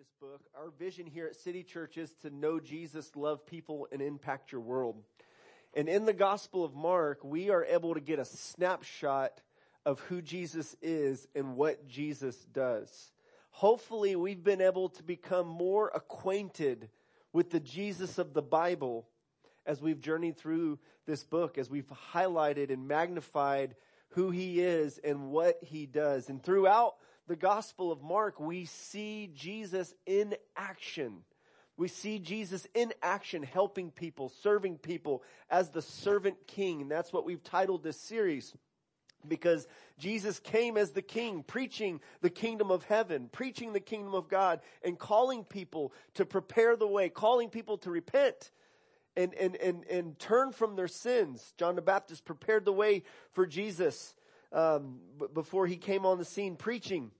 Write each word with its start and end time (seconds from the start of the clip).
this 0.00 0.12
book. 0.18 0.40
Our 0.58 0.70
vision 0.78 1.04
here 1.04 1.26
at 1.26 1.36
City 1.36 1.62
Church 1.62 1.98
is 1.98 2.10
to 2.22 2.30
know 2.30 2.58
Jesus, 2.58 3.14
love 3.16 3.44
people, 3.44 3.86
and 3.92 4.00
impact 4.00 4.50
your 4.50 4.62
world. 4.62 4.96
And 5.74 5.90
in 5.90 6.06
the 6.06 6.14
Gospel 6.14 6.64
of 6.64 6.74
Mark, 6.74 7.22
we 7.22 7.50
are 7.50 7.66
able 7.66 7.92
to 7.92 8.00
get 8.00 8.18
a 8.18 8.24
snapshot 8.24 9.42
of 9.84 10.00
who 10.00 10.22
Jesus 10.22 10.74
is 10.80 11.28
and 11.34 11.54
what 11.54 11.86
Jesus 11.86 12.34
does. 12.46 13.12
Hopefully 13.50 14.16
we've 14.16 14.42
been 14.42 14.62
able 14.62 14.88
to 14.88 15.02
become 15.02 15.46
more 15.46 15.90
acquainted 15.94 16.88
with 17.34 17.50
the 17.50 17.60
Jesus 17.60 18.16
of 18.16 18.32
the 18.32 18.40
Bible 18.40 19.06
as 19.66 19.82
we've 19.82 20.00
journeyed 20.00 20.38
through 20.38 20.78
this 21.04 21.24
book, 21.24 21.58
as 21.58 21.68
we've 21.68 21.92
highlighted 22.14 22.72
and 22.72 22.88
magnified 22.88 23.74
who 24.12 24.30
he 24.30 24.62
is 24.62 24.96
and 25.04 25.30
what 25.30 25.58
he 25.62 25.84
does. 25.84 26.30
And 26.30 26.42
throughout 26.42 26.94
the 27.30 27.36
Gospel 27.36 27.92
of 27.92 28.02
Mark, 28.02 28.40
we 28.40 28.64
see 28.64 29.30
Jesus 29.32 29.94
in 30.04 30.34
action. 30.56 31.18
We 31.76 31.86
see 31.86 32.18
Jesus 32.18 32.66
in 32.74 32.92
action, 33.04 33.44
helping 33.44 33.92
people, 33.92 34.30
serving 34.42 34.78
people 34.78 35.22
as 35.48 35.70
the 35.70 35.80
servant 35.80 36.48
king. 36.48 36.82
And 36.82 36.90
that's 36.90 37.12
what 37.12 37.24
we've 37.24 37.44
titled 37.44 37.84
this 37.84 38.00
series. 38.00 38.52
Because 39.28 39.68
Jesus 39.96 40.40
came 40.40 40.76
as 40.76 40.90
the 40.90 41.02
king, 41.02 41.44
preaching 41.44 42.00
the 42.20 42.30
kingdom 42.30 42.72
of 42.72 42.82
heaven, 42.82 43.28
preaching 43.30 43.72
the 43.74 43.78
kingdom 43.78 44.14
of 44.14 44.28
God, 44.28 44.58
and 44.82 44.98
calling 44.98 45.44
people 45.44 45.92
to 46.14 46.26
prepare 46.26 46.74
the 46.74 46.88
way, 46.88 47.10
calling 47.10 47.48
people 47.48 47.78
to 47.78 47.92
repent 47.92 48.50
and, 49.16 49.34
and, 49.34 49.54
and, 49.54 49.84
and 49.84 50.18
turn 50.18 50.50
from 50.50 50.74
their 50.74 50.88
sins. 50.88 51.54
John 51.58 51.76
the 51.76 51.80
Baptist 51.80 52.24
prepared 52.24 52.64
the 52.64 52.72
way 52.72 53.04
for 53.30 53.46
Jesus 53.46 54.16
um, 54.50 54.98
before 55.32 55.68
he 55.68 55.76
came 55.76 56.04
on 56.04 56.18
the 56.18 56.24
scene 56.24 56.56
preaching. 56.56 57.12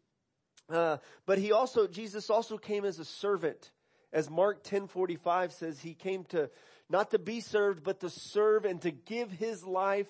Uh, 0.71 0.99
but 1.27 1.39
he 1.39 1.53
also, 1.53 1.87
Jesus 1.87 2.31
also 2.31 2.59
came 2.59 2.85
as 2.85 2.99
a 2.99 3.05
servant. 3.05 3.71
As 4.13 4.29
Mark 4.29 4.59
1045 4.59 5.53
says, 5.53 5.81
he 5.81 5.95
came 5.95 6.25
to, 6.27 6.51
not 6.89 7.11
to 7.13 7.19
be 7.19 7.41
served, 7.41 7.85
but 7.85 8.01
to 8.01 8.11
serve 8.11 8.65
and 8.65 8.81
to 8.83 8.91
give 8.91 9.31
his 9.31 9.65
life 9.65 10.09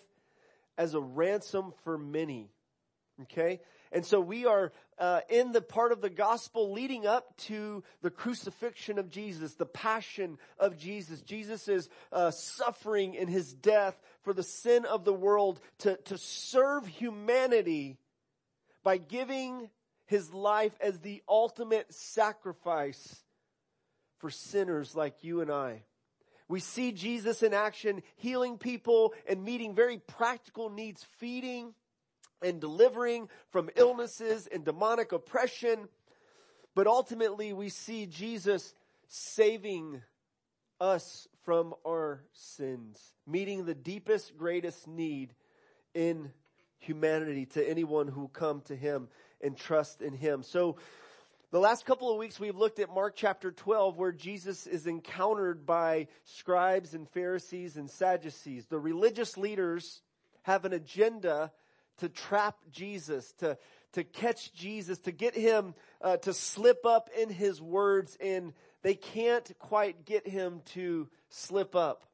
as 0.79 0.95
a 0.95 1.01
ransom 1.01 1.73
for 1.85 1.99
many. 1.99 2.51
Okay? 3.23 3.61
And 3.93 4.07
so 4.07 4.21
we 4.21 4.47
are 4.47 4.73
uh, 4.99 5.21
in 5.29 5.53
the 5.53 5.61
part 5.61 5.93
of 5.93 6.01
the 6.01 6.11
gospel 6.11 6.73
leading 6.73 7.07
up 7.07 7.37
to 7.37 7.83
the 8.03 8.11
crucifixion 8.11 8.99
of 8.99 9.11
Jesus, 9.11 9.55
the 9.55 9.67
passion 9.67 10.39
of 10.59 10.79
Jesus. 10.79 11.21
Jesus 11.23 11.69
is 11.69 11.89
uh, 12.13 12.31
suffering 12.31 13.15
in 13.15 13.29
his 13.29 13.53
death 13.53 14.01
for 14.23 14.33
the 14.33 14.43
sin 14.43 14.85
of 14.85 15.05
the 15.05 15.13
world 15.13 15.61
to, 15.79 15.97
to 16.05 16.19
serve 16.19 16.87
humanity 16.87 17.99
by 18.83 18.97
giving 18.97 19.69
his 20.11 20.35
life 20.35 20.77
as 20.81 20.99
the 20.99 21.23
ultimate 21.29 21.95
sacrifice 21.95 23.23
for 24.19 24.29
sinners 24.29 24.97
like 24.97 25.23
you 25.23 25.41
and 25.41 25.53
I. 25.53 25.85
We 26.49 26.59
see 26.59 26.91
Jesus 26.91 27.45
in 27.45 27.55
action, 27.55 28.03
healing 28.17 28.59
people 28.59 29.15
and 29.29 29.45
meeting 29.45 29.73
very 29.73 29.99
practical 29.99 30.69
needs, 30.69 31.07
feeding 31.19 31.75
and 32.43 32.61
delivering 32.61 33.29
from 33.51 33.71
illnesses 33.77 34.49
and 34.53 34.65
demonic 34.65 35.13
oppression. 35.13 35.89
But 36.75 36.89
ultimately 36.89 37.53
we 37.53 37.69
see 37.69 38.07
Jesus 38.07 38.75
saving 39.07 40.03
us 40.81 41.29
from 41.45 41.73
our 41.87 42.25
sins, 42.33 43.01
meeting 43.29 43.65
the 43.65 43.77
deepest, 43.77 44.37
greatest 44.37 44.89
need 44.89 45.35
in 45.95 46.33
humanity 46.79 47.47
to 47.47 47.69
anyone 47.69 48.09
who 48.09 48.27
come 48.27 48.63
to 48.63 48.75
him 48.75 49.09
and 49.41 49.57
trust 49.57 50.03
in 50.03 50.13
Him. 50.13 50.43
So, 50.43 50.77
the 51.53 51.59
last 51.59 51.85
couple 51.85 52.13
of 52.13 52.17
weeks 52.17 52.39
we've 52.39 52.57
looked 52.57 52.79
at 52.79 52.95
Mark 52.95 53.15
chapter 53.17 53.51
12 53.51 53.99
where 53.99 54.13
Jesus 54.13 54.69
is 54.69 54.87
encountered 54.87 55.67
by 55.67 56.07
scribes 56.25 56.95
and 56.95 57.09
Pharisees 57.09 57.77
and 57.77 57.91
Sadducees. 57.91 58.67
The 58.67 58.79
religious 58.79 59.37
leaders 59.37 60.01
have 60.43 60.65
an 60.65 60.73
agenda 60.73 61.51
to 61.99 62.09
trap 62.09 62.57
Jesus, 62.71 63.33
to, 63.39 63.59
to 63.95 64.05
catch 64.05 64.53
Jesus, 64.53 65.01
to 65.01 65.11
get 65.11 65.35
him 65.35 65.75
uh, 66.01 66.19
to 66.19 66.33
slip 66.33 66.87
up 66.87 67.11
in 67.21 67.29
his 67.29 67.61
words 67.61 68.17
and 68.21 68.53
they 68.83 68.95
can't 68.95 69.51
quite 69.59 70.05
get 70.05 70.29
him 70.29 70.63
to 70.67 71.09
slip 71.31 71.75
up. 71.75 72.05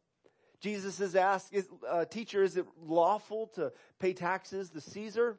Jesus 0.61 0.99
is 1.01 1.15
asked, 1.15 1.55
uh, 1.89 2.07
teacher, 2.07 2.43
is 2.43 2.57
it 2.57 2.67
lawful 2.83 3.49
to 3.55 3.73
pay 3.99 4.15
taxes 4.15 4.71
to 4.71 4.81
Caesar? 4.81 5.39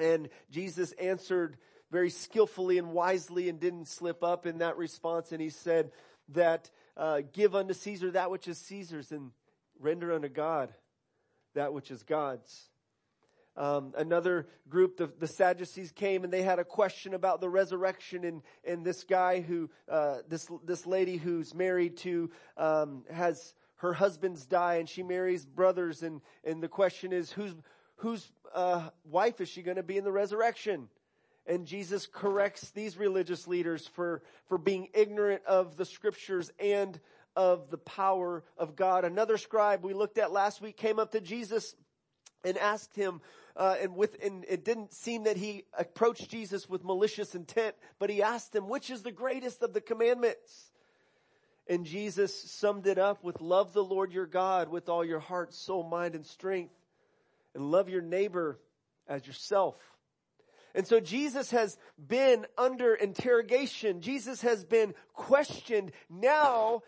And 0.00 0.28
Jesus 0.50 0.92
answered 0.92 1.56
very 1.90 2.10
skillfully 2.10 2.78
and 2.78 2.92
wisely 2.92 3.48
and 3.48 3.58
didn't 3.58 3.88
slip 3.88 4.22
up 4.22 4.46
in 4.46 4.58
that 4.58 4.76
response. 4.76 5.32
And 5.32 5.40
he 5.40 5.50
said 5.50 5.90
that, 6.30 6.70
uh, 6.96 7.22
give 7.32 7.54
unto 7.54 7.74
Caesar 7.74 8.10
that 8.12 8.30
which 8.30 8.48
is 8.48 8.58
Caesar's 8.58 9.12
and 9.12 9.30
render 9.78 10.12
unto 10.12 10.28
God 10.28 10.72
that 11.54 11.72
which 11.72 11.90
is 11.90 12.02
God's. 12.02 12.68
Um, 13.56 13.92
another 13.96 14.46
group, 14.68 14.96
the, 14.96 15.10
the, 15.18 15.26
Sadducees 15.26 15.90
came 15.90 16.22
and 16.22 16.32
they 16.32 16.42
had 16.42 16.60
a 16.60 16.64
question 16.64 17.12
about 17.12 17.40
the 17.40 17.48
resurrection 17.48 18.24
and, 18.24 18.42
and 18.64 18.84
this 18.84 19.02
guy 19.02 19.40
who, 19.40 19.68
uh, 19.90 20.18
this, 20.28 20.48
this 20.64 20.86
lady 20.86 21.16
who's 21.16 21.52
married 21.52 21.96
to, 21.98 22.30
um, 22.56 23.02
has 23.12 23.54
her 23.76 23.92
husband's 23.92 24.46
die 24.46 24.76
and 24.76 24.88
she 24.88 25.02
marries 25.02 25.44
brothers 25.44 26.04
and, 26.04 26.20
and 26.44 26.62
the 26.62 26.68
question 26.68 27.12
is 27.12 27.32
who's, 27.32 27.52
whose 27.98 28.30
uh, 28.54 28.88
wife 29.04 29.40
is 29.40 29.48
she 29.48 29.62
going 29.62 29.76
to 29.76 29.82
be 29.82 29.96
in 29.96 30.04
the 30.04 30.12
resurrection? 30.12 30.88
And 31.46 31.66
Jesus 31.66 32.06
corrects 32.06 32.70
these 32.70 32.98
religious 32.98 33.46
leaders 33.46 33.86
for, 33.86 34.22
for 34.48 34.58
being 34.58 34.88
ignorant 34.92 35.42
of 35.46 35.76
the 35.76 35.84
scriptures 35.84 36.50
and 36.58 36.98
of 37.34 37.70
the 37.70 37.78
power 37.78 38.44
of 38.58 38.76
God. 38.76 39.04
Another 39.04 39.38
scribe 39.38 39.84
we 39.84 39.94
looked 39.94 40.18
at 40.18 40.32
last 40.32 40.60
week 40.60 40.76
came 40.76 40.98
up 40.98 41.12
to 41.12 41.20
Jesus 41.20 41.74
and 42.44 42.58
asked 42.58 42.94
him, 42.94 43.20
uh, 43.56 43.76
and 43.80 43.96
with, 43.96 44.16
and 44.22 44.44
it 44.48 44.64
didn't 44.64 44.92
seem 44.92 45.24
that 45.24 45.36
he 45.36 45.64
approached 45.76 46.30
Jesus 46.30 46.68
with 46.68 46.84
malicious 46.84 47.34
intent, 47.34 47.74
but 47.98 48.10
he 48.10 48.22
asked 48.22 48.54
him, 48.54 48.68
which 48.68 48.90
is 48.90 49.02
the 49.02 49.10
greatest 49.10 49.62
of 49.62 49.72
the 49.72 49.80
commandments? 49.80 50.70
And 51.66 51.84
Jesus 51.84 52.34
summed 52.50 52.86
it 52.86 52.98
up 52.98 53.24
with 53.24 53.40
love 53.40 53.72
the 53.72 53.84
Lord 53.84 54.12
your 54.12 54.26
God 54.26 54.68
with 54.68 54.88
all 54.88 55.04
your 55.04 55.18
heart, 55.18 55.52
soul, 55.52 55.82
mind, 55.82 56.14
and 56.14 56.24
strength 56.24 56.72
and 57.58 57.72
love 57.72 57.88
your 57.88 58.02
neighbor 58.02 58.60
as 59.08 59.26
yourself. 59.26 59.74
And 60.76 60.86
so 60.86 61.00
Jesus 61.00 61.50
has 61.50 61.76
been 61.98 62.46
under 62.56 62.94
interrogation. 62.94 64.00
Jesus 64.00 64.42
has 64.42 64.64
been 64.64 64.94
questioned. 65.12 65.90
Now 66.08 66.82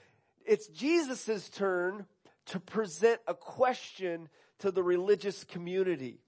it's 0.47 0.69
Jesus' 0.69 1.48
turn 1.48 2.06
to 2.47 2.60
present 2.60 3.20
a 3.26 3.34
question 3.34 4.28
to 4.60 4.70
the 4.70 4.82
religious 4.84 5.42
community. 5.42 6.20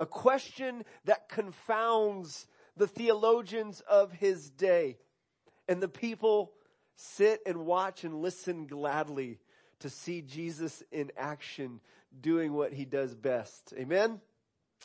A 0.00 0.06
question 0.06 0.82
that 1.04 1.28
confounds 1.28 2.48
the 2.76 2.88
theologians 2.88 3.80
of 3.88 4.10
his 4.10 4.50
day. 4.50 4.98
And 5.68 5.80
the 5.80 5.88
people 5.88 6.50
sit 6.96 7.42
and 7.46 7.64
watch 7.64 8.02
and 8.02 8.16
listen 8.16 8.66
gladly 8.66 9.38
to 9.80 9.88
see 9.88 10.20
Jesus 10.20 10.82
in 10.90 11.12
action 11.16 11.80
doing 12.20 12.52
what 12.52 12.72
he 12.72 12.84
does 12.84 13.14
best. 13.14 13.72
Amen? 13.76 14.20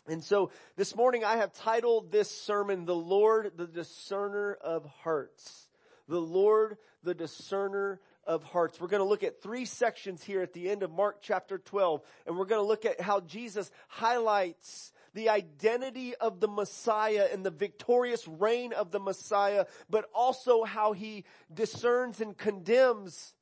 And 0.07 0.23
so 0.23 0.51
this 0.75 0.95
morning 0.95 1.23
I 1.23 1.37
have 1.37 1.53
titled 1.53 2.11
this 2.11 2.29
sermon, 2.29 2.85
The 2.85 2.95
Lord, 2.95 3.51
the 3.57 3.67
Discerner 3.67 4.57
of 4.61 4.85
Hearts. 4.85 5.67
The 6.07 6.19
Lord, 6.19 6.77
the 7.03 7.13
Discerner 7.13 7.99
of 8.25 8.43
Hearts. 8.43 8.79
We're 8.79 8.87
going 8.87 9.03
to 9.03 9.09
look 9.09 9.23
at 9.23 9.41
three 9.41 9.65
sections 9.65 10.23
here 10.23 10.41
at 10.41 10.53
the 10.53 10.69
end 10.69 10.83
of 10.83 10.91
Mark 10.91 11.17
chapter 11.21 11.57
12, 11.57 12.01
and 12.25 12.37
we're 12.37 12.45
going 12.45 12.61
to 12.61 12.67
look 12.67 12.85
at 12.85 13.01
how 13.01 13.19
Jesus 13.19 13.69
highlights 13.87 14.91
the 15.13 15.29
identity 15.29 16.15
of 16.15 16.39
the 16.39 16.47
Messiah 16.47 17.27
and 17.31 17.43
the 17.43 17.51
victorious 17.51 18.27
reign 18.27 18.73
of 18.73 18.91
the 18.91 18.99
Messiah, 18.99 19.65
but 19.89 20.05
also 20.13 20.63
how 20.63 20.93
he 20.93 21.25
discerns 21.53 22.21
and 22.21 22.37
condemns 22.37 23.33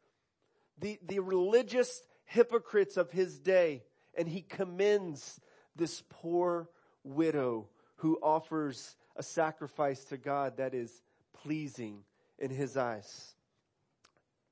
the, 0.80 1.00
the 1.06 1.20
religious 1.20 2.02
hypocrites 2.28 2.98
of 2.98 3.12
his 3.12 3.40
day 3.40 3.84
and 4.16 4.28
he 4.28 4.42
commends 4.42 5.40
this 5.76 6.04
poor 6.10 6.70
widow 7.04 7.68
who 7.98 8.20
offers 8.22 8.96
a 9.16 9.24
sacrifice 9.24 10.04
to 10.06 10.18
God 10.18 10.58
that 10.58 10.74
is 10.74 11.02
pleasing 11.42 12.04
in 12.38 12.52
his 12.52 12.78
eyes. 12.78 13.34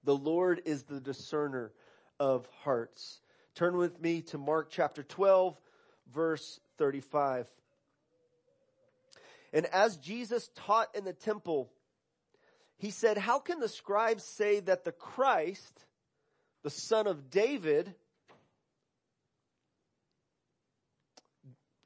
The 0.04 0.16
Lord 0.16 0.62
is 0.66 0.83
the 0.83 1.00
discerner 1.00 1.72
of 2.19 2.48
hearts. 2.63 3.19
Turn 3.54 3.77
with 3.77 4.01
me 4.01 4.22
to 4.24 4.38
Mark 4.38 4.69
chapter 4.69 5.04
12 5.04 5.60
verse 6.13 6.60
35. 6.77 7.48
And 9.54 9.66
as 9.68 9.98
Jesus 9.98 10.50
taught 10.56 10.94
in 10.95 11.06
the 11.06 11.13
temple, 11.13 11.69
he 12.77 12.92
said, 12.92 13.18
how 13.18 13.39
can 13.39 13.60
the 13.60 13.69
scribes 13.69 14.24
say 14.24 14.60
that 14.62 14.83
the 14.83 14.92
Christ 14.92 15.86
the 16.65 16.71
son 16.71 17.06
of 17.06 17.29
David, 17.29 17.94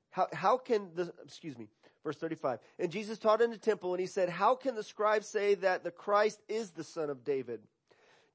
how, 0.09 0.27
how 0.31 0.57
can 0.57 0.91
the, 0.95 1.13
excuse 1.25 1.57
me, 1.57 1.67
Verse 2.01 2.15
35. 2.15 2.59
And 2.79 2.89
Jesus 2.89 3.17
taught 3.19 3.41
in 3.41 3.51
the 3.51 3.57
temple 3.57 3.93
and 3.93 3.99
he 3.99 4.07
said, 4.07 4.29
how 4.29 4.55
can 4.55 4.75
the 4.75 4.83
scribes 4.83 5.27
say 5.27 5.55
that 5.55 5.83
the 5.83 5.91
Christ 5.91 6.39
is 6.47 6.71
the 6.71 6.85
son 6.85 7.09
of 7.09 7.25
David? 7.25 7.59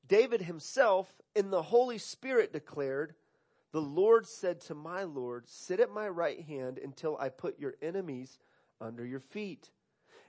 David 0.06 0.42
himself 0.42 1.10
in 1.34 1.48
the 1.48 1.62
Holy 1.62 1.96
Spirit 1.96 2.52
declared, 2.52 3.14
the 3.72 3.80
Lord 3.80 4.26
said 4.26 4.60
to 4.66 4.74
my 4.74 5.04
Lord, 5.04 5.48
sit 5.48 5.80
at 5.80 5.90
my 5.90 6.06
right 6.06 6.42
hand 6.42 6.78
until 6.78 7.16
I 7.18 7.30
put 7.30 7.58
your 7.58 7.72
enemies 7.80 8.38
under 8.82 9.06
your 9.06 9.20
feet. 9.20 9.70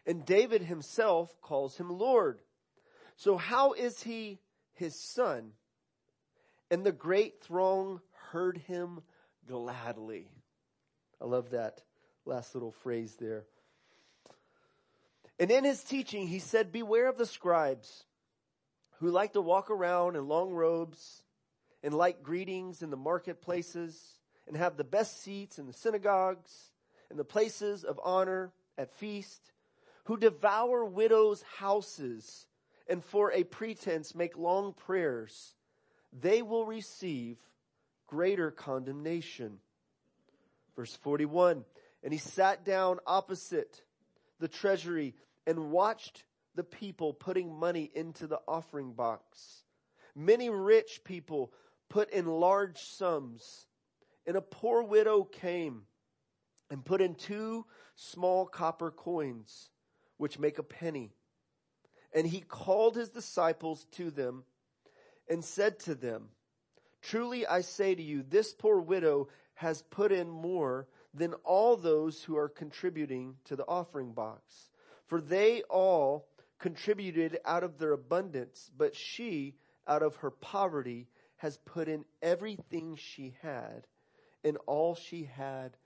And 0.06 0.26
David 0.26 0.62
himself 0.62 1.42
calls 1.42 1.76
him 1.76 1.90
Lord. 1.90 2.40
So 3.18 3.36
how 3.36 3.74
is 3.74 4.04
he 4.04 4.40
his 4.76 4.96
son? 4.96 5.52
And 6.76 6.86
the 6.86 6.92
great 6.92 7.40
throng 7.40 8.02
heard 8.32 8.58
him 8.58 9.00
gladly. 9.48 10.28
I 11.22 11.26
love 11.26 11.52
that 11.52 11.82
last 12.26 12.54
little 12.54 12.74
phrase 12.74 13.16
there. 13.18 13.46
And 15.40 15.50
in 15.50 15.64
his 15.64 15.82
teaching, 15.86 16.28
he 16.28 16.40
said, 16.40 16.74
beware 16.74 17.08
of 17.08 17.18
the 17.18 17.26
scribes 17.26 18.04
who 19.00 19.10
like 19.10 19.32
to 19.32 19.42
walk 19.42 19.72
around 19.72 20.18
in 20.18 20.28
long 20.28 20.52
robes 20.52 21.24
and 21.82 21.94
like 21.94 22.22
greetings 22.22 22.82
in 22.82 22.90
the 22.90 22.98
marketplaces 22.98 24.20
and 24.46 24.58
have 24.58 24.76
the 24.76 24.84
best 24.84 25.24
seats 25.24 25.58
in 25.58 25.68
the 25.68 25.72
synagogues 25.72 26.72
and 27.10 27.18
the 27.18 27.24
places 27.24 27.86
of 27.86 28.02
honor 28.04 28.52
at 28.78 28.92
feast, 28.98 29.54
who 30.04 30.18
devour 30.18 30.84
widows' 30.84 31.42
houses 31.58 32.48
and 32.90 33.02
for 33.02 33.32
a 33.32 33.46
pretense 33.46 34.14
make 34.14 34.38
long 34.38 34.74
prayers, 34.74 35.55
they 36.20 36.42
will 36.42 36.66
receive 36.66 37.38
greater 38.08 38.52
condemnation. 38.52 39.60
Verse 40.76 40.96
41, 40.98 41.64
and 42.04 42.14
he 42.14 42.20
sat 42.20 42.66
down 42.66 43.00
opposite 43.08 43.82
the 44.40 44.48
treasury 44.48 45.16
and 45.48 45.72
watched 45.72 46.24
the 46.56 46.64
people 46.64 47.14
putting 47.14 47.54
money 47.54 47.90
into 47.94 48.28
the 48.28 48.40
offering 48.48 48.94
box. 48.94 49.64
Many 50.16 50.50
rich 50.50 51.02
people 51.04 51.52
put 51.90 52.10
in 52.12 52.26
large 52.26 52.80
sums. 52.80 53.68
And 54.28 54.36
a 54.36 54.42
poor 54.42 54.82
widow 54.84 55.24
came 55.24 55.84
and 56.72 56.84
put 56.84 57.02
in 57.02 57.16
two 57.16 57.66
small 57.96 58.46
copper 58.46 58.92
coins, 58.92 59.70
which 60.18 60.40
make 60.40 60.58
a 60.58 60.64
penny. 60.64 61.12
And 62.14 62.26
he 62.26 62.42
called 62.42 62.96
his 62.96 63.10
disciples 63.10 63.86
to 63.94 64.10
them 64.10 64.44
and 65.30 65.44
said 65.44 65.80
to 65.80 65.96
them, 65.96 66.30
Truly 67.02 67.46
I 67.46 67.62
say 67.62 67.94
to 67.94 68.02
you, 68.02 68.24
this 68.24 68.54
poor 68.54 68.80
widow 68.80 69.28
has 69.56 69.84
put 69.84 70.12
in 70.12 70.30
more 70.30 70.88
than 71.14 71.34
all 71.44 71.78
those 71.78 72.24
who 72.24 72.36
are 72.36 72.50
contributing 72.50 73.36
to 73.46 73.56
the 73.56 73.66
offering 73.66 74.14
box. 74.14 74.70
For 75.06 75.22
they 75.22 75.62
all 75.64 76.28
contributed 76.60 77.40
out 77.46 77.64
of 77.64 77.78
their 77.78 77.94
abundance, 77.94 78.70
but 78.76 78.96
she, 78.96 79.56
out 79.88 80.04
of 80.04 80.18
her 80.18 80.32
poverty, 80.32 81.08
has 81.38 81.58
put 81.58 81.88
in 81.88 82.06
everything 82.22 82.96
she 82.96 83.36
had 83.42 83.88
and 84.44 84.58
all 84.66 84.96
she 84.96 85.24
had 85.24 85.78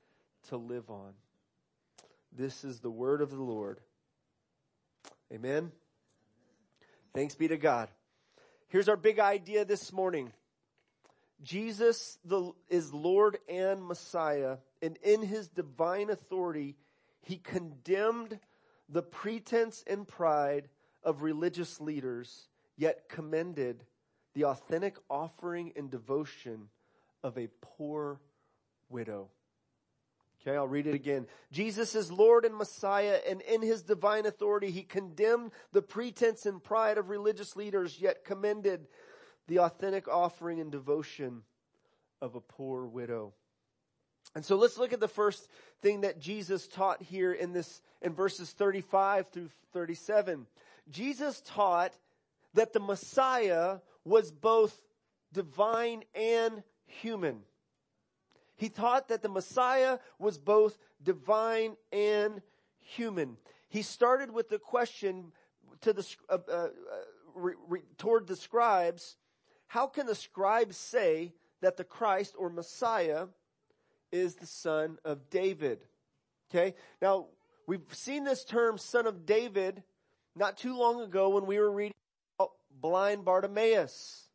to 0.50 0.58
live 0.58 0.90
on. 0.90 1.14
This 2.32 2.64
is 2.64 2.80
the 2.80 2.92
word 2.92 3.22
of 3.22 3.32
the 3.32 3.42
Lord. 3.42 3.80
Amen. 5.34 5.72
Thanks 7.14 7.36
be 7.36 7.48
to 7.48 7.58
God. 7.58 7.90
Here's 8.70 8.88
our 8.88 8.96
big 8.96 9.18
idea 9.18 9.66
this 9.66 9.92
morning. 9.92 10.32
Jesus 11.42 12.20
the, 12.24 12.52
is 12.70 12.94
Lord 12.94 13.40
and 13.50 13.84
Messiah, 13.84 14.58
and 14.80 14.96
in 14.98 15.24
his 15.24 15.48
divine 15.48 16.12
authority, 16.12 16.76
he 17.22 17.38
condemned 17.38 18.38
the 18.88 19.02
pretense 19.02 19.84
and 19.88 20.08
pride 20.08 20.70
of 21.04 21.24
religious 21.24 21.82
leaders, 21.82 22.48
yet 22.78 23.10
commended 23.10 23.84
the 24.36 24.46
authentic 24.46 24.98
offering 25.10 25.74
and 25.76 25.90
devotion 25.90 26.70
of 27.24 27.40
a 27.40 27.50
poor 27.62 28.20
widow. 28.88 29.30
Okay, 30.50 30.58
I'll 30.58 30.68
read 30.68 30.88
it 30.88 30.96
again. 30.96 31.28
Jesus 31.52 31.94
is 31.94 32.12
Lord 32.12 32.44
and 32.44 32.56
Messiah, 32.56 33.20
and 33.30 33.40
in 33.42 33.62
his 33.62 33.84
divine 33.84 34.26
authority, 34.26 34.72
he 34.72 34.82
condemned 34.82 35.52
the 35.74 35.84
pretense 35.84 36.48
and 36.48 36.64
pride 36.64 36.98
of 36.98 37.10
religious 37.10 37.56
leaders, 37.56 38.00
yet 38.02 38.26
commended 38.26 38.88
the 39.48 39.60
authentic 39.60 40.08
offering 40.08 40.60
and 40.60 40.72
devotion 40.72 41.44
of 42.20 42.34
a 42.34 42.42
poor 42.42 42.88
widow. 42.88 43.34
And 44.34 44.44
so 44.44 44.56
let's 44.56 44.80
look 44.80 44.92
at 44.92 45.00
the 45.00 45.08
first 45.08 45.48
thing 45.84 46.02
that 46.02 46.20
Jesus 46.20 46.68
taught 46.68 47.04
here 47.04 47.32
in 47.32 47.54
this, 47.54 47.84
in 48.02 48.16
verses 48.16 48.50
35 48.50 49.28
through 49.30 49.50
37. 49.74 50.48
Jesus 50.90 51.44
taught 51.46 51.94
that 52.56 52.74
the 52.74 52.80
Messiah 52.80 53.78
was 54.04 54.32
both 54.32 54.76
divine 55.32 56.04
and 56.16 56.64
human. 56.88 57.42
He 58.60 58.68
taught 58.68 59.08
that 59.08 59.22
the 59.22 59.30
Messiah 59.30 60.00
was 60.20 60.38
both 60.38 60.78
divine 61.02 61.78
and 61.94 62.42
human. 62.82 63.38
He 63.70 63.82
started 63.82 64.32
with 64.32 64.50
the 64.50 64.60
question 64.60 65.32
to 65.80 65.94
the, 65.94 66.06
uh, 66.30 66.40
uh, 66.52 66.68
re, 67.34 67.54
re, 67.70 67.82
toward 67.98 68.28
the 68.28 68.36
scribes, 68.36 69.16
how 69.68 69.88
can 69.88 70.08
the 70.08 70.16
scribes 70.16 70.76
say 70.76 71.32
that 71.62 71.78
the 71.78 71.86
Christ 71.86 72.36
or 72.38 72.50
Messiah 72.50 73.28
is 74.12 74.36
the 74.36 74.46
son 74.46 74.98
of 75.06 75.30
David? 75.30 75.86
Okay. 76.50 76.76
Now, 77.02 77.28
we've 77.66 77.82
seen 77.94 78.26
this 78.26 78.44
term 78.44 78.78
son 78.78 79.08
of 79.08 79.26
David 79.26 79.84
not 80.36 80.58
too 80.58 80.76
long 80.76 81.02
ago 81.02 81.30
when 81.30 81.46
we 81.46 81.60
were 81.60 81.72
reading 81.72 81.94
about 82.38 82.52
blind 82.82 83.24
Bartimaeus. 83.24 84.29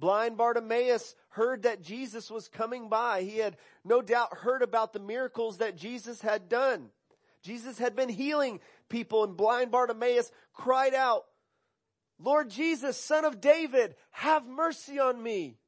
Blind 0.00 0.38
Bartimaeus 0.38 1.14
heard 1.28 1.62
that 1.64 1.82
Jesus 1.82 2.30
was 2.30 2.48
coming 2.48 2.88
by. 2.88 3.22
He 3.22 3.36
had 3.36 3.58
no 3.84 4.00
doubt 4.00 4.38
heard 4.38 4.62
about 4.62 4.94
the 4.94 4.98
miracles 4.98 5.58
that 5.58 5.76
Jesus 5.76 6.22
had 6.22 6.48
done. 6.48 6.88
Jesus 7.42 7.78
had 7.78 7.94
been 7.94 8.08
healing 8.08 8.60
people 8.88 9.24
and 9.24 9.36
blind 9.36 9.70
Bartimaeus 9.70 10.32
cried 10.54 10.94
out, 10.94 11.24
Lord 12.18 12.50
Jesus, 12.50 12.96
son 12.96 13.24
of 13.24 13.40
David, 13.40 13.94
have 14.10 14.46
mercy 14.46 14.98
on 14.98 15.22
me. 15.22 15.58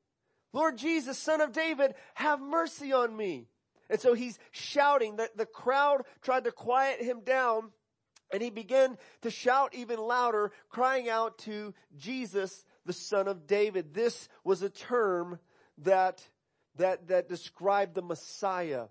Lord 0.52 0.76
Jesus, 0.76 1.19
son 1.19 1.40
of 1.40 1.52
David, 1.52 1.94
have 2.14 2.40
mercy 2.40 2.93
on 2.93 3.14
me. 3.17 3.46
And 3.88 4.00
so 4.00 4.14
he's 4.14 4.38
shouting 4.50 5.17
that 5.17 5.37
the 5.37 5.46
crowd 5.46 6.02
tried 6.23 6.44
to 6.44 6.52
quiet 6.52 7.00
him 7.00 7.20
down 7.20 7.70
and 8.32 8.43
he 8.43 8.49
began 8.50 8.96
to 9.20 9.31
shout 9.31 9.75
even 9.75 9.99
louder, 9.99 10.52
crying 10.70 11.08
out 11.08 11.38
to 11.38 11.75
Jesus, 11.99 12.64
the 12.86 12.92
son 12.92 13.28
of 13.28 13.46
David. 13.46 13.94
This 13.94 14.28
was 14.44 14.62
a 14.62 14.70
term 14.70 15.38
that, 15.78 16.22
that, 16.76 17.08
that 17.08 17.28
described 17.28 17.94
the 17.94 18.02
Messiah. 18.02 18.86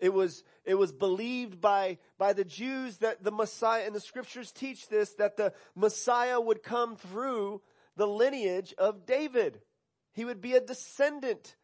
It 0.00 0.12
was, 0.12 0.42
it 0.64 0.74
was 0.74 0.92
believed 0.92 1.60
by, 1.60 1.98
by 2.18 2.32
the 2.32 2.44
Jews 2.44 2.98
that 2.98 3.22
the 3.22 3.30
Messiah, 3.32 3.84
and 3.86 3.94
the 3.94 4.00
scriptures 4.00 4.52
teach 4.52 4.88
this, 4.88 5.14
that 5.14 5.36
the 5.36 5.52
Messiah 5.74 6.40
would 6.40 6.62
come 6.62 6.96
through 6.96 7.62
the 7.96 8.06
lineage 8.06 8.74
of 8.76 9.06
David. 9.06 9.60
He 10.12 10.24
would 10.24 10.40
be 10.40 10.54
a 10.54 10.60
descendant 10.60 11.56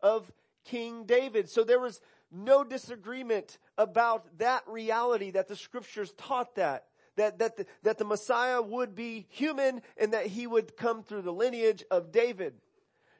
of 0.00 0.30
King 0.64 1.04
David. 1.04 1.48
So 1.48 1.64
there 1.64 1.80
was 1.80 2.00
no 2.30 2.62
disagreement 2.62 3.58
about 3.78 4.38
that 4.38 4.62
reality 4.66 5.30
that 5.30 5.48
the 5.48 5.56
scriptures 5.56 6.12
taught 6.18 6.56
that. 6.56 6.87
That, 7.18 7.40
that, 7.40 7.56
the, 7.56 7.66
that 7.82 7.98
the 7.98 8.04
Messiah 8.04 8.62
would 8.62 8.94
be 8.94 9.26
human 9.30 9.82
and 9.96 10.12
that 10.12 10.26
he 10.26 10.46
would 10.46 10.76
come 10.76 11.02
through 11.02 11.22
the 11.22 11.32
lineage 11.32 11.84
of 11.90 12.12
David. 12.12 12.54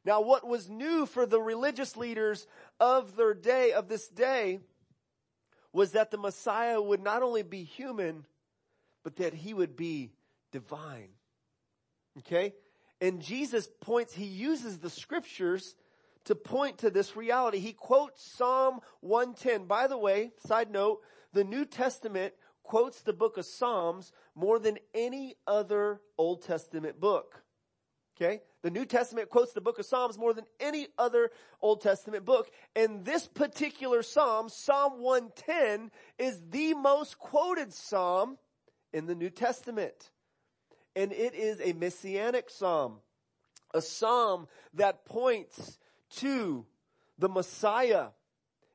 Now 0.05 0.21
what 0.21 0.47
was 0.47 0.71
new 0.71 1.05
for 1.05 1.27
the 1.27 1.41
religious 1.41 1.97
leaders 1.97 2.47
of 2.79 3.17
their 3.17 3.35
day, 3.35 3.73
of 3.73 3.89
this 3.89 4.07
day, 4.07 4.61
was 5.73 5.93
that 5.93 6.13
the 6.13 6.17
Messiah 6.17 6.81
would 6.81 7.03
not 7.03 7.23
only 7.23 7.43
be 7.43 7.65
human, 7.65 8.25
but 9.03 9.17
that 9.17 9.35
he 9.35 9.53
would 9.53 9.77
be 9.77 10.13
divine. 10.53 11.09
Okay? 12.21 12.55
And 13.01 13.21
Jesus 13.21 13.69
points, 13.81 14.15
he 14.15 14.27
uses 14.27 14.79
the 14.79 14.91
scriptures 14.91 15.75
to 16.25 16.37
point 16.37 16.79
to 16.79 16.91
this 16.91 17.17
reality. 17.17 17.59
He 17.59 17.73
quotes 17.73 18.23
Psalm 18.23 18.81
110. 19.01 19.67
By 19.67 19.89
the 19.89 19.99
way, 19.99 20.31
side 20.47 20.71
note, 20.71 21.01
the 21.33 21.45
New 21.45 21.65
Testament 21.65 22.35
quotes 22.69 23.01
the 23.01 23.13
book 23.13 23.37
of 23.37 23.45
Psalms 23.45 24.13
more 24.35 24.59
than 24.59 24.79
any 24.95 25.35
other 25.47 26.01
Old 26.17 26.43
Testament 26.43 27.01
book. 27.01 27.43
Okay? 28.17 28.43
The 28.63 28.71
New 28.71 28.85
Testament 28.85 29.31
quotes 29.31 29.53
the 29.53 29.61
book 29.61 29.79
of 29.79 29.87
Psalms 29.87 30.19
more 30.19 30.35
than 30.35 30.45
any 30.61 30.89
other 30.99 31.31
Old 31.61 31.81
Testament 31.81 32.25
book. 32.25 32.51
And 32.77 33.05
this 33.05 33.27
particular 33.27 34.03
Psalm, 34.03 34.49
Psalm 34.49 35.01
110, 35.01 35.91
is 36.19 36.41
the 36.51 36.75
most 36.75 37.19
quoted 37.19 37.73
Psalm 37.73 38.39
in 38.93 39.07
the 39.07 39.15
New 39.15 39.31
Testament 39.31 40.11
and 40.99 41.13
it 41.13 41.33
is 41.35 41.61
a 41.61 41.75
messianic 41.75 42.51
psalm, 42.51 42.97
a 43.73 43.81
psalm 43.81 44.49
that 44.75 45.05
points 45.05 45.79
to 46.17 46.67
the 47.19 47.29
Messiah 47.29 48.09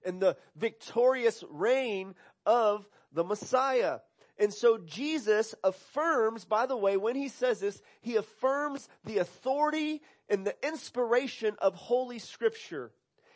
and 0.06 0.22
the 0.22 0.38
victorious 0.56 1.44
reign 1.50 2.16
of 2.46 2.88
the 3.14 3.24
Messiah. 3.24 4.00
And 4.38 4.54
so 4.54 4.78
Jesus 4.78 5.54
affirms, 5.64 6.46
by 6.46 6.66
the 6.66 6.78
way, 6.78 6.98
when 6.98 7.16
he 7.16 7.30
says 7.30 7.60
this, 7.60 7.82
he 8.02 8.16
affirms 8.16 8.90
the 9.06 9.20
authority 9.20 10.02
and 10.28 10.46
the 10.46 10.56
inspiration 10.66 11.56
of 11.60 11.76
Holy 11.76 12.20
Scripture. 12.20 12.92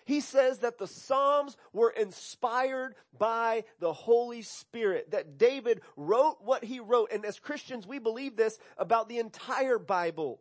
He 0.06 0.22
says 0.22 0.60
that 0.60 0.78
the 0.78 0.88
Psalms 0.88 1.58
were 1.74 1.90
inspired 1.90 2.96
by 3.18 3.66
the 3.80 3.92
Holy 3.92 4.42
Spirit, 4.42 5.12
that 5.12 5.38
David 5.38 5.82
wrote 5.98 6.38
what 6.40 6.64
he 6.64 6.80
wrote. 6.80 7.12
And 7.12 7.26
as 7.26 7.40
Christians, 7.40 7.86
we 7.86 8.00
believe 8.00 8.38
this 8.38 8.58
about 8.78 9.10
the 9.10 9.20
entire 9.20 9.78
Bible, 9.78 10.40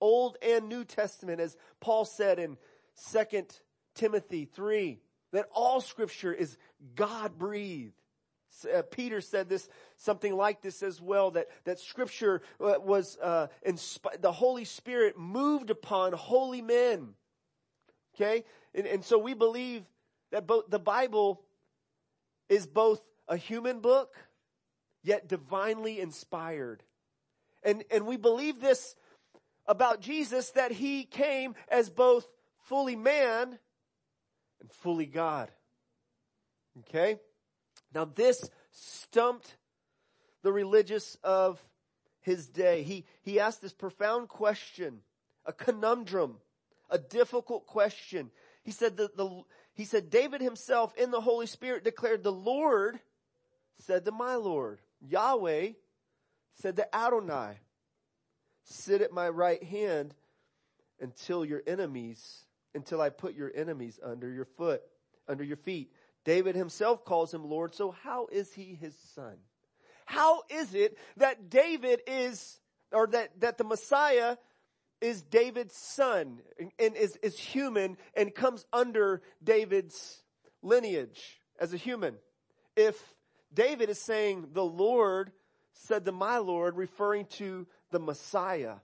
Old 0.00 0.38
and 0.40 0.68
New 0.68 0.84
Testament, 0.84 1.40
as 1.40 1.56
Paul 1.80 2.04
said 2.04 2.38
in 2.38 2.56
2 3.12 3.46
Timothy 3.96 4.44
3, 4.44 5.00
that 5.32 5.48
all 5.52 5.80
scripture 5.80 6.32
is 6.32 6.56
God 6.94 7.36
breathed. 7.36 7.99
Uh, 8.64 8.82
Peter 8.82 9.20
said 9.20 9.48
this, 9.48 9.68
something 9.96 10.34
like 10.36 10.60
this 10.60 10.82
as 10.82 11.00
well, 11.00 11.30
that, 11.32 11.48
that 11.64 11.78
scripture 11.78 12.42
uh, 12.60 12.74
was, 12.80 13.16
uh, 13.22 13.46
insp- 13.66 14.20
the 14.20 14.32
Holy 14.32 14.64
Spirit 14.64 15.18
moved 15.18 15.70
upon 15.70 16.12
holy 16.12 16.62
men. 16.62 17.14
Okay? 18.14 18.44
And, 18.74 18.86
and 18.86 19.04
so 19.04 19.18
we 19.18 19.34
believe 19.34 19.84
that 20.30 20.46
both 20.46 20.68
the 20.68 20.78
Bible 20.78 21.42
is 22.48 22.66
both 22.66 23.00
a 23.28 23.36
human 23.36 23.80
book, 23.80 24.14
yet 25.02 25.28
divinely 25.28 26.00
inspired. 26.00 26.82
And, 27.62 27.84
and 27.90 28.06
we 28.06 28.16
believe 28.16 28.60
this 28.60 28.96
about 29.66 30.00
Jesus 30.00 30.50
that 30.50 30.72
he 30.72 31.04
came 31.04 31.54
as 31.68 31.88
both 31.90 32.26
fully 32.64 32.96
man 32.96 33.58
and 34.60 34.72
fully 34.72 35.06
God. 35.06 35.50
Okay? 36.80 37.18
Now 37.94 38.04
this 38.04 38.48
stumped 38.72 39.56
the 40.42 40.52
religious 40.52 41.16
of 41.22 41.62
his 42.20 42.48
day. 42.48 42.82
He, 42.82 43.04
he 43.22 43.40
asked 43.40 43.62
this 43.62 43.72
profound 43.72 44.28
question, 44.28 45.00
a 45.44 45.52
conundrum, 45.52 46.36
a 46.88 46.98
difficult 46.98 47.66
question. 47.66 48.30
He 48.62 48.70
said 48.70 48.96
that 48.98 49.16
the, 49.16 49.42
he 49.74 49.84
said 49.84 50.10
David 50.10 50.40
himself 50.40 50.94
in 50.96 51.10
the 51.10 51.20
Holy 51.20 51.46
Spirit 51.46 51.84
declared 51.84 52.22
the 52.22 52.32
Lord 52.32 53.00
said 53.80 54.04
to 54.04 54.12
my 54.12 54.34
Lord, 54.34 54.78
Yahweh 55.00 55.70
said 56.54 56.76
to 56.76 56.94
Adonai, 56.94 57.58
sit 58.64 59.00
at 59.00 59.12
my 59.12 59.28
right 59.28 59.62
hand 59.62 60.14
until 61.00 61.44
your 61.44 61.62
enemies, 61.66 62.44
until 62.74 63.00
I 63.00 63.08
put 63.08 63.34
your 63.34 63.50
enemies 63.54 63.98
under 64.02 64.30
your 64.30 64.44
foot, 64.44 64.82
under 65.26 65.42
your 65.42 65.56
feet. 65.56 65.92
David 66.24 66.54
himself 66.54 67.04
calls 67.04 67.32
him 67.32 67.48
Lord, 67.48 67.74
so 67.74 67.90
how 67.90 68.26
is 68.30 68.52
he 68.52 68.74
his 68.74 68.94
son? 69.14 69.36
How 70.04 70.42
is 70.50 70.74
it 70.74 70.98
that 71.16 71.50
David 71.50 72.00
is, 72.06 72.58
or 72.92 73.06
that, 73.08 73.40
that 73.40 73.58
the 73.58 73.64
Messiah 73.64 74.36
is 75.00 75.22
David's 75.22 75.74
son 75.74 76.40
and, 76.58 76.72
and 76.78 76.96
is, 76.96 77.16
is 77.22 77.38
human 77.38 77.96
and 78.14 78.34
comes 78.34 78.66
under 78.72 79.22
David's 79.42 80.22
lineage 80.62 81.40
as 81.58 81.72
a 81.72 81.76
human. 81.76 82.16
If 82.76 82.96
David 83.52 83.88
is 83.88 83.98
saying 83.98 84.48
the 84.52 84.64
Lord 84.64 85.32
said 85.72 86.04
to 86.04 86.12
my 86.12 86.38
Lord, 86.38 86.76
referring 86.76 87.26
to 87.26 87.66
the 87.90 87.98
Messiah. 87.98 88.76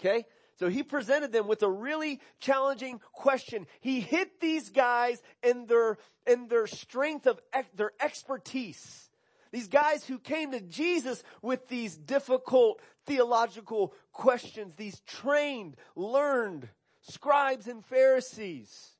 Okay? 0.00 0.26
So 0.58 0.68
he 0.68 0.82
presented 0.82 1.32
them 1.32 1.48
with 1.48 1.62
a 1.62 1.70
really 1.70 2.20
challenging 2.40 3.00
question. 3.12 3.66
He 3.80 4.00
hit 4.00 4.40
these 4.40 4.70
guys 4.70 5.22
in 5.42 5.66
their, 5.66 5.98
in 6.26 6.48
their 6.48 6.66
strength 6.66 7.26
of 7.26 7.40
their 7.74 7.92
expertise. 8.00 9.10
These 9.50 9.68
guys 9.68 10.04
who 10.04 10.18
came 10.18 10.52
to 10.52 10.60
Jesus 10.60 11.22
with 11.42 11.68
these 11.68 11.96
difficult 11.96 12.80
theological 13.06 13.94
questions, 14.12 14.74
these 14.74 15.00
trained, 15.06 15.76
learned 15.96 16.68
scribes 17.02 17.66
and 17.66 17.84
Pharisees 17.84 18.92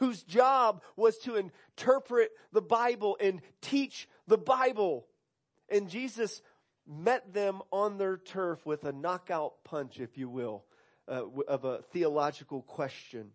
whose 0.00 0.22
job 0.22 0.82
was 0.96 1.18
to 1.18 1.36
interpret 1.36 2.30
the 2.52 2.62
Bible 2.62 3.16
and 3.20 3.40
teach 3.60 4.08
the 4.26 4.38
Bible. 4.38 5.06
And 5.68 5.88
Jesus 5.88 6.42
met 6.88 7.32
them 7.32 7.60
on 7.70 7.98
their 7.98 8.16
turf 8.16 8.64
with 8.64 8.84
a 8.84 8.92
knockout 8.92 9.62
punch, 9.62 10.00
if 10.00 10.16
you 10.16 10.28
will, 10.28 10.64
uh, 11.10 11.24
of 11.48 11.64
a 11.64 11.82
theological 11.92 12.62
question. 12.62 13.32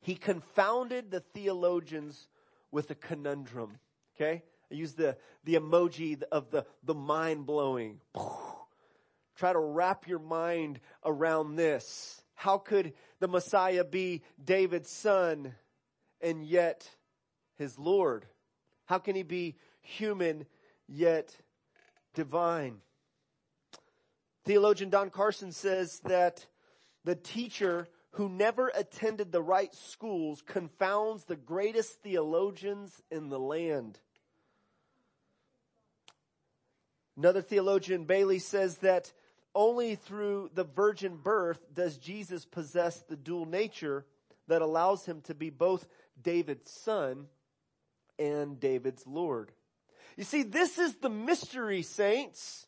He 0.00 0.16
confounded 0.16 1.10
the 1.10 1.20
theologians 1.20 2.28
with 2.70 2.90
a 2.90 2.94
conundrum. 2.94 3.78
Okay? 4.16 4.42
I 4.70 4.74
use 4.74 4.94
the, 4.94 5.16
the 5.44 5.54
emoji 5.54 6.22
of 6.30 6.50
the, 6.50 6.66
the 6.84 6.94
mind 6.94 7.46
blowing. 7.46 8.00
Try 9.36 9.52
to 9.52 9.58
wrap 9.58 10.06
your 10.06 10.18
mind 10.18 10.80
around 11.04 11.56
this. 11.56 12.20
How 12.34 12.58
could 12.58 12.94
the 13.20 13.28
Messiah 13.28 13.84
be 13.84 14.22
David's 14.42 14.90
son 14.90 15.54
and 16.20 16.44
yet 16.44 16.88
his 17.56 17.78
Lord? 17.78 18.26
How 18.86 18.98
can 18.98 19.14
he 19.14 19.22
be 19.22 19.56
human 19.82 20.46
yet 20.88 21.36
divine? 22.14 22.80
Theologian 24.44 24.90
Don 24.90 25.10
Carson 25.10 25.52
says 25.52 26.00
that 26.04 26.46
the 27.04 27.14
teacher 27.14 27.88
who 28.12 28.28
never 28.28 28.68
attended 28.74 29.30
the 29.30 29.42
right 29.42 29.74
schools 29.74 30.42
confounds 30.42 31.24
the 31.24 31.36
greatest 31.36 32.02
theologians 32.02 33.02
in 33.10 33.28
the 33.28 33.38
land. 33.38 33.98
Another 37.16 37.42
theologian, 37.42 38.04
Bailey, 38.04 38.38
says 38.38 38.78
that 38.78 39.12
only 39.54 39.94
through 39.94 40.50
the 40.54 40.64
virgin 40.64 41.16
birth 41.16 41.60
does 41.74 41.98
Jesus 41.98 42.44
possess 42.44 43.00
the 43.02 43.16
dual 43.16 43.46
nature 43.46 44.06
that 44.48 44.62
allows 44.62 45.04
him 45.04 45.20
to 45.22 45.34
be 45.34 45.50
both 45.50 45.86
David's 46.20 46.70
son 46.70 47.26
and 48.18 48.58
David's 48.58 49.06
Lord. 49.06 49.52
You 50.16 50.24
see, 50.24 50.42
this 50.42 50.78
is 50.78 50.96
the 50.96 51.10
mystery, 51.10 51.82
saints, 51.82 52.66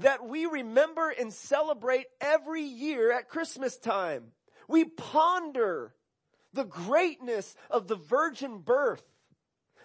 that 0.00 0.26
we 0.26 0.46
remember 0.46 1.10
and 1.10 1.32
celebrate 1.32 2.06
every 2.20 2.62
year 2.62 3.12
at 3.12 3.28
Christmas 3.28 3.76
time. 3.76 4.32
We 4.68 4.84
ponder 4.84 5.94
the 6.52 6.64
greatness 6.64 7.54
of 7.70 7.86
the 7.86 7.96
virgin 7.96 8.58
birth 8.58 9.02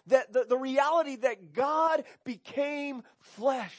that 0.08 0.32
the, 0.32 0.46
the 0.48 0.58
reality 0.58 1.16
that 1.18 1.54
God 1.54 2.04
became 2.24 3.04
flesh, 3.20 3.76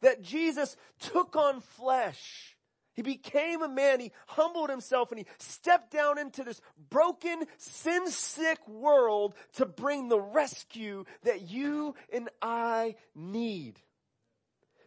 that 0.00 0.22
Jesus 0.22 0.76
took 1.00 1.36
on 1.36 1.60
flesh. 1.60 2.56
He 2.94 3.02
became 3.02 3.62
a 3.62 3.68
man. 3.68 4.00
He 4.00 4.12
humbled 4.26 4.68
himself 4.68 5.10
and 5.10 5.18
he 5.18 5.26
stepped 5.38 5.90
down 5.90 6.18
into 6.18 6.44
this 6.44 6.60
broken, 6.90 7.44
sin 7.56 8.08
sick 8.08 8.58
world 8.68 9.34
to 9.54 9.64
bring 9.64 10.08
the 10.08 10.20
rescue 10.20 11.04
that 11.22 11.48
you 11.50 11.94
and 12.12 12.28
I 12.42 12.96
need. 13.14 13.80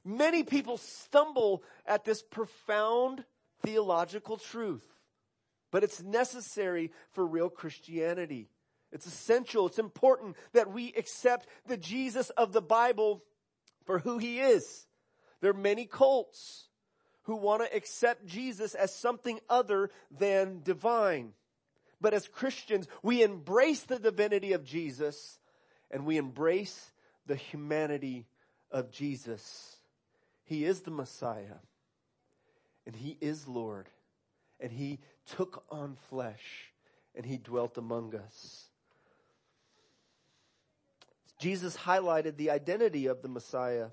Many 0.05 0.43
people 0.43 0.77
stumble 0.77 1.63
at 1.85 2.05
this 2.05 2.21
profound 2.21 3.25
theological 3.63 4.38
truth, 4.38 4.85
but 5.71 5.83
it's 5.83 6.03
necessary 6.03 6.91
for 7.12 7.25
real 7.25 7.50
Christianity. 7.50 8.50
It's 8.91 9.07
essential. 9.07 9.65
It's 9.65 9.79
important 9.79 10.38
that 10.53 10.71
we 10.71 10.93
accept 10.95 11.47
the 11.65 11.75
Jesus 11.75 12.29
of 12.29 12.53
the 12.53 12.62
Bible 12.62 13.24
for 13.85 13.97
who 14.00 14.19
he 14.19 14.39
is. 14.39 14.85
There 15.41 15.51
are 15.51 15.55
many 15.55 15.85
cults 15.85 16.69
who 17.24 17.35
want 17.35 17.63
to 17.63 17.75
accept 17.75 18.27
Jesus 18.27 18.75
as 18.75 18.95
something 18.95 19.39
other 19.50 19.89
than 20.12 20.62
divine. 20.63 21.33
But 22.00 22.13
as 22.13 22.27
Christians, 22.27 22.88
we 23.01 23.24
embrace 23.24 23.81
the 23.81 23.97
divinity 23.97 24.53
of 24.53 24.63
Jesus 24.63 25.39
and 25.89 26.05
we 26.05 26.17
embrace 26.17 26.91
the 27.25 27.35
humanity 27.35 28.27
of 28.71 28.91
Jesus. 28.91 29.75
He 30.45 30.63
is 30.63 30.81
the 30.81 30.91
Messiah 30.91 31.59
and 32.85 32.95
he 32.95 33.17
is 33.19 33.47
Lord 33.47 33.89
and 34.59 34.71
he 34.71 34.99
took 35.25 35.65
on 35.69 35.97
flesh 36.09 36.71
and 37.15 37.25
he 37.25 37.37
dwelt 37.37 37.77
among 37.77 38.15
us. 38.15 38.69
Jesus 41.39 41.75
highlighted 41.75 42.37
the 42.37 42.51
identity 42.51 43.07
of 43.07 43.21
the 43.21 43.27
Messiah 43.27 43.87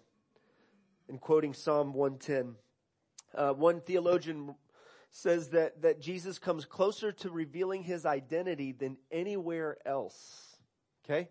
in 1.09 1.18
quoting 1.18 1.54
Psalm 1.54 1.92
110. 1.94 2.54
Uh, 3.35 3.52
one 3.54 3.80
theologian 3.80 4.54
says 5.11 5.49
that, 5.50 5.82
that 5.82 6.00
Jesus 6.00 6.38
comes 6.38 6.64
closer 6.64 7.12
to 7.12 7.30
revealing 7.30 7.82
his 7.82 8.06
identity 8.06 8.73
than 8.73 8.97
anywhere 9.11 9.78
else. 9.85 10.56
Okay? 11.04 11.28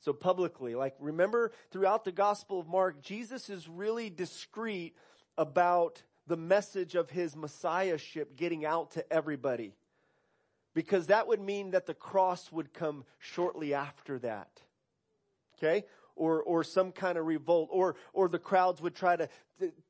So 0.00 0.12
publicly, 0.12 0.74
like 0.74 0.94
remember 0.98 1.52
throughout 1.70 2.04
the 2.04 2.12
Gospel 2.12 2.60
of 2.60 2.68
Mark, 2.68 3.02
Jesus 3.02 3.50
is 3.50 3.68
really 3.68 4.10
discreet 4.10 4.96
about 5.36 6.02
the 6.26 6.36
message 6.36 6.94
of 6.94 7.10
his 7.10 7.36
messiahship 7.36 8.36
getting 8.36 8.64
out 8.64 8.92
to 8.92 9.12
everybody. 9.12 9.74
Because 10.74 11.08
that 11.08 11.26
would 11.26 11.40
mean 11.40 11.72
that 11.72 11.86
the 11.86 11.94
cross 11.94 12.50
would 12.52 12.72
come 12.72 13.04
shortly 13.18 13.74
after 13.74 14.18
that. 14.20 14.48
Okay? 15.58 15.84
or, 16.20 16.42
or 16.42 16.62
some 16.62 16.92
kind 16.92 17.16
of 17.16 17.24
revolt, 17.24 17.70
or, 17.72 17.96
or 18.12 18.28
the 18.28 18.38
crowds 18.38 18.82
would 18.82 18.94
try 18.94 19.16
to 19.16 19.28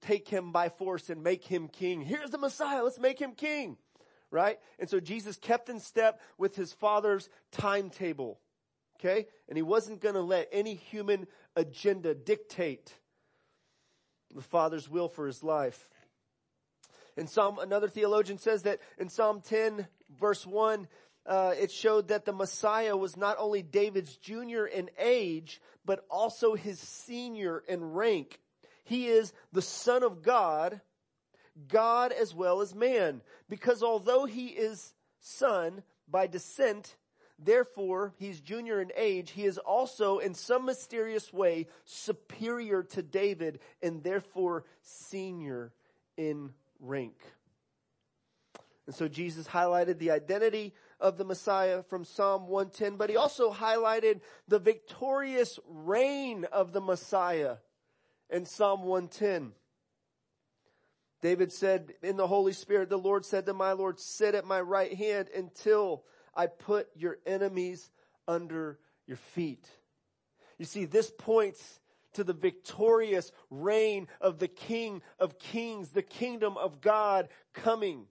take 0.01 0.29
him 0.29 0.53
by 0.53 0.69
force 0.69 1.11
and 1.11 1.25
make 1.25 1.45
him 1.45 1.67
king. 1.67 2.03
Here's 2.03 2.31
the 2.31 2.39
Messiah, 2.39 2.85
let's 2.85 3.01
make 3.01 3.19
him 3.19 3.33
king. 3.33 3.77
Right? 4.31 4.61
And 4.79 4.89
so 4.89 5.01
Jesus 5.01 5.37
kept 5.37 5.69
in 5.69 5.81
step 5.81 6.21
with 6.39 6.55
his 6.55 6.73
father's 6.73 7.29
timetable. 7.51 8.39
Okay? 9.01 9.27
And 9.49 9.57
he 9.57 9.63
wasn't 9.63 10.01
gonna 10.01 10.21
let 10.21 10.49
any 10.53 10.75
human 10.75 11.27
agenda 11.57 12.15
dictate 12.15 12.95
the 14.35 14.43
father's 14.43 14.89
will 14.89 15.09
for 15.09 15.27
his 15.27 15.43
life. 15.43 15.89
In 17.17 17.27
Psalm, 17.27 17.59
another 17.59 17.89
theologian 17.89 18.39
says 18.39 18.63
that 18.63 18.79
in 18.99 19.09
Psalm 19.09 19.41
10 19.41 19.87
verse 20.19 20.47
1, 20.47 20.87
uh, 21.27 21.55
it 21.59 21.71
showed 21.71 22.09
that 22.09 22.25
the 22.25 22.33
Messiah 22.33 22.97
was 22.97 23.17
not 23.17 23.37
only 23.39 23.63
David's 23.63 24.17
junior 24.17 24.67
in 24.67 24.91
age, 24.99 25.61
but 25.85 26.05
also 26.11 26.55
his 26.55 26.79
senior 26.79 27.63
in 27.69 27.93
rank. 27.93 28.41
He 28.85 29.07
is 29.07 29.33
the 29.53 29.63
son 29.63 30.03
of 30.03 30.23
God, 30.23 30.81
God 31.69 32.13
as 32.13 32.35
well 32.35 32.61
as 32.61 32.75
man. 32.75 33.21
Because 33.49 33.83
although 33.83 34.25
he 34.25 34.47
is 34.47 34.95
son 35.21 35.83
by 36.09 36.27
descent, 36.27 36.97
therefore 37.43 38.13
he's 38.19 38.41
junior 38.41 38.81
in 38.81 38.93
age, 38.97 39.31
he 39.31 39.45
is 39.45 39.59
also 39.59 40.19
in 40.19 40.35
some 40.35 40.67
mysterious 40.67 41.33
way 41.33 41.67
superior 41.85 42.83
to 42.83 43.03
David 43.03 43.61
and 43.83 44.03
therefore 44.03 44.65
senior 44.83 45.73
in 46.17 46.51
rank. 46.81 47.17
And 48.87 48.95
so 48.95 49.07
Jesus 49.07 49.47
highlighted 49.47 49.99
the 49.99 50.11
identity 50.11 50.75
of 50.99 51.17
the 51.17 51.25
Messiah 51.25 51.83
from 51.85 52.05
Psalm 52.05 52.49
110, 52.49 52.97
but 52.97 53.09
he 53.09 53.17
also 53.17 53.53
highlighted 53.53 54.21
the 54.49 54.59
victorious 54.59 55.59
reign 55.69 56.45
of 56.53 56.73
the 56.73 56.81
Messiah 56.81 57.57
in 58.29 58.45
Psalm 58.45 58.83
110. 58.83 59.53
David 61.23 61.53
said 61.53 61.93
in 62.03 62.17
the 62.17 62.27
Holy 62.27 62.53
Spirit, 62.53 62.89
the 62.89 62.97
Lord 62.97 63.25
said 63.25 63.47
to 63.47 63.55
my 63.55 63.73
Lord, 63.73 64.01
sit 64.01 64.35
at 64.35 64.45
my 64.45 64.61
right 64.61 64.95
hand 64.95 65.29
until 65.37 66.05
I 66.35 66.47
put 66.47 66.89
your 66.95 67.19
enemies 67.27 67.91
under 68.27 68.79
your 69.07 69.17
feet. 69.17 69.67
You 70.59 70.65
see, 70.65 70.85
this 70.85 71.11
points 71.11 71.81
to 72.15 72.25
the 72.25 72.33
victorious 72.33 73.31
reign 73.51 74.09
of 74.21 74.39
the 74.39 74.49
King 74.49 75.03
of 75.19 75.39
Kings, 75.39 75.91
the 75.91 76.03
kingdom 76.03 76.57
of 76.57 76.81
God 76.81 77.29
coming. 77.55 78.07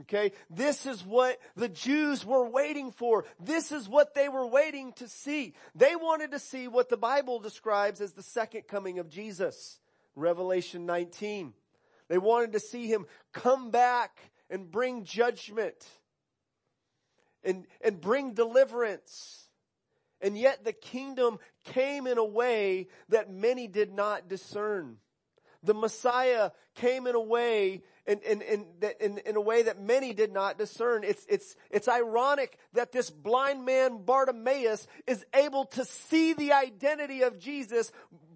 Okay? 0.00 0.32
This 0.50 0.86
is 0.86 1.04
what 1.04 1.38
the 1.54 1.68
Jews 1.68 2.24
were 2.24 2.48
waiting 2.48 2.92
for. 2.92 3.24
This 3.38 3.72
is 3.72 3.88
what 3.88 4.14
they 4.14 4.28
were 4.28 4.46
waiting 4.46 4.92
to 4.94 5.08
see. 5.08 5.54
They 5.74 5.96
wanted 5.96 6.32
to 6.32 6.38
see 6.38 6.66
what 6.66 6.88
the 6.88 6.96
Bible 6.96 7.40
describes 7.40 8.00
as 8.00 8.12
the 8.12 8.22
second 8.22 8.62
coming 8.68 8.98
of 8.98 9.08
Jesus. 9.08 9.78
Revelation 10.14 10.86
19. 10.86 11.52
They 12.08 12.18
wanted 12.18 12.52
to 12.52 12.60
see 12.60 12.86
him 12.86 13.06
come 13.32 13.70
back 13.70 14.18
and 14.50 14.70
bring 14.70 15.04
judgment 15.04 15.86
and, 17.44 17.66
and 17.80 18.00
bring 18.00 18.34
deliverance. 18.34 19.46
And 20.20 20.38
yet 20.38 20.64
the 20.64 20.72
kingdom 20.72 21.38
came 21.64 22.06
in 22.06 22.18
a 22.18 22.24
way 22.24 22.88
that 23.08 23.30
many 23.30 23.66
did 23.66 23.92
not 23.92 24.28
discern. 24.28 24.98
The 25.64 25.74
Messiah 25.74 26.50
came 26.74 27.06
in 27.06 27.14
a 27.14 27.20
way 27.20 27.82
in, 28.06 28.18
in, 28.20 28.42
in, 28.42 28.66
in, 29.00 29.18
in 29.18 29.36
a 29.36 29.40
way 29.40 29.62
that 29.62 29.80
many 29.80 30.12
did 30.12 30.32
not 30.32 30.58
discern. 30.58 31.04
It's, 31.04 31.24
it's, 31.28 31.56
it's 31.70 31.88
ironic 31.88 32.58
that 32.72 32.90
this 32.90 33.10
blind 33.10 33.64
man 33.64 34.02
Bartimaeus 34.04 34.86
is 35.06 35.24
able 35.34 35.66
to 35.66 35.84
see 35.84 36.32
the 36.32 36.52
identity 36.52 37.22
of 37.22 37.38
Jesus 37.38 37.92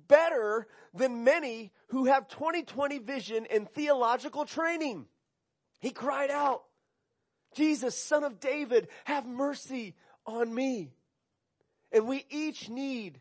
better 0.07 0.69
than 0.95 1.25
many 1.25 1.73
who 1.89 2.05
have 2.05 2.29
2020 2.29 2.99
vision 2.99 3.47
and 3.51 3.69
theological 3.71 4.45
training. 4.45 5.07
He 5.81 5.91
cried 5.91 6.31
out, 6.31 6.63
Jesus, 7.57 7.97
son 7.97 8.23
of 8.23 8.39
David, 8.39 8.89
have 9.05 9.27
mercy 9.27 9.95
on 10.27 10.55
me. 10.55 10.93
And 11.91 12.07
we 12.07 12.25
each 12.31 12.69
need 12.69 13.21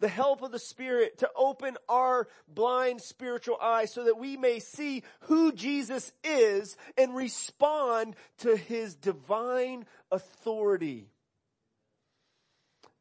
the 0.00 0.08
help 0.08 0.42
of 0.42 0.52
the 0.52 0.58
Spirit 0.58 1.18
to 1.18 1.30
open 1.34 1.76
our 1.88 2.28
blind 2.46 3.00
spiritual 3.00 3.56
eyes 3.60 3.92
so 3.92 4.04
that 4.04 4.18
we 4.18 4.36
may 4.36 4.58
see 4.58 5.02
who 5.20 5.52
Jesus 5.52 6.12
is 6.22 6.76
and 6.98 7.16
respond 7.16 8.16
to 8.38 8.56
His 8.56 8.96
divine 8.96 9.86
authority. 10.10 11.08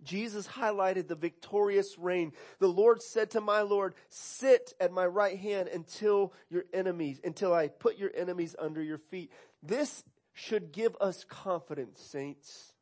Jesus 0.03 0.47
highlighted 0.47 1.07
the 1.07 1.15
victorious 1.15 1.97
reign. 1.97 2.33
The 2.59 2.67
Lord 2.67 3.01
said 3.01 3.31
to 3.31 3.41
my 3.41 3.61
Lord, 3.61 3.95
sit 4.09 4.73
at 4.79 4.91
my 4.91 5.05
right 5.05 5.37
hand 5.37 5.69
until 5.69 6.33
your 6.49 6.65
enemies, 6.73 7.19
until 7.23 7.53
I 7.53 7.69
put 7.69 7.97
your 7.97 8.11
enemies 8.15 8.55
under 8.59 8.83
your 8.83 8.97
feet. 8.97 9.31
This 9.61 10.03
should 10.33 10.71
give 10.71 10.95
us 10.99 11.23
confidence, 11.25 12.01
saints. 12.01 12.73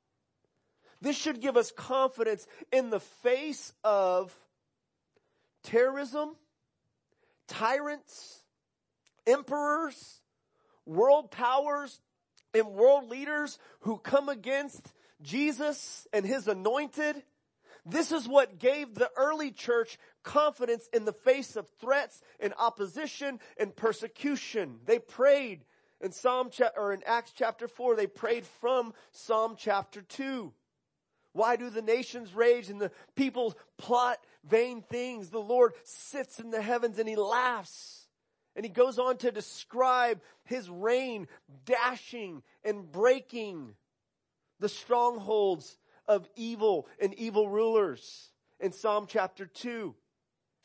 This 1.02 1.18
should 1.18 1.42
give 1.42 1.58
us 1.58 1.72
confidence 1.72 2.46
in 2.72 2.90
the 2.90 3.00
face 3.00 3.74
of 3.84 4.36
terrorism, 5.64 6.36
tyrants, 7.48 8.42
emperors, 9.26 10.22
world 10.86 11.32
powers, 11.32 12.00
and 12.54 12.68
world 12.68 13.10
leaders 13.10 13.58
who 13.82 13.98
come 13.98 14.30
against 14.30 14.94
Jesus 15.22 16.08
and 16.14 16.26
his 16.26 16.48
anointed. 16.48 17.24
This 17.86 18.12
is 18.12 18.28
what 18.28 18.60
gave 18.60 18.94
the 18.94 19.10
early 19.18 19.52
church 19.52 19.98
confidence 20.24 20.88
in 20.94 21.06
the 21.06 21.14
face 21.14 21.56
of 21.56 21.68
threats 21.80 22.22
and 22.40 22.54
opposition 22.60 23.40
and 23.58 23.76
persecution. 23.76 24.80
They 24.86 25.00
prayed 25.00 25.66
in 26.02 26.12
Psalm 26.12 26.50
cha- 26.50 26.72
or 26.76 26.94
in 26.94 27.04
Acts 27.06 27.32
chapter 27.36 27.68
4, 27.68 27.96
they 27.96 28.08
prayed 28.08 28.46
from 28.46 28.94
Psalm 29.12 29.56
chapter 29.58 30.02
2. 30.02 30.52
Why 31.34 31.56
do 31.56 31.70
the 31.70 31.82
nations 31.82 32.34
rage 32.34 32.70
and 32.70 32.82
the 32.82 32.92
people 33.16 33.56
plot 33.78 34.18
vain 34.44 34.82
things? 34.82 35.30
The 35.30 35.40
Lord 35.40 35.74
sits 35.84 36.40
in 36.40 36.52
the 36.52 36.62
heavens 36.62 37.00
and 37.00 37.08
he 37.08 37.16
laughs. 37.16 38.08
And 38.56 38.66
he 38.66 38.70
goes 38.70 39.00
on 39.00 39.18
to 39.18 39.32
describe 39.32 40.20
his 40.44 40.70
reign 40.70 41.28
dashing 41.64 42.44
and 42.66 42.92
breaking 42.92 43.76
the 44.60 44.68
strongholds 44.68 45.78
of 46.06 46.28
evil 46.36 46.88
and 47.02 47.14
evil 47.14 47.48
rulers 47.48 48.32
in 48.60 48.74
Psalm 48.74 49.06
chapter 49.08 49.46
2. 49.46 49.96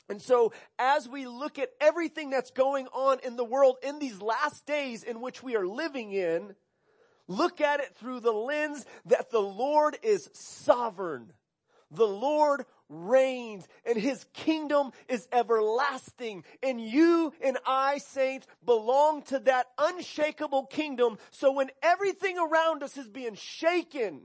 And 0.09 0.23
so 0.23 0.53
as 0.79 1.09
we 1.09 1.27
look 1.27 1.59
at 1.59 1.71
everything 1.81 2.31
that's 2.31 2.51
going 2.51 2.87
on 2.89 3.19
in 3.25 3.37
the 3.37 3.45
world 3.45 3.77
in 3.83 3.99
these 3.99 4.21
last 4.23 4.67
days 4.67 5.03
in 5.03 5.21
which 5.21 5.43
we 5.43 5.57
are 5.57 5.67
living 5.67 6.13
in, 6.13 6.55
look 7.27 7.61
at 7.61 7.81
it 7.81 7.95
through 7.97 8.21
the 8.21 8.33
lens 8.33 8.85
that 9.07 9.31
the 9.31 9.41
Lord 9.41 9.97
is 10.03 10.31
sovereign. 10.33 11.33
The 11.91 12.07
Lord 12.07 12.65
reigns 12.89 13.67
and 13.85 13.99
his 13.99 14.25
kingdom 14.33 14.93
is 15.09 15.27
everlasting. 15.33 16.45
And 16.63 16.81
you 16.81 17.33
and 17.41 17.59
I, 17.67 17.99
saints, 17.99 18.47
belong 18.65 19.23
to 19.25 19.41
that 19.41 19.67
unshakable 19.79 20.67
kingdom. 20.67 21.19
So 21.31 21.53
when 21.53 21.71
everything 21.83 22.39
around 22.39 22.83
us 22.83 22.97
is 22.97 23.09
being 23.09 23.35
shaken, 23.35 24.23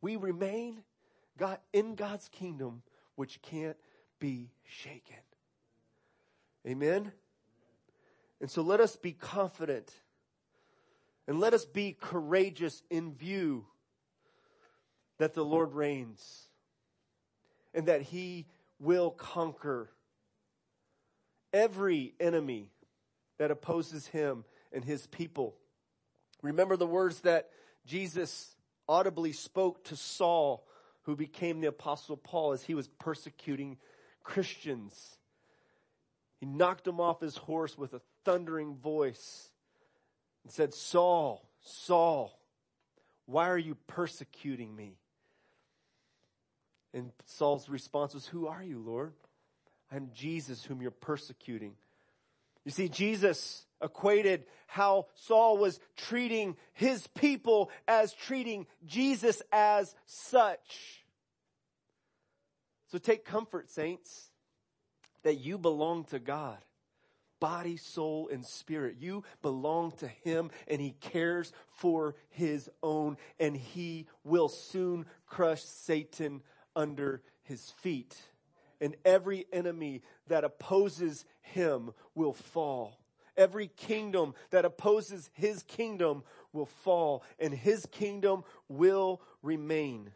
we 0.00 0.16
remain 0.16 0.82
God 1.38 1.58
in 1.72 1.94
God's 1.94 2.28
kingdom, 2.28 2.82
which 3.16 3.40
can't 3.42 3.76
be 4.24 4.48
shaken. 4.64 5.18
Amen. 6.66 7.12
And 8.40 8.50
so 8.50 8.62
let 8.62 8.80
us 8.80 8.96
be 8.96 9.12
confident 9.12 9.92
and 11.28 11.40
let 11.40 11.52
us 11.52 11.66
be 11.66 11.94
courageous 12.00 12.82
in 12.88 13.12
view 13.12 13.66
that 15.18 15.34
the 15.34 15.44
Lord 15.44 15.74
reigns 15.74 16.48
and 17.74 17.84
that 17.84 18.00
he 18.00 18.46
will 18.80 19.10
conquer 19.10 19.90
every 21.52 22.14
enemy 22.18 22.70
that 23.36 23.50
opposes 23.50 24.06
him 24.06 24.46
and 24.72 24.82
his 24.82 25.06
people. 25.06 25.54
Remember 26.40 26.78
the 26.78 26.86
words 26.86 27.20
that 27.20 27.50
Jesus 27.84 28.56
audibly 28.88 29.32
spoke 29.32 29.84
to 29.84 29.96
Saul, 29.96 30.66
who 31.02 31.14
became 31.14 31.60
the 31.60 31.68
apostle 31.68 32.16
Paul 32.16 32.52
as 32.52 32.62
he 32.62 32.74
was 32.74 32.88
persecuting 32.88 33.76
Christians. 34.24 35.16
He 36.40 36.46
knocked 36.46 36.86
him 36.86 37.00
off 37.00 37.20
his 37.20 37.36
horse 37.36 37.78
with 37.78 37.94
a 37.94 38.00
thundering 38.24 38.74
voice 38.76 39.50
and 40.42 40.52
said, 40.52 40.74
Saul, 40.74 41.48
Saul, 41.62 42.36
why 43.26 43.48
are 43.48 43.58
you 43.58 43.76
persecuting 43.86 44.74
me? 44.74 44.96
And 46.92 47.10
Saul's 47.26 47.68
response 47.68 48.14
was, 48.14 48.26
Who 48.26 48.46
are 48.46 48.62
you, 48.62 48.78
Lord? 48.78 49.12
I'm 49.92 50.10
Jesus 50.14 50.64
whom 50.64 50.82
you're 50.82 50.90
persecuting. 50.90 51.74
You 52.64 52.70
see, 52.70 52.88
Jesus 52.88 53.66
equated 53.82 54.44
how 54.66 55.06
Saul 55.14 55.58
was 55.58 55.78
treating 55.96 56.56
his 56.72 57.06
people 57.08 57.70
as 57.86 58.12
treating 58.14 58.66
Jesus 58.86 59.42
as 59.52 59.94
such. 60.06 61.03
So 62.94 62.98
take 62.98 63.24
comfort, 63.24 63.68
saints, 63.70 64.30
that 65.24 65.34
you 65.34 65.58
belong 65.58 66.04
to 66.10 66.20
God. 66.20 66.58
Body, 67.40 67.76
soul, 67.76 68.28
and 68.32 68.46
spirit. 68.46 68.98
You 69.00 69.24
belong 69.42 69.90
to 69.96 70.06
Him 70.06 70.52
and 70.68 70.80
He 70.80 70.92
cares 71.00 71.52
for 71.66 72.14
His 72.28 72.70
own 72.84 73.16
and 73.40 73.56
He 73.56 74.06
will 74.22 74.48
soon 74.48 75.06
crush 75.26 75.64
Satan 75.64 76.40
under 76.76 77.20
His 77.42 77.68
feet. 77.82 78.16
And 78.80 78.94
every 79.04 79.46
enemy 79.52 80.02
that 80.28 80.44
opposes 80.44 81.24
Him 81.40 81.90
will 82.14 82.32
fall. 82.32 83.00
Every 83.36 83.66
kingdom 83.66 84.34
that 84.50 84.64
opposes 84.64 85.30
His 85.32 85.64
kingdom 85.64 86.22
will 86.52 86.66
fall 86.66 87.24
and 87.40 87.52
His 87.52 87.86
kingdom 87.86 88.44
will 88.68 89.20
remain. 89.42 90.12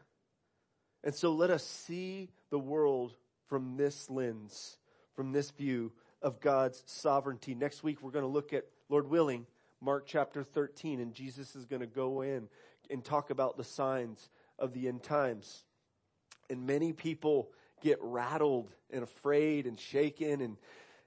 And 1.03 1.13
so 1.13 1.33
let 1.33 1.51
us 1.51 1.65
see 1.65 2.31
the 2.51 2.59
world 2.59 3.15
from 3.49 3.77
this 3.77 4.09
lens, 4.11 4.77
from 5.15 5.33
this 5.33 5.51
view 5.51 5.93
of 6.23 6.41
God's 6.41 6.83
sovereignty. 6.87 7.55
Next 7.55 7.83
week 7.83 8.03
we're 8.03 8.11
going 8.11 8.25
to 8.25 8.31
look 8.31 8.53
at, 8.53 8.65
Lord 8.89 9.09
willing, 9.09 9.47
Mark 9.81 10.07
chapter 10.07 10.43
13, 10.43 11.01
and 11.01 11.15
Jesus 11.15 11.55
is 11.55 11.65
going 11.65 11.81
to 11.81 11.87
go 11.87 12.23
in 12.23 12.49
and 12.91 13.05
talk 13.05 13.31
about 13.31 13.57
the 13.57 13.65
signs 13.65 14.29
of 14.59 14.73
the 14.73 14.89
end 14.89 15.03
times. 15.03 15.65
And 16.51 16.67
many 16.67 16.93
people 16.93 17.51
get 17.83 17.99
rattled 18.01 18.71
and 18.91 19.03
afraid 19.03 19.67
and 19.67 19.79
shaken 19.79 20.41
and, 20.41 20.57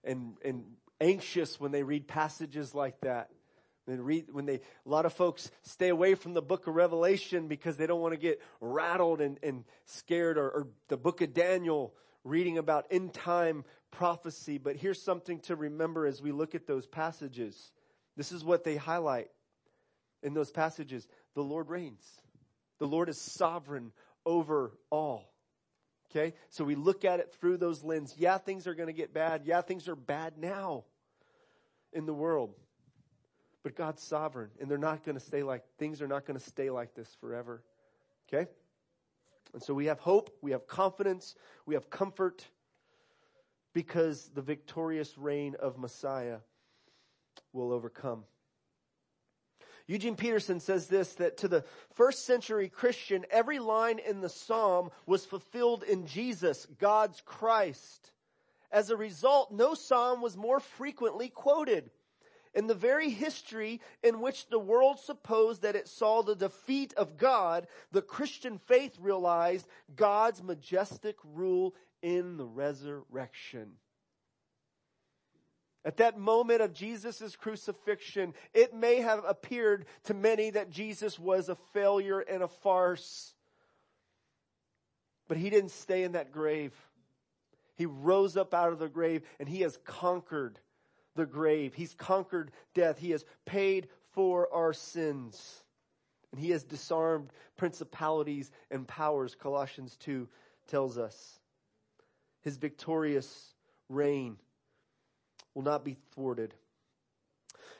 and, 0.03 0.37
and 0.45 0.63
anxious 1.01 1.59
when 1.59 1.71
they 1.71 1.83
read 1.83 2.07
passages 2.07 2.73
like 2.73 3.01
that. 3.01 3.29
And 3.87 4.05
read, 4.05 4.25
when 4.31 4.45
they, 4.45 4.55
a 4.55 4.61
lot 4.85 5.05
of 5.05 5.13
folks 5.13 5.49
stay 5.63 5.89
away 5.89 6.15
from 6.15 6.33
the 6.33 6.41
book 6.41 6.67
of 6.67 6.75
Revelation 6.75 7.47
because 7.47 7.77
they 7.77 7.87
don't 7.87 7.99
want 7.99 8.13
to 8.13 8.19
get 8.19 8.39
rattled 8.59 9.21
and, 9.21 9.39
and 9.41 9.63
scared 9.85 10.37
or, 10.37 10.49
or 10.49 10.67
the 10.87 10.97
book 10.97 11.21
of 11.21 11.33
Daniel 11.33 11.93
reading 12.23 12.57
about 12.57 12.85
end 12.91 13.13
time 13.13 13.65
prophecy. 13.89 14.57
But 14.57 14.75
here's 14.75 15.01
something 15.01 15.39
to 15.41 15.55
remember 15.55 16.05
as 16.05 16.21
we 16.21 16.31
look 16.31 16.55
at 16.55 16.67
those 16.67 16.85
passages. 16.85 17.71
This 18.15 18.31
is 18.31 18.43
what 18.43 18.63
they 18.63 18.75
highlight 18.75 19.29
in 20.21 20.33
those 20.33 20.51
passages. 20.51 21.07
The 21.33 21.43
Lord 21.43 21.69
reigns. 21.69 22.03
The 22.79 22.87
Lord 22.87 23.09
is 23.09 23.19
sovereign 23.19 23.91
over 24.25 24.71
all. 24.89 25.31
Okay? 26.09 26.33
So 26.49 26.63
we 26.63 26.75
look 26.75 27.05
at 27.05 27.19
it 27.19 27.33
through 27.39 27.57
those 27.57 27.83
lens. 27.83 28.15
Yeah, 28.17 28.37
things 28.37 28.67
are 28.67 28.75
going 28.75 28.87
to 28.87 28.93
get 28.93 29.13
bad. 29.13 29.43
Yeah, 29.45 29.61
things 29.61 29.87
are 29.87 29.95
bad 29.95 30.37
now 30.37 30.83
in 31.93 32.05
the 32.05 32.13
world. 32.13 32.53
But 33.63 33.75
God's 33.75 34.01
sovereign 34.01 34.49
and 34.59 34.69
they're 34.69 34.77
not 34.77 35.03
going 35.03 35.17
to 35.17 35.23
stay 35.23 35.43
like, 35.43 35.63
things 35.77 36.01
are 36.01 36.07
not 36.07 36.25
going 36.25 36.39
to 36.39 36.45
stay 36.45 36.69
like 36.69 36.95
this 36.95 37.15
forever. 37.19 37.63
Okay? 38.27 38.49
And 39.53 39.61
so 39.61 39.73
we 39.73 39.85
have 39.85 39.99
hope, 39.99 40.35
we 40.41 40.51
have 40.51 40.67
confidence, 40.67 41.35
we 41.65 41.75
have 41.75 41.89
comfort 41.89 42.47
because 43.73 44.29
the 44.33 44.41
victorious 44.41 45.17
reign 45.17 45.55
of 45.59 45.77
Messiah 45.77 46.37
will 47.53 47.71
overcome. 47.71 48.23
Eugene 49.87 50.15
Peterson 50.15 50.59
says 50.59 50.87
this, 50.87 51.15
that 51.15 51.37
to 51.37 51.47
the 51.47 51.65
first 51.95 52.25
century 52.25 52.69
Christian, 52.69 53.25
every 53.29 53.59
line 53.59 53.99
in 53.99 54.21
the 54.21 54.29
Psalm 54.29 54.89
was 55.05 55.25
fulfilled 55.25 55.83
in 55.83 56.05
Jesus, 56.05 56.65
God's 56.79 57.21
Christ. 57.25 58.11
As 58.71 58.89
a 58.89 58.95
result, 58.95 59.51
no 59.51 59.73
Psalm 59.73 60.21
was 60.21 60.37
more 60.37 60.61
frequently 60.61 61.27
quoted. 61.27 61.89
In 62.53 62.67
the 62.67 62.75
very 62.75 63.09
history 63.09 63.79
in 64.03 64.19
which 64.19 64.47
the 64.47 64.59
world 64.59 64.99
supposed 64.99 65.61
that 65.61 65.75
it 65.75 65.87
saw 65.87 66.21
the 66.21 66.35
defeat 66.35 66.93
of 66.95 67.17
God, 67.17 67.67
the 67.91 68.01
Christian 68.01 68.57
faith 68.57 68.97
realized 68.99 69.67
God's 69.95 70.43
majestic 70.43 71.15
rule 71.23 71.73
in 72.01 72.37
the 72.37 72.45
resurrection. 72.45 73.73
At 75.83 75.97
that 75.97 76.19
moment 76.19 76.61
of 76.61 76.73
Jesus' 76.73 77.35
crucifixion, 77.35 78.33
it 78.53 78.73
may 78.73 78.97
have 78.97 79.23
appeared 79.25 79.85
to 80.03 80.13
many 80.13 80.51
that 80.51 80.69
Jesus 80.69 81.17
was 81.17 81.49
a 81.49 81.57
failure 81.73 82.19
and 82.19 82.43
a 82.43 82.47
farce. 82.47 83.33
But 85.27 85.37
he 85.37 85.49
didn't 85.49 85.71
stay 85.71 86.03
in 86.03 86.11
that 86.11 86.31
grave. 86.31 86.73
He 87.77 87.85
rose 87.87 88.37
up 88.37 88.53
out 88.53 88.71
of 88.71 88.79
the 88.79 88.89
grave 88.89 89.23
and 89.39 89.49
he 89.49 89.61
has 89.61 89.79
conquered 89.85 90.59
the 91.15 91.25
grave. 91.25 91.73
He's 91.73 91.93
conquered 91.93 92.51
death. 92.73 92.97
He 92.97 93.11
has 93.11 93.25
paid 93.45 93.87
for 94.11 94.53
our 94.53 94.73
sins. 94.73 95.63
And 96.31 96.39
he 96.39 96.51
has 96.51 96.63
disarmed 96.63 97.29
principalities 97.57 98.51
and 98.69 98.87
powers, 98.87 99.35
Colossians 99.35 99.97
2 99.97 100.27
tells 100.67 100.97
us. 100.97 101.39
His 102.41 102.57
victorious 102.57 103.53
reign 103.89 104.37
will 105.53 105.63
not 105.63 105.83
be 105.83 105.97
thwarted. 106.13 106.53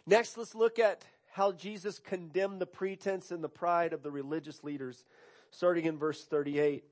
Next, 0.05 0.37
let's 0.37 0.55
look 0.55 0.79
at 0.79 1.05
how 1.31 1.53
Jesus 1.53 1.99
condemned 1.99 2.59
the 2.59 2.65
pretense 2.65 3.31
and 3.31 3.43
the 3.43 3.49
pride 3.49 3.93
of 3.93 4.03
the 4.03 4.11
religious 4.11 4.63
leaders, 4.63 5.05
starting 5.51 5.85
in 5.85 5.97
verse 5.97 6.25
38. 6.25 6.83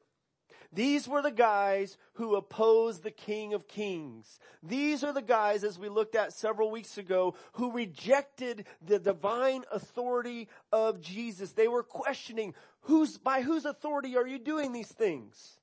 These 0.71 1.07
were 1.07 1.21
the 1.21 1.31
guys 1.31 1.97
who 2.13 2.35
opposed 2.35 3.01
the 3.01 3.11
King 3.11 3.53
of 3.53 3.67
Kings. 3.67 4.39
These 4.61 5.03
are 5.03 5.13
the 5.13 5.21
guys, 5.21 5.63
as 5.63 5.79
we 5.79 5.89
looked 5.89 6.15
at 6.15 6.33
several 6.33 6.69
weeks 6.69 6.97
ago, 6.97 7.35
who 7.53 7.71
rejected 7.71 8.65
the 8.85 8.99
divine 8.99 9.63
authority 9.71 10.47
of 10.71 11.01
Jesus. 11.01 11.53
They 11.53 11.67
were 11.67 11.81
questioning, 11.81 12.53
who's, 12.81 13.17
by 13.17 13.41
whose 13.41 13.65
authority 13.65 14.15
are 14.15 14.27
you 14.27 14.37
doing 14.37 14.71
these 14.71 14.91
things? 14.91 15.59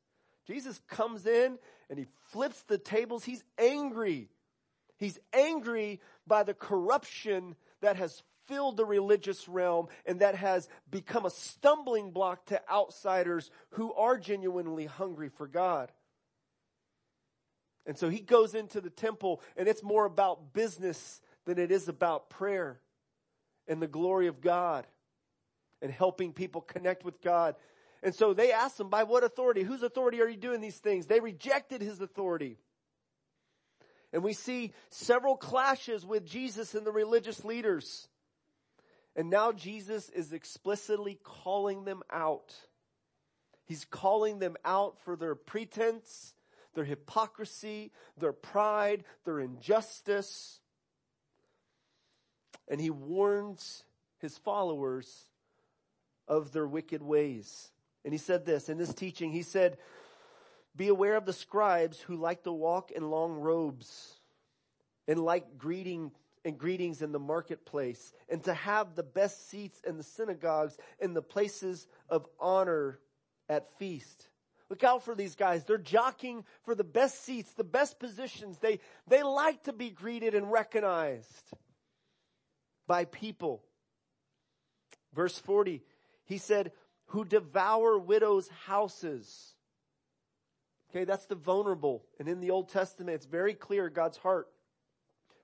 Jesus 0.47 0.81
comes 0.88 1.27
in 1.27 1.59
and 1.88 1.99
he 1.99 2.07
flips 2.31 2.62
the 2.62 2.79
tables. 2.79 3.25
He's 3.25 3.45
angry. 3.59 4.29
He's 4.97 5.19
angry 5.33 6.01
by 6.27 6.42
the 6.42 6.55
corruption 6.55 7.55
that 7.81 7.97
has 7.97 8.23
filled 8.47 8.77
the 8.77 8.85
religious 8.85 9.49
realm 9.49 9.89
and 10.05 10.21
that 10.21 10.35
has 10.35 10.69
become 10.91 11.27
a 11.27 11.31
stumbling 11.31 12.11
block 12.11 12.47
to 12.47 12.61
outsiders 12.71 13.51
who 13.71 13.93
are 13.95 14.19
genuinely 14.19 14.87
hungry 14.87 15.29
for 15.29 15.47
God. 15.47 15.91
And 17.87 17.97
so 17.97 18.09
he 18.09 18.21
goes 18.21 18.55
into 18.55 18.81
the 18.81 18.91
temple 18.91 19.41
and 19.57 19.69
it's 19.69 19.83
more 19.83 20.05
about 20.05 20.53
business 20.53 21.21
than 21.45 21.59
it 21.59 21.71
is 21.71 21.89
about 21.89 22.31
prayer 22.31 22.81
and 23.69 23.81
the 23.81 23.87
glory 23.87 24.27
of 24.27 24.41
God 24.41 24.87
and 25.83 25.91
helping 25.91 26.33
people 26.33 26.61
connect 26.61 27.05
with 27.05 27.21
God. 27.23 27.55
And 28.03 28.15
so 28.15 28.35
they 28.35 28.53
asked 28.53 28.79
him, 28.79 28.89
by 28.89 29.05
what 29.05 29.25
authority? 29.25 29.63
Whose 29.63 29.83
authority 29.83 30.21
are 30.21 30.29
you 30.29 30.37
doing 30.37 30.61
these 30.61 30.79
things? 30.79 31.07
They 31.07 31.21
rejected 31.21 31.81
his 31.81 32.01
authority. 32.01 32.59
And 34.13 34.23
we 34.23 34.33
see 34.33 34.73
several 34.91 35.37
clashes 35.37 36.07
with 36.07 36.25
Jesus 36.25 36.75
and 36.75 36.87
the 36.87 36.93
religious 36.93 37.45
leaders. 37.45 38.09
And 39.17 39.31
now 39.31 39.51
Jesus 39.51 40.11
is 40.11 40.35
explicitly 40.35 41.19
calling 41.25 41.85
them 41.85 42.03
out. 42.13 42.55
He's 43.65 43.87
calling 43.87 44.39
them 44.39 44.57
out 44.63 44.99
for 45.05 45.17
their 45.17 45.35
pretense, 45.35 46.35
their 46.75 46.85
hypocrisy, 46.85 47.93
their 48.19 48.35
pride, 48.35 49.05
their 49.25 49.41
injustice. 49.41 50.61
And 52.69 52.79
he 52.79 52.91
warns 52.91 53.85
his 54.19 54.37
followers 54.37 55.25
of 56.29 56.53
their 56.53 56.67
wicked 56.67 57.03
ways. 57.03 57.71
And 58.05 58.13
he 58.13 58.19
said 58.19 58.45
this 58.45 58.69
in 58.69 58.77
this 58.77 58.93
teaching, 58.93 59.33
he 59.33 59.43
said, 59.43 59.79
be 60.77 60.89
aware 60.89 61.17
of 61.17 61.25
the 61.25 61.33
scribes 61.33 62.01
who 62.01 62.17
like 62.17 62.43
to 62.45 62.53
walk 62.53 62.91
in 62.91 63.11
long 63.11 63.33
robes 63.33 64.21
and 65.09 65.19
like 65.19 65.57
greeting 65.57 66.13
and 66.47 66.57
greetings 66.57 67.03
in 67.03 67.13
the 67.13 67.19
marketplace 67.19 68.13
and 68.29 68.43
to 68.45 68.55
have 68.55 68.95
the 68.95 69.03
best 69.03 69.51
seats 69.51 69.81
in 69.87 69.97
the 69.99 70.03
synagogues 70.03 70.79
and 71.01 71.15
the 71.15 71.21
places 71.21 71.87
of 72.09 72.27
honor 72.41 73.01
at 73.49 73.69
feast. 73.79 74.29
Look 74.71 74.85
out 74.85 75.05
for 75.05 75.15
these 75.15 75.35
guys. 75.35 75.65
They're 75.65 75.77
jockeying 75.77 76.45
for 76.65 76.75
the 76.75 76.85
best 76.85 77.25
seats, 77.25 77.53
the 77.53 77.65
best 77.65 77.99
positions. 77.99 78.59
They, 78.59 78.81
they 79.07 79.23
like 79.23 79.65
to 79.65 79.73
be 79.73 79.91
greeted 79.91 80.35
and 80.35 80.51
recognized 80.51 81.53
by 82.87 83.05
people. 83.05 83.63
Verse 85.15 85.39
40, 85.39 85.83
he 86.25 86.39
said, 86.39 86.73
who 87.07 87.25
devour 87.25 87.99
widows' 87.99 88.49
houses 88.67 89.55
Okay, 90.91 91.05
that's 91.05 91.27
the 91.27 91.35
vulnerable. 91.35 92.05
And 92.19 92.27
in 92.27 92.41
the 92.41 92.51
Old 92.51 92.71
Testament, 92.71 93.17
it's 93.17 93.27
very 93.27 93.53
clear 93.53 93.91
God's 93.91 94.17
heart 94.17 94.49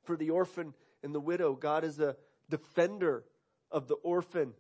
for 0.04 0.16
the 0.16 0.30
orphan 0.30 0.72
and 1.02 1.14
the 1.14 1.20
widow. 1.20 1.54
God 1.54 1.84
is 1.84 1.98
a 1.98 2.16
defender 2.48 3.24
of 3.70 3.88
the 3.88 3.94
orphan 3.96 4.52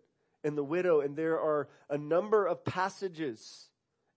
and 0.44 0.56
the 0.56 0.64
widow. 0.64 1.00
And 1.00 1.16
there 1.16 1.38
are 1.38 1.68
a 1.88 1.98
number 1.98 2.46
of 2.46 2.64
passages 2.64 3.68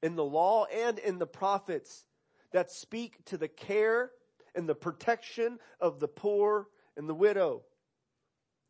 in 0.02 0.16
the 0.16 0.24
law 0.24 0.66
and 0.66 1.00
in 1.00 1.20
the 1.20 1.28
prophets 1.28 2.06
that 2.52 2.72
speak 2.72 3.24
to 3.26 3.38
the 3.38 3.48
care 3.48 4.12
and 4.56 4.68
the 4.68 4.76
protection 4.76 5.60
of 5.80 6.00
the 6.00 6.08
poor 6.08 6.68
and 6.96 7.10
the 7.10 7.14
widow. 7.14 7.64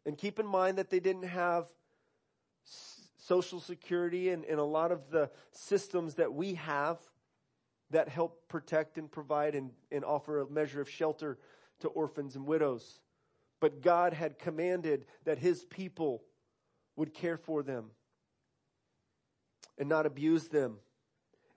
And 0.05 0.17
keep 0.17 0.39
in 0.39 0.45
mind 0.45 0.77
that 0.77 0.89
they 0.89 0.99
didn't 0.99 1.27
have 1.27 1.67
social 3.17 3.59
security 3.59 4.29
and, 4.29 4.45
and 4.45 4.59
a 4.59 4.63
lot 4.63 4.91
of 4.91 5.09
the 5.09 5.29
systems 5.51 6.15
that 6.15 6.33
we 6.33 6.55
have 6.55 6.99
that 7.91 8.09
help 8.09 8.47
protect 8.47 8.97
and 8.97 9.11
provide 9.11 9.55
and, 9.55 9.71
and 9.91 10.03
offer 10.03 10.39
a 10.39 10.49
measure 10.49 10.81
of 10.81 10.89
shelter 10.89 11.37
to 11.79 11.87
orphans 11.89 12.35
and 12.35 12.45
widows. 12.45 12.99
But 13.59 13.81
God 13.81 14.13
had 14.13 14.39
commanded 14.39 15.05
that 15.23 15.37
his 15.37 15.63
people 15.65 16.23
would 16.95 17.13
care 17.13 17.37
for 17.37 17.63
them 17.63 17.91
and 19.77 19.89
not 19.89 20.05
abuse 20.05 20.47
them. 20.47 20.77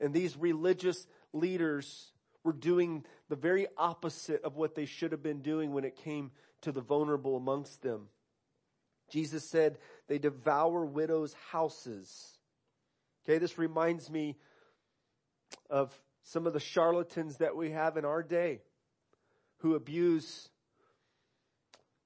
And 0.01 0.15
these 0.15 0.37
religious 0.37 1.07
leaders 1.33 2.13
were 2.45 2.53
doing 2.53 3.05
the 3.29 3.37
very 3.37 3.67
opposite 3.77 4.43
of 4.45 4.57
what 4.57 4.75
they 4.75 4.87
should 4.87 5.13
have 5.13 5.23
been 5.23 5.43
doing 5.43 5.73
when 5.73 5.85
it 5.85 5.97
came 5.97 6.31
to 6.63 6.73
the 6.73 6.81
vulnerable 6.81 7.37
amongst 7.37 7.83
them. 7.83 8.09
Jesus 9.11 9.49
said 9.49 9.79
they 10.07 10.19
devour 10.19 10.85
widows' 10.85 11.35
houses. 11.51 12.39
Okay, 13.25 13.39
this 13.39 13.59
reminds 13.59 14.11
me 14.11 14.37
of 15.71 15.93
some 16.23 16.47
of 16.47 16.53
the 16.53 16.61
charlatans 16.61 17.39
that 17.39 17.57
we 17.57 17.71
have 17.71 17.97
in 17.97 18.05
our 18.05 18.23
day 18.23 18.61
who 19.59 19.75
abuse 19.75 20.49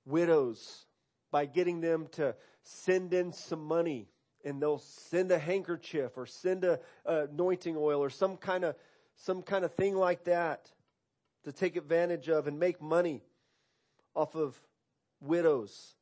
widows 0.05 0.87
by 1.31 1.47
getting 1.47 1.81
them 1.81 2.07
to 2.13 2.35
send 2.63 3.13
in 3.15 3.33
some 3.33 3.65
money 3.65 4.09
and 4.45 4.61
they'll 4.61 4.79
send 4.79 5.31
a 5.31 5.39
handkerchief 5.39 6.13
or 6.17 6.27
send 6.27 6.65
a, 6.65 6.81
anointing 7.07 7.77
oil 7.77 8.03
or 8.03 8.11
some 8.11 8.37
kind 8.37 8.65
of 8.65 8.75
some 9.15 9.43
kind 9.43 9.65
of 9.65 9.73
thing 9.75 9.95
like 9.95 10.25
that 10.25 10.71
to 11.45 11.53
take 11.53 11.77
advantage 11.77 12.29
of 12.29 12.47
and 12.47 12.59
make 12.59 12.81
money 12.81 13.23
off 14.15 14.35
of 14.35 14.61
widows. 15.21 15.95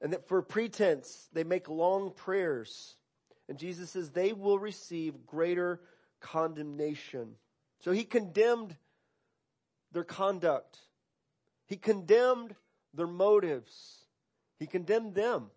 And 0.00 0.12
that 0.12 0.28
for 0.28 0.42
pretense, 0.42 1.28
they 1.32 1.44
make 1.44 1.68
long 1.68 2.12
prayers. 2.12 2.96
And 3.48 3.58
Jesus 3.58 3.90
says 3.90 4.10
they 4.10 4.32
will 4.32 4.58
receive 4.58 5.26
greater 5.26 5.80
condemnation. 6.20 7.34
So 7.80 7.90
he 7.90 8.04
condemned 8.04 8.76
their 9.92 10.04
conduct. 10.04 10.78
He 11.68 11.76
condemned 11.76 12.54
their 12.94 13.06
motives. 13.06 13.98
He 14.58 14.66
condemned 14.66 15.14
them. 15.14 15.50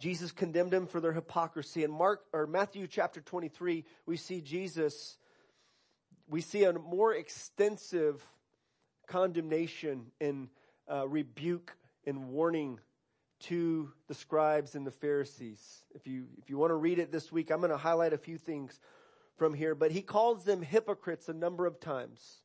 Jesus 0.00 0.32
condemned 0.32 0.72
them 0.72 0.86
for 0.86 1.00
their 1.00 1.12
hypocrisy. 1.12 1.84
In 1.84 1.90
Mark 1.90 2.22
or 2.32 2.46
Matthew 2.46 2.86
chapter 2.86 3.20
23, 3.20 3.84
we 4.04 4.16
see 4.16 4.40
Jesus, 4.42 5.16
we 6.28 6.42
see 6.42 6.64
a 6.64 6.72
more 6.72 7.14
extensive 7.14 8.22
condemnation 9.06 10.06
and 10.20 10.48
uh, 10.90 11.08
rebuke 11.08 11.74
and 12.04 12.28
warning 12.28 12.80
to 13.38 13.92
the 14.08 14.14
scribes 14.14 14.74
and 14.74 14.86
the 14.86 14.90
Pharisees. 14.90 15.84
If 15.94 16.06
you, 16.06 16.26
if 16.42 16.50
you 16.50 16.58
want 16.58 16.70
to 16.70 16.76
read 16.76 16.98
it 16.98 17.12
this 17.12 17.30
week, 17.30 17.50
I'm 17.50 17.60
going 17.60 17.70
to 17.70 17.76
highlight 17.76 18.12
a 18.12 18.18
few 18.18 18.38
things 18.38 18.80
from 19.36 19.54
here, 19.54 19.74
but 19.74 19.92
he 19.92 20.02
calls 20.02 20.44
them 20.44 20.62
hypocrites 20.62 21.28
a 21.28 21.34
number 21.34 21.64
of 21.64 21.78
times. 21.78 22.40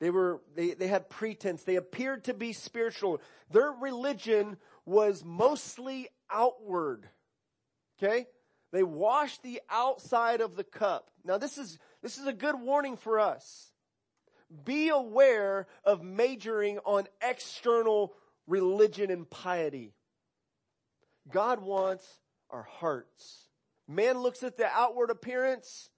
They 0.00 0.10
were, 0.10 0.40
they, 0.56 0.72
they 0.72 0.88
had 0.88 1.10
pretense. 1.10 1.62
They 1.62 1.76
appeared 1.76 2.24
to 2.24 2.34
be 2.34 2.52
spiritual. 2.52 3.20
Their 3.50 3.70
religion 3.70 4.56
was 4.86 5.22
mostly 5.24 6.08
outward. 6.30 7.06
Okay? 7.98 8.26
They 8.72 8.82
washed 8.82 9.42
the 9.42 9.60
outside 9.68 10.40
of 10.40 10.56
the 10.56 10.64
cup. 10.64 11.10
Now 11.24 11.38
this 11.38 11.58
is, 11.58 11.78
this 12.02 12.18
is 12.18 12.26
a 12.26 12.32
good 12.32 12.58
warning 12.58 12.96
for 12.96 13.20
us. 13.20 13.72
Be 14.64 14.88
aware 14.88 15.66
of 15.84 16.02
majoring 16.02 16.78
on 16.78 17.06
external 17.22 18.14
religion 18.46 19.10
and 19.10 19.28
piety. 19.28 19.92
God 21.30 21.60
wants 21.60 22.06
our 22.48 22.62
hearts. 22.62 23.48
Man 23.86 24.18
looks 24.18 24.42
at 24.42 24.56
the 24.56 24.66
outward 24.66 25.10
appearance, 25.10 25.90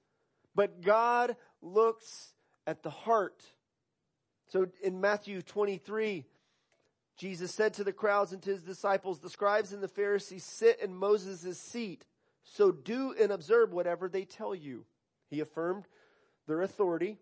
but 0.55 0.83
God 0.83 1.37
looks 1.63 2.35
at 2.67 2.83
the 2.83 2.91
heart. 2.91 3.43
So 4.53 4.67
in 4.83 5.01
Matthew 5.01 5.41
23, 5.41 6.27
Jesus 7.17 7.55
said 7.55 7.73
to 7.75 7.85
the 7.85 7.93
crowds 7.93 8.33
and 8.33 8.43
to 8.43 8.51
his 8.51 8.61
disciples, 8.61 9.19
the 9.19 9.31
scribes 9.31 9.73
and 9.73 9.83
the 9.83 9.89
Pharisees 9.89 10.45
sit 10.45 10.79
in 10.79 10.95
Moses' 10.95 11.59
seat. 11.59 12.05
So 12.45 12.71
do 12.71 13.15
and 13.19 13.33
observe 13.33 13.73
whatever 13.73 14.11
they 14.11 14.27
tell 14.27 14.55
you. 14.55 14.85
He 15.31 15.41
affirmed 15.41 15.87
their 16.47 16.61
authority. 16.61 17.17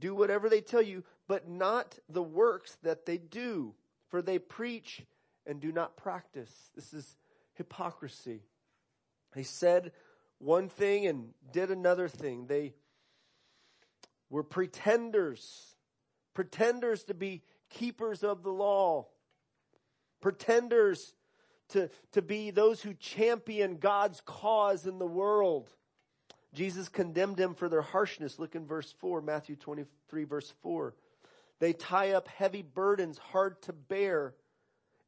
Do 0.00 0.12
whatever 0.12 0.48
they 0.48 0.60
tell 0.60 0.82
you, 0.82 1.04
but 1.28 1.48
not 1.48 1.96
the 2.08 2.22
works 2.22 2.76
that 2.82 3.06
they 3.06 3.18
do, 3.18 3.74
for 4.08 4.22
they 4.22 4.40
preach 4.40 5.02
and 5.46 5.60
do 5.60 5.70
not 5.70 5.96
practice. 5.96 6.50
This 6.74 6.92
is 6.92 7.16
hypocrisy. 7.54 8.42
They 9.36 9.44
said 9.44 9.92
one 10.38 10.68
thing 10.68 11.06
and 11.06 11.28
did 11.52 11.70
another 11.70 12.08
thing. 12.08 12.46
They 12.48 12.72
were 14.30 14.42
pretenders, 14.42 15.74
pretenders 16.34 17.04
to 17.04 17.14
be 17.14 17.42
keepers 17.68 18.24
of 18.24 18.42
the 18.42 18.50
law, 18.50 19.06
pretenders 20.20 21.14
to, 21.70 21.90
to 22.12 22.22
be 22.22 22.50
those 22.50 22.80
who 22.80 22.94
champion 22.94 23.76
God's 23.76 24.22
cause 24.24 24.86
in 24.86 24.98
the 24.98 25.06
world. 25.06 25.68
Jesus 26.52 26.88
condemned 26.88 27.36
them 27.36 27.54
for 27.54 27.68
their 27.68 27.82
harshness. 27.82 28.38
Look 28.38 28.54
in 28.54 28.66
verse 28.66 28.92
4, 28.98 29.20
Matthew 29.22 29.56
23 29.56 30.24
verse 30.24 30.52
4. 30.62 30.94
They 31.60 31.72
tie 31.72 32.12
up 32.12 32.26
heavy 32.28 32.62
burdens 32.62 33.18
hard 33.18 33.60
to 33.62 33.72
bear 33.72 34.34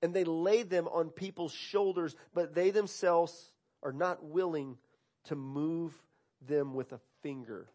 and 0.02 0.12
they 0.12 0.24
lay 0.24 0.64
them 0.64 0.88
on 0.88 1.10
people's 1.10 1.52
shoulders, 1.52 2.16
but 2.34 2.54
they 2.54 2.70
themselves 2.70 3.52
are 3.82 3.92
not 3.92 4.24
willing 4.24 4.76
to 5.24 5.36
move 5.36 5.94
them 6.46 6.74
with 6.74 6.92
a 6.92 7.00
finger. 7.22 7.68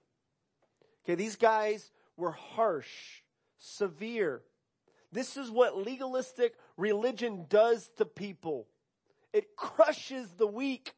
Okay, 1.08 1.16
these 1.16 1.38
guys 1.38 1.90
were 2.18 2.32
harsh, 2.32 3.22
severe. 3.60 4.42
This 5.14 5.38
is 5.38 5.50
what 5.50 5.78
legalistic 5.78 6.56
religion 6.76 7.46
does 7.48 7.90
to 7.96 8.04
people. 8.04 8.68
It 9.32 9.56
crushes 9.56 10.28
the 10.38 10.48
weak, 10.48 10.92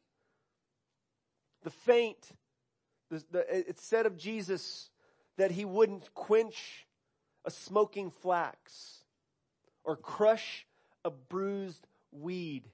the 1.62 1.70
faint. 1.70 2.32
The, 3.08 3.22
the, 3.30 3.68
it 3.68 3.78
said 3.78 4.04
of 4.04 4.16
Jesus 4.16 4.90
that 5.36 5.52
he 5.52 5.64
wouldn't 5.64 6.12
quench 6.12 6.88
a 7.44 7.50
smoking 7.52 8.10
flax 8.10 9.04
or 9.84 9.94
crush 9.94 10.66
a 11.04 11.10
bruised 11.10 11.86
weed. 12.10 12.68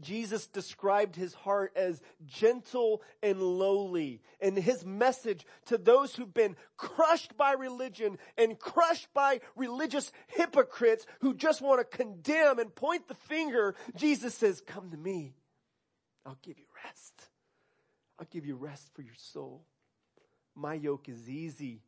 Jesus 0.00 0.46
described 0.46 1.16
his 1.16 1.34
heart 1.34 1.72
as 1.76 2.00
gentle 2.24 3.02
and 3.22 3.42
lowly. 3.42 4.22
And 4.40 4.56
his 4.56 4.84
message 4.84 5.44
to 5.66 5.76
those 5.76 6.14
who've 6.14 6.32
been 6.32 6.56
crushed 6.76 7.36
by 7.36 7.52
religion 7.52 8.18
and 8.38 8.58
crushed 8.58 9.12
by 9.12 9.40
religious 9.54 10.10
hypocrites 10.28 11.06
who 11.20 11.34
just 11.34 11.60
want 11.60 11.80
to 11.80 11.96
condemn 11.96 12.58
and 12.58 12.74
point 12.74 13.06
the 13.06 13.14
finger, 13.14 13.74
Jesus 13.94 14.34
says, 14.34 14.62
come 14.66 14.90
to 14.90 14.96
me. 14.96 15.34
I'll 16.24 16.38
give 16.42 16.58
you 16.58 16.66
rest. 16.84 17.28
I'll 18.18 18.28
give 18.30 18.46
you 18.46 18.56
rest 18.56 18.88
for 18.94 19.02
your 19.02 19.14
soul. 19.16 19.66
My 20.54 20.74
yoke 20.74 21.08
is 21.08 21.28
easy 21.28 21.82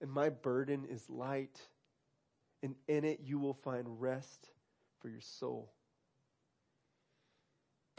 and 0.00 0.10
my 0.10 0.28
burden 0.28 0.84
is 0.90 1.08
light. 1.08 1.58
And 2.62 2.74
in 2.86 3.04
it 3.04 3.20
you 3.24 3.38
will 3.38 3.54
find 3.54 4.00
rest 4.00 4.50
for 5.00 5.08
your 5.08 5.20
soul. 5.20 5.72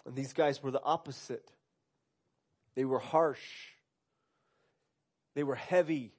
And 0.09 0.17
these 0.17 0.33
guys 0.33 0.63
were 0.63 0.71
the 0.71 0.81
opposite. 0.81 1.51
They 2.73 2.83
were 2.83 2.97
harsh. 2.97 3.67
They 5.35 5.43
were 5.43 5.53
heavy. 5.53 6.15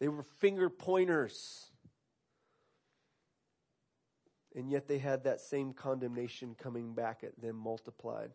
They 0.00 0.08
were 0.08 0.24
finger 0.40 0.68
pointers. 0.68 1.70
And 4.56 4.72
yet 4.72 4.88
they 4.88 4.98
had 4.98 5.22
that 5.22 5.40
same 5.40 5.72
condemnation 5.72 6.56
coming 6.60 6.94
back 6.94 7.22
at 7.22 7.40
them 7.40 7.54
multiplied. 7.54 8.32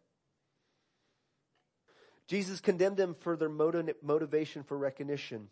Jesus 2.28 2.62
condemned 2.62 2.96
them 2.96 3.14
for 3.20 3.36
their 3.36 3.50
motivation 3.50 4.64
for 4.64 4.78
recognition. 4.78 5.50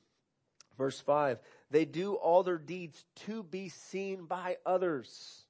Verse 0.78 1.02
5 1.02 1.39
They 1.71 1.84
do 1.84 2.13
all 2.13 2.43
their 2.43 2.58
deeds 2.58 3.04
to 3.25 3.43
be 3.43 3.67
seen 3.67 4.28
by 4.28 4.60
others. 4.65 5.43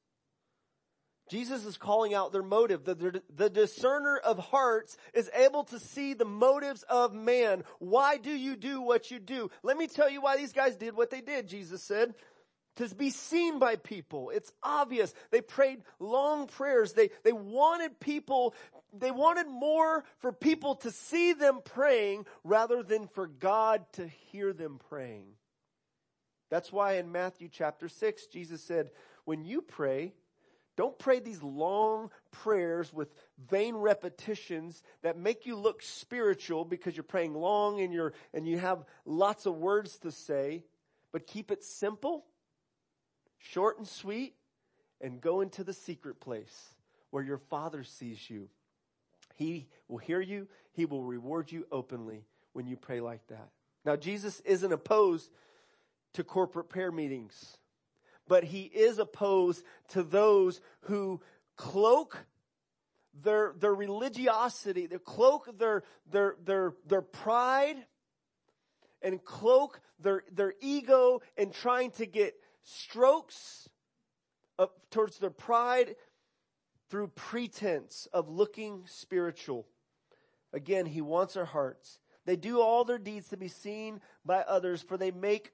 Jesus 1.30 1.66
is 1.66 1.78
calling 1.78 2.14
out 2.14 2.32
their 2.32 2.44
motive. 2.44 2.84
The, 2.84 3.22
the, 3.36 3.50
discerner 3.50 4.18
of 4.18 4.40
hearts 4.40 4.98
is 5.14 5.30
able 5.34 5.64
to 5.66 5.80
see 5.80 6.14
the 6.14 6.26
motives 6.26 6.84
of 6.90 7.14
man. 7.14 7.64
Why 7.78 8.18
do 8.18 8.32
you 8.32 8.56
do 8.56 8.82
what 8.82 9.12
you 9.12 9.20
do? 9.20 9.52
Let 9.62 9.78
me 9.78 9.88
tell 9.88 10.10
you 10.10 10.22
why 10.22 10.38
these 10.38 10.54
guys 10.54 10.76
did 10.76 10.96
what 10.96 11.12
they 11.12 11.22
did, 11.22 11.48
Jesus 11.48 11.84
said. 11.84 12.16
To 12.78 12.96
be 12.96 13.10
seen 13.10 13.60
by 13.60 13.76
people. 13.76 14.32
It's 14.32 14.52
obvious. 14.64 15.14
They 15.32 15.42
prayed 15.42 15.82
long 16.00 16.48
prayers. 16.48 16.94
They, 16.94 17.10
they 17.24 17.34
wanted 17.34 18.00
people, 18.00 18.56
they 18.98 19.12
wanted 19.12 19.48
more 19.48 20.04
for 20.20 20.32
people 20.32 20.76
to 20.76 20.92
see 20.92 21.34
them 21.34 21.60
praying 21.64 22.26
rather 22.44 22.82
than 22.82 23.08
for 23.08 23.28
God 23.28 23.86
to 23.94 24.08
hear 24.08 24.54
them 24.54 24.80
praying. 24.90 25.26
That's 26.50 26.72
why 26.72 26.94
in 26.94 27.12
Matthew 27.12 27.50
chapter 27.52 27.88
6, 27.88 28.28
Jesus 28.28 28.64
said, 28.64 28.90
when 29.26 29.46
you 29.46 29.62
pray, 29.62 30.14
Don't 30.80 30.98
pray 30.98 31.20
these 31.20 31.44
long 31.44 32.10
prayers 32.32 32.94
with 32.94 33.14
vain 33.50 33.76
repetitions 33.76 34.82
that 35.02 35.18
make 35.18 35.46
you 35.46 35.58
look 35.58 35.82
spiritual 35.82 36.64
because 36.64 36.96
you're 36.96 37.04
praying 37.04 37.34
long 37.34 37.82
and 37.82 37.94
you're, 37.94 38.14
and 38.34 38.48
you 38.48 38.58
have 38.60 38.86
lots 39.04 39.46
of 39.46 39.58
words 39.58 39.98
to 40.00 40.12
say, 40.14 40.64
but 41.12 41.28
keep 41.28 41.52
it 41.52 41.66
simple, 41.66 42.24
short 43.40 43.78
and 43.78 43.86
sweet, 43.86 44.36
and 45.02 45.20
go 45.20 45.42
into 45.42 45.66
the 45.66 45.74
secret 45.74 46.22
place 46.22 46.70
where 47.10 47.24
your 47.24 47.40
father 47.40 47.84
sees 47.84 48.30
you. 48.30 48.48
He 49.36 49.68
will 49.90 49.98
hear 49.98 50.22
you. 50.22 50.48
He 50.72 50.86
will 50.86 51.04
reward 51.04 51.52
you 51.52 51.68
openly 51.74 52.24
when 52.54 52.68
you 52.68 52.78
pray 52.78 53.02
like 53.02 53.28
that. 53.28 53.50
Now, 53.84 53.98
Jesus 53.98 54.40
isn't 54.46 54.72
opposed 54.72 55.30
to 56.14 56.24
corporate 56.24 56.70
prayer 56.70 56.94
meetings 56.94 57.58
but 58.30 58.46
he 58.46 58.62
is 58.62 59.00
opposed 59.00 59.66
to 59.90 60.04
those 60.04 60.62
who 60.82 61.20
cloak 61.58 62.26
their, 63.22 63.54
their 63.60 63.74
religiosity, 63.74 64.86
they 64.86 65.00
cloak 65.00 65.58
their, 65.58 65.84
their, 66.10 66.36
their, 66.46 66.74
their 66.88 67.02
pride 67.02 67.76
and 69.02 69.22
cloak 69.26 69.82
their, 70.00 70.24
their 70.32 70.54
ego 70.62 71.22
in 71.36 71.52
trying 71.52 71.92
to 71.92 72.06
get 72.06 72.36
strokes 72.64 73.68
up 74.58 74.78
towards 74.92 75.18
their 75.18 75.32
pride 75.32 75.96
through 76.90 77.08
pretense 77.08 78.08
of 78.14 78.30
looking 78.30 78.84
spiritual. 78.86 79.66
Again, 80.54 80.86
he 80.86 81.02
wants 81.02 81.36
our 81.36 81.46
hearts. 81.46 82.00
They 82.26 82.36
do 82.36 82.62
all 82.62 82.86
their 82.86 82.98
deeds 83.00 83.30
to 83.30 83.38
be 83.38 83.48
seen 83.48 84.02
by 84.24 84.42
others, 84.42 84.84
for 84.84 84.98
they 84.98 85.12
make 85.12 85.52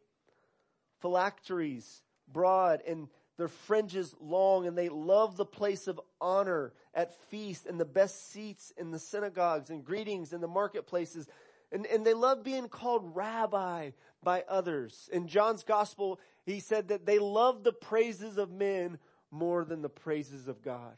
phylacteries 1.01 2.01
broad 2.31 2.81
and 2.87 3.07
their 3.37 3.47
fringes 3.47 4.15
long 4.19 4.65
and 4.65 4.77
they 4.77 4.89
love 4.89 5.35
the 5.35 5.45
place 5.45 5.87
of 5.87 5.99
honor 6.21 6.73
at 6.93 7.13
feast 7.29 7.65
and 7.65 7.79
the 7.79 7.85
best 7.85 8.31
seats 8.31 8.71
in 8.77 8.91
the 8.91 8.99
synagogues 8.99 9.69
and 9.69 9.83
greetings 9.83 10.31
in 10.31 10.41
the 10.41 10.47
marketplaces. 10.47 11.27
And, 11.71 11.85
and 11.85 12.05
they 12.05 12.13
love 12.13 12.43
being 12.43 12.69
called 12.69 13.15
rabbi 13.15 13.91
by 14.23 14.43
others. 14.47 15.09
In 15.11 15.27
John's 15.27 15.63
gospel, 15.63 16.19
he 16.45 16.59
said 16.59 16.87
that 16.87 17.05
they 17.05 17.19
love 17.19 17.63
the 17.63 17.73
praises 17.73 18.37
of 18.37 18.51
men 18.51 18.97
more 19.31 19.65
than 19.65 19.81
the 19.81 19.89
praises 19.89 20.47
of 20.47 20.61
God. 20.61 20.95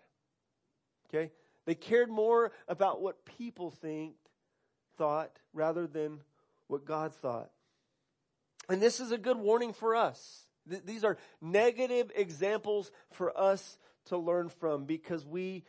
Okay? 1.10 1.32
They 1.66 1.76
cared 1.76 2.10
more 2.10 2.52
about 2.68 3.02
what 3.02 3.26
people 3.26 3.72
think, 3.72 4.14
thought, 4.98 5.40
rather 5.54 5.88
than 5.88 6.20
what 6.68 6.86
God 6.86 7.14
thought. 7.14 7.50
And 8.70 8.82
this 8.82 9.00
is 9.00 9.12
a 9.12 9.18
good 9.18 9.38
warning 9.38 9.74
for 9.74 9.96
us. 9.96 10.47
Th- 10.70 10.84
these 10.84 11.04
are 11.04 11.18
negative 11.42 12.12
examples 12.16 12.92
for 13.12 13.38
us 13.38 13.78
to 14.06 14.18
learn 14.18 14.50
from 14.50 14.86
because 14.86 15.26
we 15.26 15.64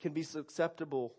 can 0.00 0.12
be 0.12 0.22
susceptible 0.22 1.14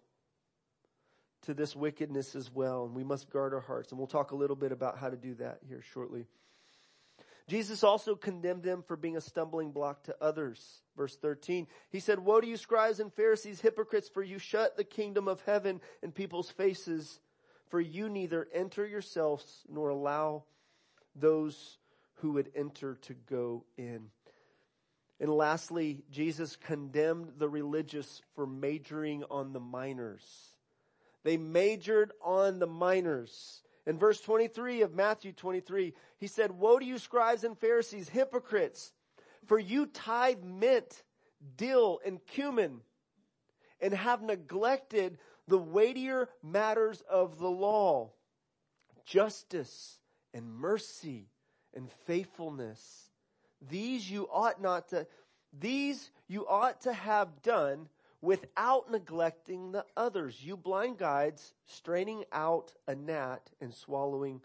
to 1.44 1.54
this 1.54 1.76
wickedness 1.76 2.36
as 2.36 2.52
well. 2.52 2.86
And 2.86 2.96
we 2.96 3.04
must 3.04 3.30
guard 3.30 3.54
our 3.54 3.62
hearts. 3.62 3.92
And 3.92 4.00
we'll 4.00 4.08
talk 4.08 4.32
a 4.32 4.36
little 4.36 4.56
bit 4.56 4.72
about 4.72 4.98
how 4.98 5.10
to 5.10 5.18
do 5.18 5.36
that 5.36 5.60
here 5.68 5.82
shortly. 5.94 6.26
Jesus 7.48 7.84
also 7.84 8.16
condemned 8.16 8.64
them 8.64 8.84
for 8.88 8.96
being 8.96 9.18
a 9.18 9.22
stumbling 9.22 9.72
block 9.72 10.04
to 10.04 10.16
others. 10.22 10.82
Verse 10.96 11.18
13, 11.18 11.68
he 11.90 12.00
said, 12.00 12.20
Woe 12.20 12.40
to 12.40 12.48
you 12.48 12.56
scribes 12.56 13.00
and 13.00 13.12
Pharisees, 13.12 13.60
hypocrites, 13.60 14.08
for 14.08 14.24
you 14.24 14.40
shut 14.40 14.78
the 14.78 14.86
kingdom 14.86 15.28
of 15.28 15.42
heaven 15.42 15.82
in 16.02 16.14
people's 16.14 16.50
faces, 16.50 17.20
for 17.68 17.82
you 17.82 18.08
neither 18.08 18.48
enter 18.54 18.86
yourselves 18.86 19.64
nor 19.68 19.90
allow 19.90 20.44
those 21.16 21.78
who 22.24 22.32
would 22.32 22.50
enter 22.56 22.96
to 23.02 23.14
go 23.14 23.66
in. 23.78 24.08
And 25.20 25.30
lastly, 25.30 26.06
Jesus 26.10 26.56
condemned 26.56 27.34
the 27.38 27.50
religious 27.50 28.22
for 28.34 28.48
majoring 28.48 29.26
on 29.30 29.52
the 29.52 29.60
minors. 29.60 30.24
They 31.26 31.36
majored 31.36 32.14
on 32.24 32.60
the 32.60 32.68
minors. 32.68 33.62
In 33.86 34.00
verse 34.00 34.22
23 34.22 34.84
of 34.84 34.96
Matthew 34.96 35.34
23, 35.34 35.94
he 36.18 36.28
said, 36.28 36.52
Woe 36.52 36.80
to 36.80 36.86
you 36.86 36.98
scribes 36.98 37.44
and 37.44 37.58
Pharisees, 37.58 38.08
hypocrites, 38.08 38.94
for 39.46 39.60
you 39.60 39.86
tithe 39.86 40.46
mint, 40.46 41.04
dill, 41.58 42.00
and 42.06 42.26
cumin, 42.26 42.80
and 43.82 43.94
have 43.94 44.22
neglected 44.22 45.18
the 45.50 45.58
weightier 45.58 46.30
matters 46.42 47.04
of 47.10 47.38
the 47.38 47.52
law, 47.52 48.14
justice 49.06 50.00
and 50.34 50.50
mercy 50.50 51.28
and 51.76 51.90
faithfulness. 52.06 53.10
These 53.70 54.10
you 54.10 54.28
ought 54.32 54.62
not 54.62 54.90
to, 54.90 55.08
these 55.58 56.12
you 56.28 56.48
ought 56.48 56.82
to 56.82 56.94
have 56.94 57.42
done 57.42 57.88
without 58.22 58.90
neglecting 58.90 59.72
the 59.72 59.86
others. 59.98 60.38
You 60.42 60.58
blind 60.58 60.98
guides 60.98 61.54
straining 61.66 62.24
out 62.32 62.74
a 62.88 62.96
gnat 62.96 63.50
and 63.60 63.74
swallowing 63.74 64.42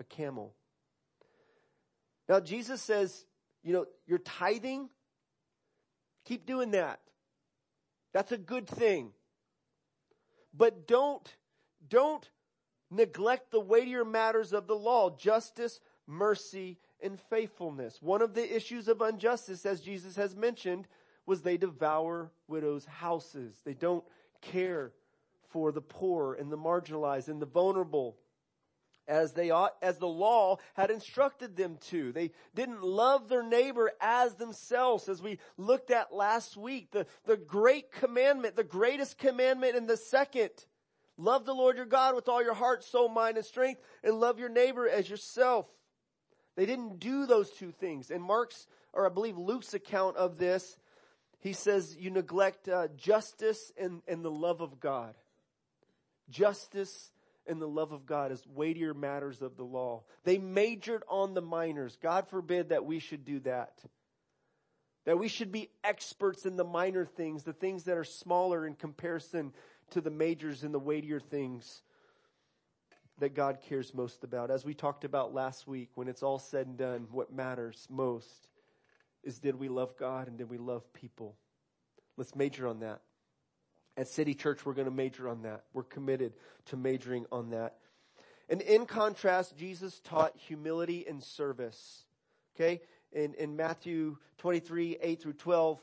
a 0.00 0.04
camel. 0.04 0.54
Now 2.28 2.40
Jesus 2.40 2.80
says, 2.82 3.24
you 3.62 3.72
know, 3.72 3.86
you're 4.06 4.18
tithing. 4.18 4.88
Keep 6.24 6.46
doing 6.46 6.72
that. 6.72 7.00
That's 8.12 8.32
a 8.32 8.38
good 8.38 8.66
thing. 8.66 9.12
But 10.54 10.86
don't, 10.86 11.36
don't 11.88 12.28
neglect 12.90 13.50
the 13.50 13.60
weightier 13.60 14.04
matters 14.04 14.52
of 14.52 14.66
the 14.66 14.76
law, 14.76 15.10
justice, 15.10 15.80
mercy, 16.08 16.78
and 17.00 17.20
faithfulness. 17.20 18.02
One 18.02 18.22
of 18.22 18.34
the 18.34 18.56
issues 18.56 18.88
of 18.88 19.00
injustice, 19.00 19.64
as 19.64 19.80
Jesus 19.80 20.16
has 20.16 20.34
mentioned, 20.34 20.88
was 21.26 21.42
they 21.42 21.58
devour 21.58 22.32
widows' 22.48 22.86
houses. 22.86 23.60
They 23.64 23.74
don't 23.74 24.04
care 24.40 24.92
for 25.50 25.70
the 25.70 25.82
poor 25.82 26.34
and 26.34 26.50
the 26.50 26.58
marginalized 26.58 27.28
and 27.28 27.40
the 27.40 27.46
vulnerable 27.46 28.16
as 29.06 29.32
they 29.32 29.50
ought, 29.50 29.74
as 29.80 29.96
the 29.96 30.06
law 30.06 30.58
had 30.74 30.90
instructed 30.90 31.56
them 31.56 31.78
to. 31.88 32.12
They 32.12 32.30
didn't 32.54 32.82
love 32.82 33.28
their 33.28 33.42
neighbor 33.42 33.90
as 34.00 34.34
themselves, 34.34 35.08
as 35.08 35.22
we 35.22 35.38
looked 35.56 35.90
at 35.90 36.14
last 36.14 36.56
week. 36.56 36.90
The, 36.90 37.06
the 37.24 37.38
great 37.38 37.90
commandment, 37.90 38.54
the 38.54 38.64
greatest 38.64 39.16
commandment 39.16 39.76
and 39.76 39.88
the 39.88 39.96
second. 39.96 40.50
Love 41.16 41.46
the 41.46 41.54
Lord 41.54 41.76
your 41.76 41.86
God 41.86 42.14
with 42.14 42.28
all 42.28 42.42
your 42.42 42.54
heart, 42.54 42.84
soul, 42.84 43.08
mind, 43.08 43.38
and 43.38 43.46
strength, 43.46 43.80
and 44.04 44.20
love 44.20 44.38
your 44.38 44.50
neighbor 44.50 44.88
as 44.88 45.08
yourself. 45.08 45.66
They 46.58 46.66
didn't 46.66 46.98
do 46.98 47.24
those 47.24 47.50
two 47.50 47.70
things. 47.70 48.10
And 48.10 48.20
Mark's, 48.20 48.66
or 48.92 49.06
I 49.06 49.10
believe 49.10 49.38
Luke's 49.38 49.74
account 49.74 50.16
of 50.16 50.38
this, 50.38 50.76
he 51.38 51.52
says 51.52 51.96
you 51.96 52.10
neglect 52.10 52.68
uh, 52.68 52.88
justice 52.96 53.72
and, 53.80 54.02
and 54.08 54.24
the 54.24 54.30
love 54.30 54.60
of 54.60 54.80
God. 54.80 55.14
Justice 56.28 57.12
and 57.46 57.62
the 57.62 57.68
love 57.68 57.92
of 57.92 58.06
God 58.06 58.32
as 58.32 58.44
weightier 58.44 58.92
matters 58.92 59.40
of 59.40 59.56
the 59.56 59.62
law. 59.62 60.02
They 60.24 60.36
majored 60.36 61.04
on 61.08 61.32
the 61.34 61.40
minors. 61.40 61.96
God 62.02 62.26
forbid 62.26 62.70
that 62.70 62.84
we 62.84 62.98
should 62.98 63.24
do 63.24 63.38
that. 63.42 63.78
That 65.04 65.16
we 65.16 65.28
should 65.28 65.52
be 65.52 65.70
experts 65.84 66.44
in 66.44 66.56
the 66.56 66.64
minor 66.64 67.04
things, 67.04 67.44
the 67.44 67.52
things 67.52 67.84
that 67.84 67.96
are 67.96 68.02
smaller 68.02 68.66
in 68.66 68.74
comparison 68.74 69.52
to 69.90 70.00
the 70.00 70.10
majors 70.10 70.64
and 70.64 70.74
the 70.74 70.80
weightier 70.80 71.20
things 71.20 71.82
that 73.18 73.34
God 73.34 73.58
cares 73.68 73.92
most 73.94 74.24
about. 74.24 74.50
As 74.50 74.64
we 74.64 74.74
talked 74.74 75.04
about 75.04 75.34
last 75.34 75.66
week, 75.66 75.90
when 75.94 76.08
it's 76.08 76.22
all 76.22 76.38
said 76.38 76.66
and 76.66 76.76
done, 76.76 77.08
what 77.10 77.32
matters 77.32 77.86
most 77.90 78.48
is 79.24 79.38
did 79.38 79.56
we 79.56 79.68
love 79.68 79.96
God 79.96 80.28
and 80.28 80.38
did 80.38 80.48
we 80.48 80.58
love 80.58 80.92
people? 80.92 81.36
Let's 82.16 82.34
major 82.34 82.66
on 82.66 82.80
that. 82.80 83.00
At 83.96 84.08
City 84.08 84.34
Church, 84.34 84.64
we're 84.64 84.74
going 84.74 84.86
to 84.86 84.94
major 84.94 85.28
on 85.28 85.42
that. 85.42 85.64
We're 85.72 85.82
committed 85.82 86.34
to 86.66 86.76
majoring 86.76 87.26
on 87.32 87.50
that. 87.50 87.76
And 88.48 88.62
in 88.62 88.86
contrast, 88.86 89.56
Jesus 89.56 90.00
taught 90.00 90.36
humility 90.36 91.04
and 91.08 91.22
service. 91.22 92.04
Okay? 92.56 92.80
In, 93.12 93.34
in 93.34 93.56
Matthew 93.56 94.16
23, 94.38 94.98
8 95.00 95.20
through 95.20 95.32
12, 95.34 95.80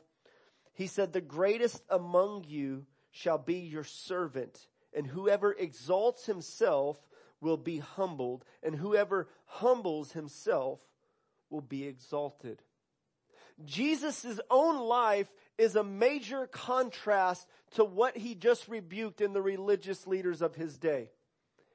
he 0.74 0.88
said, 0.88 1.14
the 1.14 1.22
greatest 1.22 1.84
among 1.90 2.46
you 2.48 2.86
shall 3.12 3.38
be 3.38 3.60
your 3.60 3.84
servant, 3.84 4.68
and 4.94 5.08
whoever 5.08 5.54
exalts 5.54 6.26
himself 6.26 6.98
will 7.46 7.58
be 7.58 7.78
humbled, 7.78 8.44
and 8.64 8.76
whoever 8.76 9.30
humbles 9.46 10.12
himself 10.12 10.82
will 11.50 11.62
be 11.62 11.86
exalted. 11.86 12.62
Jesus' 13.64 14.40
own 14.50 14.80
life 14.80 15.32
is 15.58 15.76
a 15.76 15.84
major 15.84 16.48
contrast 16.48 17.48
to 17.76 17.86
what 17.86 18.18
he 18.18 18.36
just 18.36 18.68
rebuked 18.68 19.22
in 19.22 19.32
the 19.32 19.42
religious 19.42 20.08
leaders 20.08 20.42
of 20.42 20.56
his 20.56 20.78
day. 20.78 21.12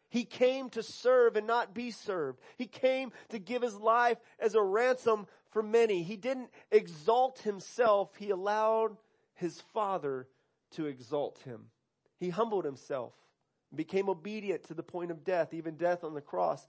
He 0.09 0.25
came 0.25 0.71
to 0.71 0.83
serve 0.83 1.37
and 1.37 1.47
not 1.47 1.73
be 1.73 1.93
served. 1.93 2.41
He 2.59 2.67
came 2.67 3.13
to 3.29 3.39
give 3.39 3.63
his 3.63 3.77
life 3.77 4.19
as 4.41 4.57
a 4.57 4.63
ransom 4.63 5.29
for 5.53 5.63
many. 5.63 6.03
He 6.03 6.17
didn't 6.17 6.51
exalt 6.73 7.39
himself. 7.39 8.17
He 8.17 8.31
allowed 8.31 8.97
his 9.35 9.61
father 9.73 10.27
to 10.73 10.87
exalt 10.87 11.39
him. 11.45 11.67
He 12.19 12.29
humbled 12.29 12.65
himself 12.65 13.15
became 13.75 14.09
obedient 14.09 14.65
to 14.65 14.75
the 14.75 14.83
point 14.83 15.11
of 15.11 15.25
death, 15.25 15.55
even 15.55 15.77
death 15.77 16.05
on 16.05 16.15
the 16.15 16.21
cross. 16.21 16.67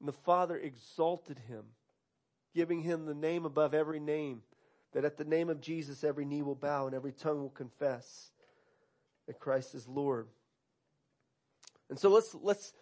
And 0.00 0.08
the 0.08 0.12
Father 0.12 0.56
exalted 0.56 1.38
him, 1.48 1.64
giving 2.54 2.82
him 2.82 3.06
the 3.06 3.14
name 3.14 3.44
above 3.44 3.74
every 3.74 4.00
name, 4.00 4.42
that 4.92 5.04
at 5.04 5.16
the 5.16 5.24
name 5.24 5.48
of 5.48 5.60
Jesus 5.60 6.04
every 6.04 6.24
knee 6.24 6.42
will 6.42 6.54
bow 6.54 6.86
and 6.86 6.94
every 6.94 7.12
tongue 7.12 7.40
will 7.40 7.50
confess 7.50 8.30
that 9.26 9.40
Christ 9.40 9.74
is 9.74 9.88
Lord. 9.88 10.28
And 11.90 11.98
so 11.98 12.08
let's, 12.10 12.34
let's 12.34 12.72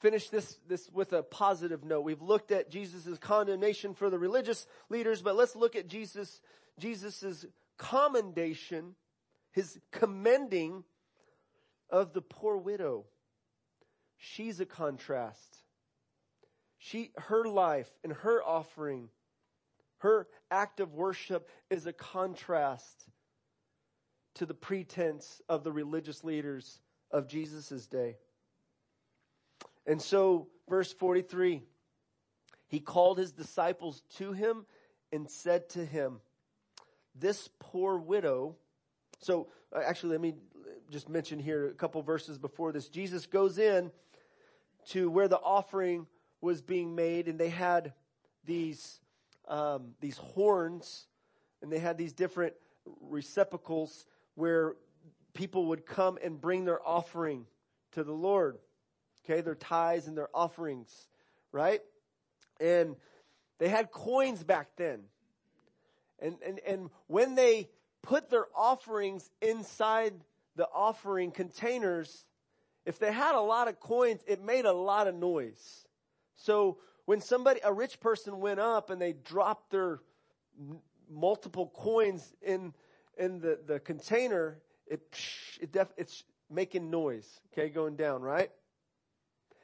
finish 0.00 0.28
this, 0.28 0.58
this 0.68 0.88
with 0.92 1.12
a 1.12 1.22
positive 1.22 1.84
note. 1.84 2.02
We've 2.02 2.22
looked 2.22 2.52
at 2.52 2.70
Jesus' 2.70 3.18
condemnation 3.18 3.94
for 3.94 4.10
the 4.10 4.18
religious 4.18 4.66
leaders, 4.88 5.22
but 5.22 5.36
let's 5.36 5.56
look 5.56 5.76
at 5.76 5.88
Jesus, 5.88 6.40
Jesus' 6.78 7.44
commendation, 7.76 8.94
his 9.52 9.78
commending 9.90 10.84
of 11.90 12.12
the 12.12 12.22
poor 12.22 12.56
widow. 12.56 13.04
She's 14.16 14.60
a 14.60 14.66
contrast. 14.66 15.58
She, 16.78 17.10
her 17.16 17.44
life 17.44 17.90
and 18.04 18.12
her 18.12 18.42
offering, 18.42 19.08
her 19.98 20.28
act 20.50 20.80
of 20.80 20.94
worship 20.94 21.48
is 21.70 21.86
a 21.86 21.92
contrast 21.92 23.06
to 24.34 24.46
the 24.46 24.54
pretense 24.54 25.42
of 25.48 25.64
the 25.64 25.72
religious 25.72 26.22
leaders 26.22 26.80
of 27.10 27.28
Jesus' 27.28 27.86
day. 27.86 28.16
And 29.86 30.00
so, 30.00 30.48
verse 30.68 30.92
43, 30.92 31.62
he 32.68 32.80
called 32.80 33.18
his 33.18 33.32
disciples 33.32 34.02
to 34.16 34.32
him 34.32 34.66
and 35.10 35.28
said 35.28 35.70
to 35.70 35.84
him, 35.84 36.20
this 37.20 37.48
poor 37.58 37.98
widow, 37.98 38.56
so 39.20 39.48
uh, 39.74 39.80
actually 39.84 40.12
let 40.12 40.20
me 40.20 40.34
just 40.90 41.08
mention 41.08 41.38
here 41.38 41.68
a 41.68 41.74
couple 41.74 42.02
verses 42.02 42.38
before 42.38 42.72
this. 42.72 42.88
Jesus 42.88 43.26
goes 43.26 43.58
in 43.58 43.90
to 44.90 45.10
where 45.10 45.28
the 45.28 45.38
offering 45.38 46.06
was 46.40 46.62
being 46.62 46.94
made 46.94 47.28
and 47.28 47.38
they 47.38 47.50
had 47.50 47.92
these, 48.44 49.00
um, 49.48 49.94
these 50.00 50.16
horns 50.16 51.06
and 51.62 51.70
they 51.70 51.78
had 51.78 51.98
these 51.98 52.12
different 52.12 52.54
receptacles 53.00 54.06
where 54.34 54.74
people 55.34 55.66
would 55.66 55.84
come 55.84 56.18
and 56.22 56.40
bring 56.40 56.64
their 56.64 56.86
offering 56.86 57.44
to 57.92 58.04
the 58.04 58.12
Lord. 58.12 58.58
Okay, 59.24 59.40
their 59.42 59.54
tithes 59.54 60.06
and 60.06 60.16
their 60.16 60.28
offerings, 60.32 61.08
right? 61.52 61.80
And 62.60 62.96
they 63.58 63.68
had 63.68 63.90
coins 63.90 64.42
back 64.42 64.68
then. 64.76 65.00
And, 66.20 66.36
and, 66.44 66.60
and 66.66 66.90
when 67.08 67.34
they 67.34 67.68
put 68.02 68.30
their 68.30 68.46
offerings 68.56 69.28
inside 69.42 70.14
the 70.58 70.68
offering 70.74 71.30
containers, 71.30 72.26
if 72.84 72.98
they 72.98 73.12
had 73.12 73.36
a 73.36 73.40
lot 73.40 73.68
of 73.68 73.78
coins, 73.78 74.20
it 74.26 74.42
made 74.42 74.64
a 74.64 74.72
lot 74.72 75.06
of 75.06 75.14
noise. 75.14 75.86
So 76.34 76.78
when 77.04 77.20
somebody, 77.20 77.60
a 77.64 77.72
rich 77.72 78.00
person 78.00 78.40
went 78.40 78.58
up 78.58 78.90
and 78.90 79.00
they 79.00 79.12
dropped 79.12 79.70
their 79.70 80.00
multiple 81.08 81.72
coins 81.74 82.34
in, 82.42 82.74
in 83.16 83.40
the, 83.40 83.60
the 83.66 83.78
container, 83.78 84.58
it, 84.88 85.00
it 85.60 85.70
def, 85.70 85.88
it's 85.96 86.24
making 86.50 86.90
noise, 86.90 87.40
okay, 87.52 87.68
going 87.68 87.94
down, 87.94 88.20
right? 88.20 88.50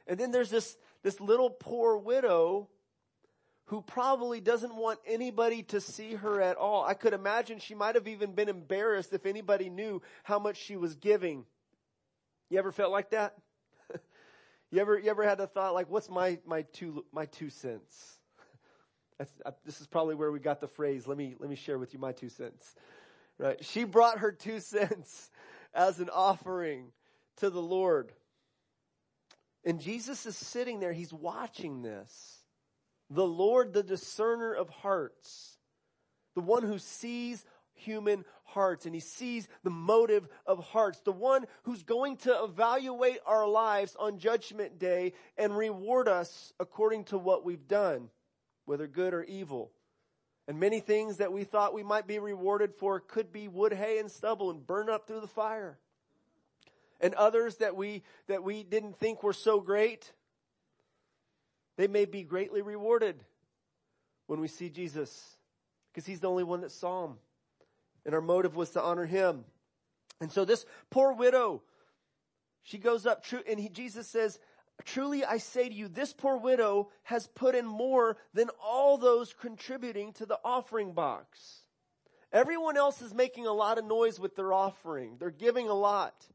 And 0.07 0.17
then 0.17 0.31
there's 0.31 0.49
this, 0.49 0.77
this 1.03 1.19
little 1.19 1.49
poor 1.49 1.97
widow 1.97 2.69
who 3.65 3.81
probably 3.81 4.39
doesn't 4.41 4.75
want 4.75 4.99
anybody 5.07 5.63
to 5.63 5.81
see 5.81 6.13
her 6.13 6.39
at 6.41 6.57
all. 6.57 6.83
I 6.83 6.93
could 6.93 7.13
imagine 7.13 7.59
she 7.59 7.73
might 7.73 7.95
have 7.95 8.07
even 8.07 8.33
been 8.33 8.49
embarrassed 8.49 9.11
if 9.13 9.25
anybody 9.25 9.69
knew 9.69 10.01
how 10.23 10.37
much 10.37 10.57
she 10.57 10.77
was 10.77 10.95
giving. 10.95 11.45
You 12.49 12.59
ever 12.59 12.71
felt 12.71 12.91
like 12.91 13.09
that? 13.09 13.35
you 14.71 14.79
ever, 14.79 14.99
you 14.99 15.09
ever 15.09 15.23
had 15.23 15.39
a 15.39 15.47
thought 15.47 15.73
like, 15.73 15.89
what's 15.89 16.09
my, 16.09 16.37
my 16.45 16.61
two, 16.73 17.05
my 17.11 17.25
two 17.25 17.49
cents? 17.49 18.17
Uh, 19.45 19.51
this 19.63 19.79
is 19.79 19.87
probably 19.87 20.13
where 20.13 20.29
we 20.29 20.41
got 20.41 20.59
the 20.59 20.67
phrase, 20.67 21.07
let 21.07 21.17
me, 21.17 21.35
let 21.39 21.49
me 21.49 21.55
share 21.55 21.79
with 21.79 21.93
you 21.93 21.99
my 21.99 22.11
two 22.11 22.27
cents. 22.27 22.75
Right? 23.37 23.63
She 23.63 23.85
brought 23.85 24.19
her 24.19 24.33
two 24.33 24.59
cents 24.59 25.31
as 25.73 26.01
an 26.01 26.09
offering 26.09 26.91
to 27.37 27.49
the 27.49 27.61
Lord. 27.61 28.11
And 29.63 29.79
Jesus 29.79 30.25
is 30.25 30.35
sitting 30.35 30.81
there, 30.81 30.91
he's 30.91 31.13
watching 31.13 31.81
this. 31.81 32.44
The 33.09 33.25
Lord, 33.25 33.73
the 33.73 33.83
discerner 33.83 34.53
of 34.53 34.69
hearts, 34.69 35.57
the 36.33 36.41
one 36.41 36.63
who 36.63 36.79
sees 36.79 37.45
human 37.73 38.25
hearts 38.43 38.85
and 38.85 38.95
he 38.95 39.01
sees 39.01 39.47
the 39.63 39.69
motive 39.69 40.27
of 40.45 40.59
hearts, 40.59 40.99
the 41.01 41.11
one 41.11 41.45
who's 41.63 41.83
going 41.83 42.17
to 42.17 42.43
evaluate 42.43 43.19
our 43.25 43.47
lives 43.47 43.95
on 43.99 44.17
judgment 44.17 44.79
day 44.79 45.13
and 45.37 45.55
reward 45.55 46.07
us 46.07 46.53
according 46.59 47.03
to 47.05 47.17
what 47.17 47.45
we've 47.45 47.67
done, 47.67 48.09
whether 48.65 48.87
good 48.87 49.13
or 49.13 49.23
evil. 49.23 49.71
And 50.47 50.59
many 50.59 50.79
things 50.79 51.17
that 51.17 51.33
we 51.33 51.43
thought 51.43 51.73
we 51.73 51.83
might 51.83 52.07
be 52.07 52.19
rewarded 52.19 52.73
for 52.75 52.99
could 52.99 53.31
be 53.31 53.47
wood, 53.47 53.73
hay, 53.73 53.99
and 53.99 54.09
stubble 54.11 54.51
and 54.51 54.65
burn 54.65 54.89
up 54.89 55.07
through 55.07 55.21
the 55.21 55.27
fire. 55.27 55.77
And 57.01 57.13
others 57.15 57.57
that 57.57 57.75
we, 57.75 58.03
that 58.27 58.43
we 58.43 58.63
didn't 58.63 58.97
think 58.97 59.21
were 59.21 59.33
so 59.33 59.59
great 59.59 60.11
they 61.77 61.87
may 61.87 62.05
be 62.05 62.23
greatly 62.23 62.61
rewarded 62.61 63.23
when 64.27 64.39
we 64.39 64.47
see 64.47 64.69
Jesus 64.69 65.37
because 65.91 66.05
he's 66.05 66.19
the 66.19 66.29
only 66.29 66.43
one 66.43 66.61
that 66.61 66.71
saw 66.71 67.05
him. 67.05 67.13
And 68.05 68.13
our 68.13 68.21
motive 68.21 68.55
was 68.55 68.71
to 68.71 68.81
honor 68.81 69.05
him. 69.05 69.45
And 70.21 70.31
so 70.31 70.45
this 70.45 70.65
poor 70.89 71.13
widow, 71.13 71.63
she 72.63 72.77
goes 72.77 73.05
up 73.05 73.23
true, 73.23 73.41
and 73.47 73.59
he, 73.59 73.69
Jesus 73.69 74.07
says, 74.07 74.39
truly 74.83 75.25
I 75.25 75.37
say 75.37 75.67
to 75.67 75.73
you, 75.73 75.87
this 75.87 76.13
poor 76.13 76.37
widow 76.37 76.89
has 77.03 77.27
put 77.27 77.55
in 77.55 77.65
more 77.65 78.17
than 78.33 78.49
all 78.63 78.97
those 78.97 79.33
contributing 79.33 80.13
to 80.13 80.25
the 80.25 80.39
offering 80.43 80.93
box. 80.93 81.61
Everyone 82.31 82.75
else 82.77 83.01
is 83.01 83.13
making 83.13 83.47
a 83.47 83.53
lot 83.53 83.77
of 83.77 83.85
noise 83.85 84.19
with 84.19 84.35
their 84.35 84.51
offering. 84.51 85.15
They're 85.19 85.31
giving 85.31 85.69
a 85.69 85.73
lot. 85.73 86.25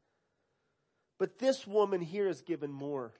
But 1.19 1.37
this 1.37 1.67
woman 1.67 2.01
here 2.01 2.27
has 2.27 2.41
given 2.41 2.71
more. 2.71 3.13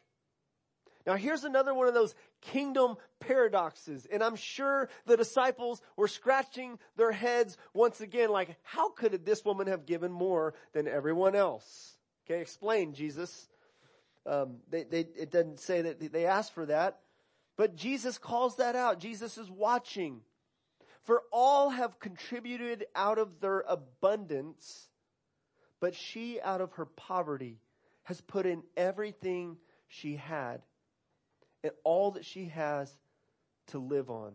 Now 1.06 1.16
here's 1.16 1.44
another 1.44 1.74
one 1.74 1.88
of 1.88 1.94
those 1.94 2.16
kingdom 2.42 2.96
paradoxes. 3.20 4.08
And 4.12 4.24
I'm 4.24 4.36
sure 4.36 4.90
the 5.06 5.18
disciples 5.18 5.82
were 5.96 6.08
scratching 6.08 6.80
their 6.96 7.12
heads 7.12 7.58
once 7.74 8.02
again, 8.02 8.30
like, 8.30 8.56
how 8.64 8.90
could 8.90 9.26
this 9.26 9.44
woman 9.46 9.68
have 9.68 9.86
given 9.86 10.12
more 10.12 10.54
than 10.74 10.88
everyone 10.88 11.36
else? 11.36 11.98
Okay, 12.26 12.42
explain, 12.42 12.94
Jesus. 12.94 13.50
Um, 14.26 14.58
they, 14.70 14.84
they, 14.84 15.00
it 15.00 15.32
doesn't 15.32 15.60
say 15.60 15.82
that 15.82 16.12
they 16.12 16.26
asked 16.26 16.54
for 16.54 16.68
that, 16.68 17.00
but 17.58 17.76
Jesus 17.76 18.18
calls 18.18 18.58
that 18.58 18.76
out. 18.76 19.00
Jesus 19.00 19.38
is 19.38 19.50
watching. 19.50 20.22
For 21.04 21.24
all 21.32 21.70
have 21.70 22.00
contributed 22.00 22.86
out 22.96 23.18
of 23.18 23.40
their 23.40 23.62
abundance, 23.62 24.90
but 25.80 25.96
she 25.96 26.40
out 26.40 26.62
of 26.62 26.74
her 26.74 26.86
poverty 26.86 27.60
has 28.04 28.22
put 28.22 28.46
in 28.46 28.62
everything 28.78 29.58
she 29.88 30.16
had 30.16 30.62
and 31.64 31.74
all 31.84 32.12
that 32.12 32.26
she 32.26 32.46
has 32.46 32.92
to 33.68 33.80
live 33.80 34.10
on. 34.10 34.34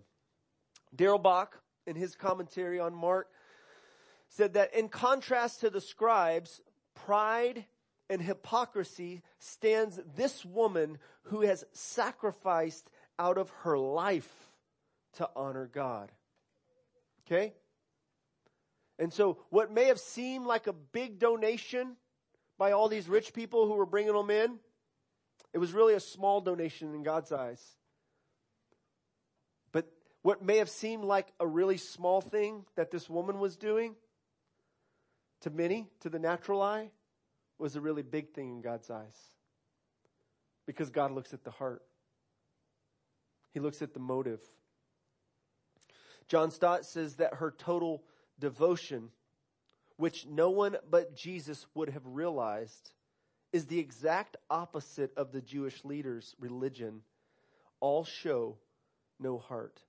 Darrell 0.95 1.19
Bock, 1.19 1.61
in 1.87 1.97
his 1.97 2.15
commentary 2.15 2.81
on 2.81 2.95
Mark, 2.95 3.29
said 4.29 4.55
that 4.55 4.75
in 4.75 4.89
contrast 4.89 5.61
to 5.61 5.71
the 5.71 5.81
scribes, 5.81 6.61
pride 6.95 7.65
and 8.09 8.21
hypocrisy 8.21 9.23
stands 9.39 10.01
this 10.17 10.45
woman 10.45 10.99
who 11.25 11.43
has 11.43 11.65
sacrificed 11.73 12.89
out 13.19 13.39
of 13.39 13.51
her 13.63 13.79
life 13.79 14.31
to 15.15 15.29
honor 15.35 15.69
God. 15.73 16.11
Okay? 17.27 17.55
And 18.99 19.13
so 19.13 19.39
what 19.51 19.73
may 19.73 19.87
have 19.87 20.01
seemed 20.01 20.47
like 20.47 20.67
a 20.67 20.73
big 20.73 21.19
donation 21.19 21.97
by 22.59 22.73
all 22.73 22.89
these 22.89 23.09
rich 23.09 23.35
people 23.35 23.67
who 23.67 23.75
were 23.75 23.87
bringing 23.87 24.15
them 24.15 24.31
in, 24.31 24.59
it 25.53 25.59
was 25.59 25.73
really 25.73 25.95
a 25.95 26.01
small 26.01 26.41
donation 26.41 26.95
in 26.95 27.03
God's 27.03 27.33
eyes. 27.33 27.63
But 29.73 29.91
what 30.23 30.43
may 30.43 30.59
have 30.59 30.71
seemed 30.71 31.05
like 31.05 31.29
a 31.41 31.47
really 31.47 31.77
small 31.77 32.21
thing 32.21 32.65
that 32.77 32.91
this 32.91 33.09
woman 33.09 33.39
was 33.39 33.57
doing, 33.57 33.95
to 35.43 35.51
many, 35.51 35.89
to 36.01 36.11
the 36.11 36.19
natural 36.19 36.63
eye, 36.63 36.91
was 37.59 37.77
a 37.77 37.81
really 37.81 38.03
big 38.03 38.33
thing 38.35 38.51
in 38.51 38.61
God's 38.61 38.91
eyes. 38.91 39.17
Because 40.67 40.91
God 40.91 41.13
looks 41.13 41.33
at 41.33 41.45
the 41.45 41.51
heart. 41.51 41.83
He 43.53 43.61
looks 43.61 43.81
at 43.81 43.95
the 43.95 44.01
motive. 44.01 44.41
John 46.29 46.51
Stott 46.51 46.85
says 46.85 47.17
that 47.17 47.35
her 47.35 47.55
total 47.57 48.03
devotion, 48.39 49.11
which 49.97 50.27
no 50.27 50.51
one 50.51 50.77
but 50.91 51.17
Jesus 51.17 51.67
would 51.75 51.91
have 51.91 52.05
realized, 52.05 52.93
is 53.53 53.67
the 53.67 53.79
exact 53.79 54.37
opposite 54.51 55.13
of 55.17 55.33
the 55.33 55.41
Jewish 55.41 55.85
leaders' 55.85 56.35
religion. 56.39 57.03
All 57.81 58.05
show 58.05 58.57
no 59.19 59.39
heart. 59.39 59.81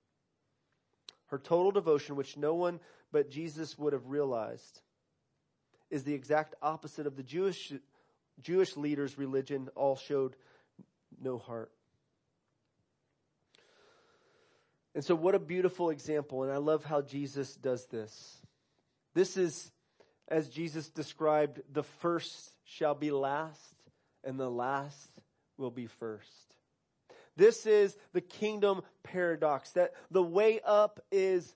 Her 1.26 1.38
total 1.38 1.70
devotion, 1.70 2.16
which 2.16 2.36
no 2.36 2.54
one 2.54 2.80
but 3.12 3.30
Jesus 3.30 3.78
would 3.78 3.92
have 3.92 4.06
realized, 4.06 4.80
is 5.90 6.04
the 6.04 6.14
exact 6.14 6.54
opposite 6.62 7.06
of 7.06 7.16
the 7.16 7.22
Jewish, 7.22 7.72
Jewish 8.40 8.76
leaders' 8.76 9.18
religion. 9.18 9.68
All 9.74 9.96
showed 9.96 10.36
no 11.20 11.38
heart. 11.38 11.70
And 14.94 15.04
so 15.04 15.14
what 15.14 15.34
a 15.34 15.38
beautiful 15.38 15.90
example. 15.90 16.42
And 16.42 16.52
I 16.52 16.56
love 16.56 16.84
how 16.84 17.02
Jesus 17.02 17.54
does 17.54 17.86
this. 17.86 18.38
This 19.14 19.36
is, 19.36 19.70
as 20.28 20.48
Jesus 20.48 20.88
described, 20.88 21.62
the 21.72 21.82
first 21.82 22.52
shall 22.64 22.94
be 22.94 23.10
last 23.10 23.74
and 24.22 24.38
the 24.38 24.50
last 24.50 25.10
will 25.56 25.70
be 25.70 25.86
first. 25.86 26.54
This 27.36 27.66
is 27.66 27.96
the 28.12 28.20
kingdom 28.20 28.82
paradox 29.02 29.70
that 29.70 29.94
the 30.10 30.22
way 30.22 30.60
up 30.64 31.00
is 31.10 31.54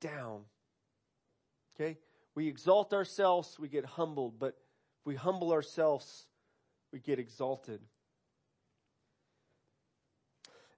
down. 0.00 0.42
Okay? 1.74 1.98
We 2.34 2.48
exalt 2.48 2.94
ourselves, 2.94 3.58
we 3.58 3.68
get 3.68 3.84
humbled, 3.84 4.38
but 4.38 4.56
if 5.00 5.06
we 5.06 5.14
humble 5.14 5.52
ourselves, 5.52 6.26
we 6.92 7.00
get 7.00 7.18
exalted. 7.18 7.80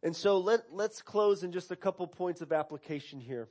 And 0.02 0.14
so 0.14 0.38
let, 0.38 0.72
let's 0.72 1.02
close 1.02 1.42
in 1.42 1.52
just 1.52 1.70
a 1.70 1.76
couple 1.76 2.06
points 2.06 2.40
of 2.40 2.52
application 2.52 3.20
here. 3.20 3.48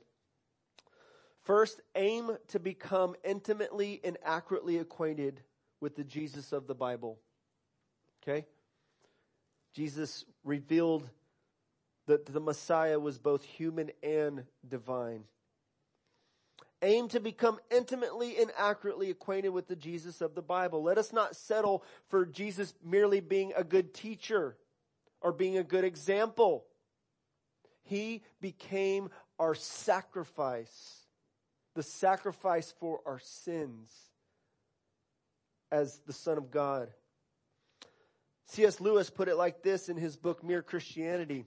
First, 1.48 1.80
aim 1.94 2.36
to 2.48 2.58
become 2.58 3.16
intimately 3.24 4.02
and 4.04 4.18
accurately 4.22 4.76
acquainted 4.76 5.40
with 5.80 5.96
the 5.96 6.04
Jesus 6.04 6.52
of 6.52 6.66
the 6.66 6.74
Bible. 6.74 7.18
Okay? 8.22 8.44
Jesus 9.72 10.26
revealed 10.44 11.08
that 12.06 12.26
the 12.26 12.38
Messiah 12.38 13.00
was 13.00 13.16
both 13.16 13.44
human 13.44 13.90
and 14.02 14.44
divine. 14.68 15.24
Aim 16.82 17.08
to 17.08 17.18
become 17.18 17.58
intimately 17.70 18.36
and 18.36 18.50
accurately 18.58 19.08
acquainted 19.08 19.48
with 19.48 19.68
the 19.68 19.76
Jesus 19.76 20.20
of 20.20 20.34
the 20.34 20.42
Bible. 20.42 20.82
Let 20.82 20.98
us 20.98 21.14
not 21.14 21.34
settle 21.34 21.82
for 22.10 22.26
Jesus 22.26 22.74
merely 22.84 23.20
being 23.20 23.54
a 23.56 23.64
good 23.64 23.94
teacher 23.94 24.58
or 25.22 25.32
being 25.32 25.56
a 25.56 25.64
good 25.64 25.84
example. 25.84 26.66
He 27.84 28.22
became 28.38 29.08
our 29.38 29.54
sacrifice, 29.54 31.07
the 31.78 31.82
sacrifice 31.84 32.74
for 32.80 32.98
our 33.06 33.20
sins 33.20 33.92
as 35.70 36.00
the 36.08 36.12
Son 36.12 36.36
of 36.36 36.50
God. 36.50 36.88
C.S. 38.46 38.80
Lewis 38.80 39.10
put 39.10 39.28
it 39.28 39.36
like 39.36 39.62
this 39.62 39.88
in 39.88 39.96
his 39.96 40.16
book, 40.16 40.42
Mere 40.42 40.60
Christianity. 40.60 41.44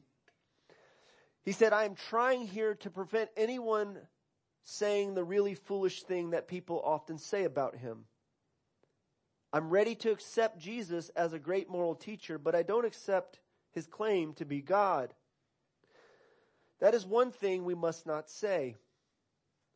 He 1.43 1.51
said, 1.51 1.73
I 1.73 1.83
am 1.83 1.95
trying 1.95 2.47
here 2.47 2.75
to 2.75 2.89
prevent 2.89 3.29
anyone 3.35 3.97
saying 4.63 5.15
the 5.15 5.23
really 5.25 5.53
foolish 5.53 6.03
thing 6.03 6.29
that 6.29 6.47
people 6.47 6.81
often 6.81 7.17
say 7.17 7.43
about 7.43 7.75
him. 7.75 8.05
I'm 9.51 9.69
ready 9.69 9.95
to 9.95 10.11
accept 10.11 10.59
Jesus 10.59 11.09
as 11.09 11.33
a 11.33 11.39
great 11.39 11.69
moral 11.69 11.93
teacher, 11.93 12.37
but 12.37 12.55
I 12.55 12.63
don't 12.63 12.85
accept 12.85 13.41
his 13.73 13.85
claim 13.85 14.33
to 14.35 14.45
be 14.45 14.61
God. 14.61 15.13
That 16.79 16.93
is 16.93 17.05
one 17.05 17.31
thing 17.31 17.65
we 17.65 17.75
must 17.75 18.07
not 18.07 18.29
say. 18.29 18.77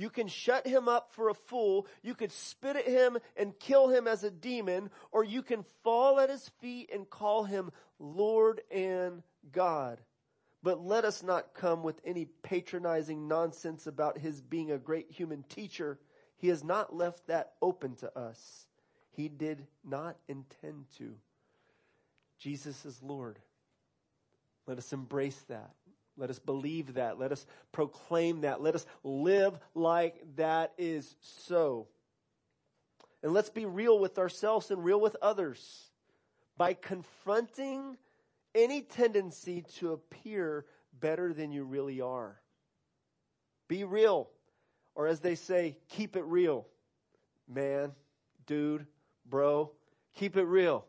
You 0.00 0.08
can 0.08 0.28
shut 0.28 0.66
him 0.66 0.88
up 0.88 1.12
for 1.12 1.28
a 1.28 1.34
fool. 1.34 1.86
You 2.02 2.14
could 2.14 2.32
spit 2.32 2.74
at 2.74 2.86
him 2.86 3.18
and 3.36 3.58
kill 3.58 3.88
him 3.88 4.08
as 4.08 4.24
a 4.24 4.30
demon, 4.30 4.88
or 5.12 5.22
you 5.22 5.42
can 5.42 5.62
fall 5.84 6.18
at 6.20 6.30
his 6.30 6.48
feet 6.62 6.88
and 6.90 7.10
call 7.10 7.44
him 7.44 7.70
Lord 7.98 8.62
and 8.70 9.22
God. 9.52 10.00
But 10.62 10.82
let 10.82 11.04
us 11.04 11.22
not 11.22 11.52
come 11.52 11.82
with 11.82 12.00
any 12.02 12.24
patronizing 12.24 13.28
nonsense 13.28 13.86
about 13.86 14.16
his 14.16 14.40
being 14.40 14.70
a 14.70 14.78
great 14.78 15.10
human 15.10 15.42
teacher. 15.42 15.98
He 16.38 16.48
has 16.48 16.64
not 16.64 16.96
left 16.96 17.26
that 17.26 17.52
open 17.60 17.96
to 17.96 18.18
us. 18.18 18.66
He 19.10 19.28
did 19.28 19.66
not 19.84 20.16
intend 20.28 20.86
to. 20.96 21.14
Jesus 22.38 22.86
is 22.86 23.02
Lord. 23.02 23.38
Let 24.66 24.78
us 24.78 24.94
embrace 24.94 25.44
that. 25.48 25.74
Let 26.20 26.28
us 26.28 26.38
believe 26.38 26.94
that. 26.94 27.18
Let 27.18 27.32
us 27.32 27.46
proclaim 27.72 28.42
that. 28.42 28.60
Let 28.60 28.74
us 28.74 28.84
live 29.02 29.58
like 29.74 30.22
that 30.36 30.74
is 30.76 31.16
so. 31.22 31.88
And 33.22 33.32
let's 33.32 33.48
be 33.48 33.64
real 33.64 33.98
with 33.98 34.18
ourselves 34.18 34.70
and 34.70 34.84
real 34.84 35.00
with 35.00 35.16
others 35.22 35.90
by 36.58 36.74
confronting 36.74 37.96
any 38.54 38.82
tendency 38.82 39.64
to 39.78 39.92
appear 39.92 40.66
better 41.00 41.32
than 41.32 41.52
you 41.52 41.64
really 41.64 42.02
are. 42.02 42.38
Be 43.66 43.84
real. 43.84 44.28
Or 44.94 45.06
as 45.06 45.20
they 45.20 45.36
say, 45.36 45.78
keep 45.88 46.16
it 46.16 46.24
real. 46.24 46.66
Man, 47.48 47.92
dude, 48.46 48.86
bro, 49.26 49.72
keep 50.16 50.36
it 50.36 50.44
real. 50.44 50.84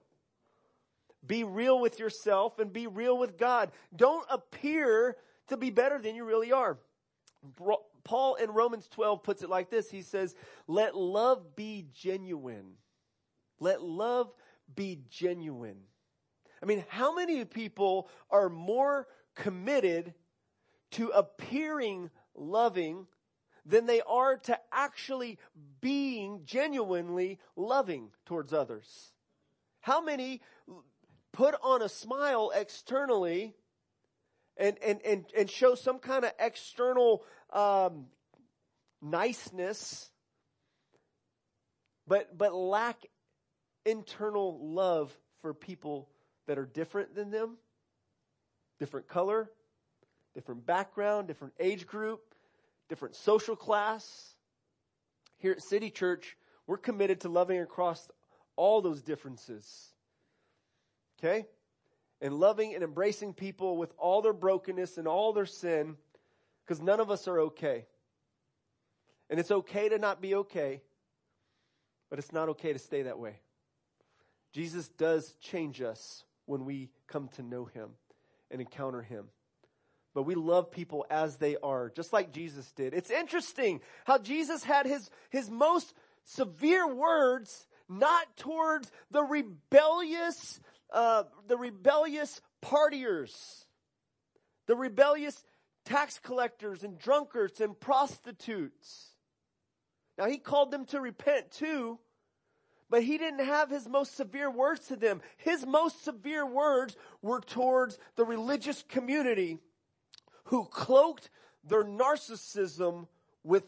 Be 1.25 1.43
real 1.43 1.79
with 1.79 1.99
yourself 1.99 2.59
and 2.59 2.73
be 2.73 2.87
real 2.87 3.17
with 3.17 3.37
God. 3.37 3.71
Don't 3.95 4.25
appear 4.29 5.17
to 5.47 5.57
be 5.57 5.69
better 5.69 5.99
than 5.99 6.15
you 6.15 6.25
really 6.25 6.51
are. 6.51 6.79
Paul 8.03 8.35
in 8.35 8.51
Romans 8.51 8.87
12 8.87 9.23
puts 9.23 9.43
it 9.43 9.49
like 9.49 9.69
this. 9.69 9.89
He 9.89 10.01
says, 10.01 10.35
let 10.67 10.95
love 10.95 11.55
be 11.55 11.85
genuine. 11.93 12.73
Let 13.59 13.81
love 13.83 14.33
be 14.75 15.01
genuine. 15.09 15.77
I 16.61 16.65
mean, 16.65 16.83
how 16.89 17.13
many 17.13 17.45
people 17.45 18.09
are 18.29 18.49
more 18.49 19.07
committed 19.35 20.13
to 20.91 21.09
appearing 21.09 22.09
loving 22.35 23.07
than 23.65 23.85
they 23.85 24.01
are 24.01 24.37
to 24.37 24.59
actually 24.71 25.37
being 25.79 26.41
genuinely 26.45 27.39
loving 27.55 28.09
towards 28.25 28.53
others? 28.53 29.11
How 29.81 30.01
many 30.01 30.41
put 31.33 31.55
on 31.63 31.81
a 31.81 31.89
smile 31.89 32.51
externally 32.53 33.53
and, 34.57 34.77
and, 34.85 34.99
and, 35.05 35.25
and 35.37 35.49
show 35.49 35.75
some 35.75 35.99
kind 35.99 36.25
of 36.25 36.31
external 36.39 37.23
um, 37.51 38.05
niceness, 39.01 40.09
but, 42.07 42.37
but 42.37 42.53
lack 42.53 42.97
internal 43.85 44.59
love 44.61 45.15
for 45.41 45.53
people 45.53 46.09
that 46.47 46.57
are 46.57 46.65
different 46.65 47.15
than 47.15 47.31
them, 47.31 47.57
different 48.79 49.07
color, 49.07 49.49
different 50.35 50.65
background, 50.65 51.27
different 51.27 51.53
age 51.59 51.87
group, 51.87 52.21
different 52.89 53.15
social 53.15 53.55
class. 53.55 54.35
Here 55.37 55.53
at 55.53 55.63
City 55.63 55.89
Church, 55.89 56.37
we're 56.67 56.77
committed 56.77 57.21
to 57.21 57.29
loving 57.29 57.59
across 57.59 58.07
all 58.55 58.81
those 58.81 59.01
differences. 59.01 59.90
Okay? 61.23 61.45
And 62.21 62.33
loving 62.35 62.73
and 62.73 62.83
embracing 62.83 63.33
people 63.33 63.77
with 63.77 63.93
all 63.97 64.21
their 64.21 64.33
brokenness 64.33 64.97
and 64.97 65.07
all 65.07 65.33
their 65.33 65.45
sin, 65.45 65.97
because 66.65 66.81
none 66.81 66.99
of 66.99 67.09
us 67.09 67.27
are 67.27 67.39
okay. 67.39 67.85
And 69.29 69.39
it's 69.39 69.51
okay 69.51 69.89
to 69.89 69.97
not 69.97 70.21
be 70.21 70.35
okay, 70.35 70.81
but 72.09 72.19
it's 72.19 72.33
not 72.33 72.49
okay 72.49 72.73
to 72.73 72.79
stay 72.79 73.03
that 73.03 73.19
way. 73.19 73.39
Jesus 74.53 74.89
does 74.89 75.33
change 75.41 75.81
us 75.81 76.25
when 76.45 76.65
we 76.65 76.89
come 77.07 77.29
to 77.29 77.41
know 77.41 77.65
him 77.65 77.91
and 78.49 78.59
encounter 78.59 79.01
him. 79.01 79.25
But 80.13 80.23
we 80.23 80.35
love 80.35 80.71
people 80.71 81.05
as 81.09 81.37
they 81.37 81.55
are, 81.63 81.89
just 81.89 82.11
like 82.11 82.33
Jesus 82.33 82.69
did. 82.73 82.93
It's 82.93 83.09
interesting 83.09 83.79
how 84.05 84.17
Jesus 84.17 84.63
had 84.63 84.85
his, 84.85 85.09
his 85.29 85.49
most 85.49 85.93
severe 86.25 86.93
words 86.93 87.65
not 87.87 88.35
towards 88.37 88.91
the 89.11 89.23
rebellious, 89.23 90.59
uh, 90.91 91.23
the 91.47 91.57
rebellious 91.57 92.41
partiers, 92.61 93.65
the 94.67 94.75
rebellious 94.75 95.43
tax 95.85 96.19
collectors 96.19 96.83
and 96.83 96.97
drunkards 96.97 97.61
and 97.61 97.79
prostitutes. 97.79 99.11
Now 100.17 100.27
he 100.27 100.37
called 100.37 100.71
them 100.71 100.85
to 100.87 100.99
repent 100.99 101.51
too, 101.51 101.99
but 102.89 103.03
he 103.03 103.17
didn't 103.17 103.45
have 103.45 103.69
his 103.69 103.87
most 103.87 104.15
severe 104.15 104.51
words 104.51 104.87
to 104.87 104.95
them. 104.95 105.21
His 105.37 105.65
most 105.65 106.03
severe 106.03 106.45
words 106.45 106.95
were 107.21 107.39
towards 107.39 107.97
the 108.15 108.25
religious 108.25 108.83
community 108.83 109.59
who 110.45 110.65
cloaked 110.65 111.29
their 111.63 111.83
narcissism 111.83 113.07
with, 113.43 113.63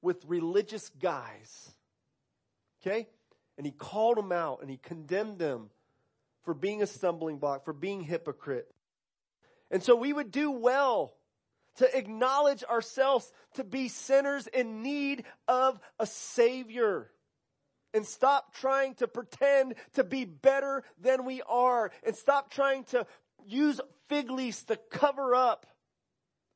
with 0.00 0.24
religious 0.26 0.90
guise. 1.00 1.74
Okay? 2.80 3.08
And 3.56 3.66
he 3.66 3.72
called 3.72 4.16
them 4.16 4.30
out 4.30 4.60
and 4.60 4.70
he 4.70 4.76
condemned 4.76 5.38
them 5.38 5.70
for 6.48 6.54
being 6.54 6.80
a 6.80 6.86
stumbling 6.86 7.36
block, 7.36 7.66
for 7.66 7.74
being 7.74 8.00
hypocrite. 8.00 8.66
And 9.70 9.82
so 9.82 9.94
we 9.94 10.14
would 10.14 10.30
do 10.30 10.50
well 10.50 11.12
to 11.76 11.94
acknowledge 11.94 12.64
ourselves 12.64 13.30
to 13.56 13.64
be 13.64 13.88
sinners 13.88 14.46
in 14.46 14.82
need 14.82 15.24
of 15.46 15.78
a 15.98 16.06
savior. 16.06 17.10
And 17.92 18.06
stop 18.06 18.54
trying 18.54 18.94
to 18.94 19.06
pretend 19.06 19.74
to 19.96 20.04
be 20.04 20.24
better 20.24 20.84
than 20.98 21.26
we 21.26 21.42
are. 21.42 21.90
And 22.02 22.16
stop 22.16 22.50
trying 22.50 22.84
to 22.84 23.06
use 23.46 23.78
fig 24.08 24.30
leaves 24.30 24.64
to 24.64 24.76
cover 24.90 25.34
up 25.34 25.66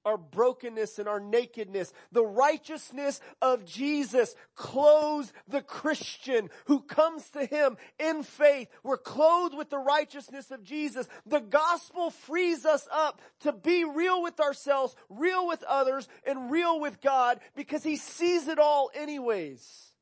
our 0.04 0.16
brokenness 0.16 0.98
and 0.98 1.08
our 1.08 1.20
nakedness. 1.20 1.92
The 2.12 2.24
righteousness 2.24 3.20
of 3.40 3.64
Jesus 3.64 4.34
clothes 4.54 5.32
the 5.48 5.62
Christian 5.62 6.50
who 6.66 6.80
comes 6.80 7.28
to 7.30 7.44
Him 7.44 7.76
in 7.98 8.22
faith. 8.22 8.68
We're 8.82 8.96
clothed 8.96 9.56
with 9.56 9.70
the 9.70 9.78
righteousness 9.78 10.50
of 10.50 10.64
Jesus. 10.64 11.08
The 11.26 11.40
gospel 11.40 12.10
frees 12.10 12.64
us 12.64 12.86
up 12.92 13.20
to 13.40 13.52
be 13.52 13.84
real 13.84 14.22
with 14.22 14.40
ourselves, 14.40 14.94
real 15.08 15.46
with 15.46 15.62
others, 15.64 16.08
and 16.24 16.50
real 16.50 16.80
with 16.80 17.00
God 17.00 17.40
because 17.54 17.82
He 17.82 17.96
sees 17.96 18.48
it 18.48 18.58
all 18.58 18.90
anyways. 18.94 19.92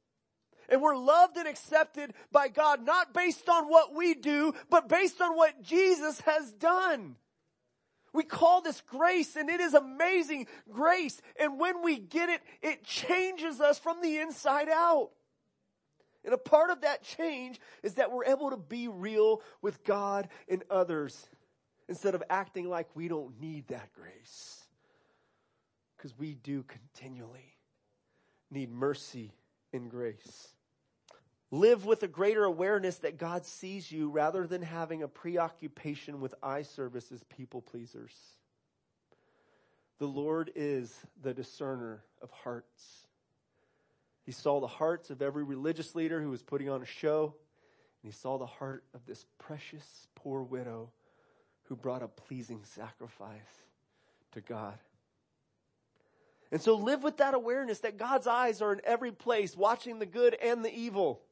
And 0.69 0.81
we're 0.81 0.97
loved 0.97 1.37
and 1.37 1.49
accepted 1.49 2.15
by 2.31 2.49
God, 2.49 2.85
not 2.85 3.13
based 3.13 3.49
on 3.49 3.69
what 3.69 3.95
we 3.95 4.15
do, 4.15 4.55
but 4.71 4.89
based 4.89 5.21
on 5.21 5.37
what 5.37 5.63
Jesus 5.63 6.21
has 6.21 6.53
done. 6.53 7.17
We 8.13 8.25
call 8.25 8.61
this 8.61 8.81
grace 8.81 9.37
and 9.37 9.49
it 9.49 9.61
is 9.61 9.75
amazing 9.75 10.47
grace. 10.71 11.21
And 11.39 11.61
when 11.61 11.83
we 11.83 11.99
get 11.99 12.29
it, 12.29 12.41
it 12.63 12.85
changes 12.85 13.61
us 13.61 13.79
from 13.79 14.01
the 14.03 14.19
inside 14.19 14.69
out. 14.69 15.11
And 16.25 16.35
a 16.35 16.39
part 16.39 16.71
of 16.71 16.83
that 16.83 17.03
change 17.03 17.61
is 17.83 17.95
that 17.95 18.13
we're 18.13 18.27
able 18.27 18.51
to 18.51 18.57
be 18.57 18.89
real 18.89 19.43
with 19.63 19.85
God 19.85 20.29
and 20.49 20.63
others 20.71 21.29
instead 21.89 22.15
of 22.15 22.23
acting 22.29 22.69
like 22.69 22.89
we 22.95 23.09
don't 23.09 23.41
need 23.41 23.69
that 23.69 23.91
grace. 23.95 24.65
Because 25.97 26.17
we 26.19 26.35
do 26.35 26.63
continually 26.65 27.57
need 28.51 28.71
mercy 28.71 29.33
and 29.73 29.91
grace. 29.91 30.49
Live 31.53 31.85
with 31.85 32.03
a 32.05 32.09
greater 32.09 32.45
awareness 32.45 32.99
that 32.99 33.19
God 33.19 33.45
sees 33.45 33.91
you 33.91 34.09
rather 34.09 34.47
than 34.47 34.63
having 34.63 35.03
a 35.03 35.09
preoccupation 35.09 36.21
with 36.21 36.35
eye 36.43 36.63
service 36.63 37.11
as 37.11 37.25
people 37.25 37.61
pleasers. 37.61 38.15
The 39.99 40.07
Lord 40.07 40.53
is 40.55 40.97
the 41.21 41.35
discerner 41.35 42.03
of 42.23 42.31
hearts. 42.31 43.07
He 44.25 44.33
saw 44.33 44.61
the 44.61 44.69
hearts 44.69 45.11
of 45.11 45.23
every 45.23 45.43
religious 45.43 45.97
leader 45.97 46.23
who 46.23 46.31
was 46.31 46.43
putting 46.43 46.69
on 46.69 46.83
a 46.83 46.87
show, 46.87 47.35
and 48.03 48.13
he 48.13 48.17
saw 48.17 48.39
the 48.39 48.47
heart 48.47 48.85
of 48.95 49.05
this 49.07 49.27
precious 49.39 50.07
poor 50.15 50.43
widow 50.43 50.91
who 51.65 51.75
brought 51.75 52.03
a 52.03 52.09
pleasing 52.09 52.61
sacrifice 52.65 53.65
to 54.33 54.41
God. 54.41 54.79
And 56.53 56.63
so 56.63 56.77
live 56.77 57.03
with 57.03 57.17
that 57.19 57.35
awareness 57.35 57.81
that 57.81 57.99
God's 57.99 58.27
eyes 58.27 58.63
are 58.63 58.73
in 58.73 58.81
every 58.85 59.13
place, 59.13 59.57
watching 59.57 59.99
the 59.99 60.07
good 60.07 60.35
and 60.35 60.65
the 60.65 60.73
evil. 60.73 61.23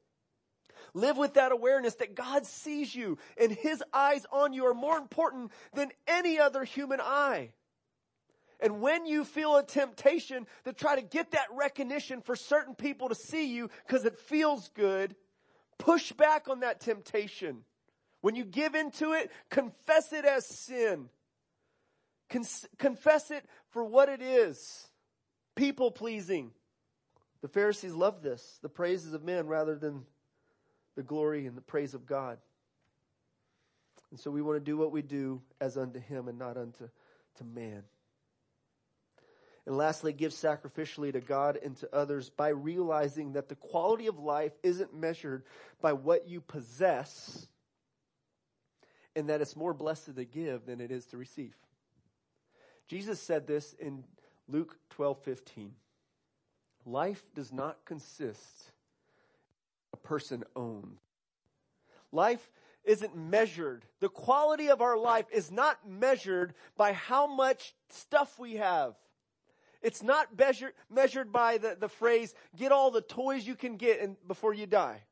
Live 0.94 1.16
with 1.16 1.34
that 1.34 1.52
awareness 1.52 1.94
that 1.96 2.14
God 2.14 2.46
sees 2.46 2.94
you 2.94 3.18
and 3.40 3.52
His 3.52 3.82
eyes 3.92 4.24
on 4.32 4.52
you 4.52 4.66
are 4.66 4.74
more 4.74 4.98
important 4.98 5.52
than 5.74 5.90
any 6.06 6.38
other 6.38 6.64
human 6.64 7.00
eye. 7.00 7.52
And 8.60 8.80
when 8.80 9.06
you 9.06 9.24
feel 9.24 9.56
a 9.56 9.64
temptation 9.64 10.46
to 10.64 10.72
try 10.72 10.96
to 10.96 11.02
get 11.02 11.30
that 11.30 11.46
recognition 11.56 12.20
for 12.20 12.34
certain 12.34 12.74
people 12.74 13.08
to 13.08 13.14
see 13.14 13.54
you 13.54 13.70
because 13.86 14.04
it 14.04 14.18
feels 14.18 14.68
good, 14.74 15.14
push 15.78 16.12
back 16.12 16.48
on 16.48 16.60
that 16.60 16.80
temptation. 16.80 17.64
When 18.20 18.34
you 18.34 18.44
give 18.44 18.74
into 18.74 19.12
it, 19.12 19.30
confess 19.48 20.12
it 20.12 20.24
as 20.24 20.44
sin. 20.44 21.08
Con- 22.28 22.44
confess 22.78 23.30
it 23.30 23.44
for 23.70 23.84
what 23.84 24.08
it 24.08 24.20
is. 24.20 24.88
People 25.54 25.90
pleasing. 25.90 26.50
The 27.40 27.48
Pharisees 27.48 27.94
loved 27.94 28.24
this, 28.24 28.58
the 28.62 28.68
praises 28.68 29.14
of 29.14 29.22
men 29.22 29.46
rather 29.46 29.76
than 29.76 30.04
the 30.98 31.04
glory 31.04 31.46
and 31.46 31.56
the 31.56 31.60
praise 31.62 31.94
of 31.94 32.06
God. 32.06 32.38
And 34.10 34.18
so 34.18 34.32
we 34.32 34.42
want 34.42 34.56
to 34.56 34.64
do 34.64 34.76
what 34.76 34.90
we 34.90 35.00
do 35.00 35.40
as 35.60 35.76
unto 35.76 36.00
him 36.00 36.26
and 36.26 36.40
not 36.40 36.56
unto 36.56 36.88
to 37.36 37.44
man. 37.44 37.84
And 39.64 39.76
lastly, 39.76 40.12
give 40.12 40.32
sacrificially 40.32 41.12
to 41.12 41.20
God 41.20 41.56
and 41.62 41.76
to 41.76 41.94
others 41.94 42.30
by 42.30 42.48
realizing 42.48 43.34
that 43.34 43.48
the 43.48 43.54
quality 43.54 44.08
of 44.08 44.18
life 44.18 44.50
isn't 44.64 44.92
measured 44.92 45.44
by 45.80 45.92
what 45.92 46.26
you 46.26 46.40
possess 46.40 47.46
and 49.14 49.28
that 49.28 49.40
it's 49.40 49.54
more 49.54 49.74
blessed 49.74 50.16
to 50.16 50.24
give 50.24 50.66
than 50.66 50.80
it 50.80 50.90
is 50.90 51.06
to 51.06 51.16
receive. 51.16 51.54
Jesus 52.88 53.22
said 53.22 53.46
this 53.46 53.72
in 53.74 54.02
Luke 54.48 54.76
12, 54.90 55.22
15. 55.22 55.74
Life 56.84 57.22
does 57.36 57.52
not 57.52 57.84
consist 57.84 58.72
person 60.02 60.44
owns. 60.56 61.00
Life 62.12 62.50
isn't 62.84 63.16
measured. 63.16 63.84
The 64.00 64.08
quality 64.08 64.70
of 64.70 64.80
our 64.80 64.96
life 64.96 65.26
is 65.32 65.50
not 65.50 65.88
measured 65.88 66.54
by 66.76 66.92
how 66.92 67.26
much 67.26 67.74
stuff 67.90 68.38
we 68.38 68.56
have. 68.56 68.94
It's 69.82 70.02
not 70.02 70.36
measured, 70.36 70.72
measured 70.90 71.30
by 71.30 71.58
the, 71.58 71.76
the 71.78 71.88
phrase, 71.88 72.34
get 72.56 72.72
all 72.72 72.90
the 72.90 73.02
toys 73.02 73.46
you 73.46 73.54
can 73.54 73.76
get 73.76 74.00
in, 74.00 74.16
before 74.26 74.54
you 74.54 74.66
die. 74.66 75.02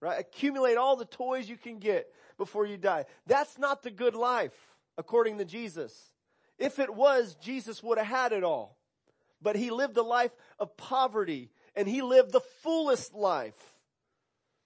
Right? 0.00 0.18
Accumulate 0.18 0.76
all 0.76 0.96
the 0.96 1.04
toys 1.04 1.48
you 1.48 1.56
can 1.56 1.78
get 1.78 2.12
before 2.36 2.66
you 2.66 2.76
die. 2.76 3.04
That's 3.26 3.56
not 3.56 3.82
the 3.82 3.90
good 3.90 4.14
life, 4.14 4.52
according 4.98 5.38
to 5.38 5.44
Jesus. 5.44 6.12
If 6.58 6.78
it 6.78 6.92
was, 6.92 7.36
Jesus 7.36 7.82
would 7.82 7.98
have 7.98 8.06
had 8.06 8.32
it 8.32 8.44
all. 8.44 8.76
But 9.40 9.56
he 9.56 9.70
lived 9.70 9.96
a 9.96 10.02
life 10.02 10.32
of 10.58 10.76
poverty 10.76 11.50
and 11.74 11.88
he 11.88 12.02
lived 12.02 12.32
the 12.32 12.40
fullest 12.62 13.14
life. 13.14 13.71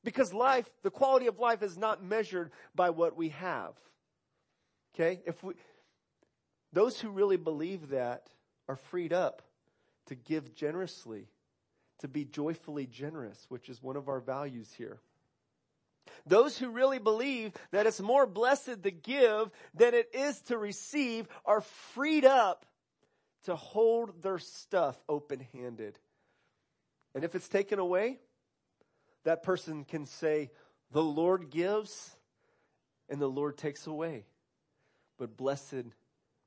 Because 0.05 0.33
life, 0.33 0.69
the 0.83 0.91
quality 0.91 1.27
of 1.27 1.39
life 1.39 1.63
is 1.63 1.77
not 1.77 2.03
measured 2.03 2.51
by 2.75 2.91
what 2.91 3.17
we 3.17 3.31
have. 3.31 3.75
Okay? 4.95 5.21
If 5.27 5.43
we, 5.43 5.55
those 6.73 7.01
who 7.01 7.11
really 7.11 7.37
believe 7.37 7.91
that 7.91 8.29
are 8.69 8.77
freed 8.77 9.13
up 9.13 9.43
to 10.07 10.15
give 10.15 10.55
generously, 10.55 11.29
to 12.01 12.09
be 12.09 12.25
joyfully 12.25 12.87
generous, 12.87 13.47
which 13.49 13.69
is 13.69 13.83
one 13.83 13.97
of 13.97 14.09
our 14.09 14.21
values 14.21 14.73
here. 14.77 15.01
Those 16.27 16.59
who 16.59 16.71
really 16.71 16.99
believe 16.99 17.53
that 17.73 17.87
it's 17.87 18.01
more 18.01 18.27
blessed 18.27 18.83
to 18.83 18.91
give 18.91 19.51
than 19.75 19.95
it 19.95 20.11
is 20.15 20.41
to 20.43 20.59
receive 20.59 21.27
are 21.45 21.61
freed 21.61 22.25
up 22.25 22.67
to 23.45 23.57
hold 23.57 24.23
their 24.23 24.39
stuff 24.39 24.97
open 25.09 25.47
handed. 25.53 25.99
And 27.15 27.25
if 27.25 27.35
it's 27.35 27.49
taken 27.49 27.79
away, 27.79 28.19
that 29.27 29.43
person 29.43 29.85
can 29.85 30.07
say, 30.07 30.51
the 30.93 31.03
Lord 31.03 31.51
gives 31.51 32.15
and 33.09 33.21
the 33.21 33.27
Lord 33.27 33.59
takes 33.59 33.87
away. 33.89 34.25
But 35.19 35.37
blessed 35.37 35.85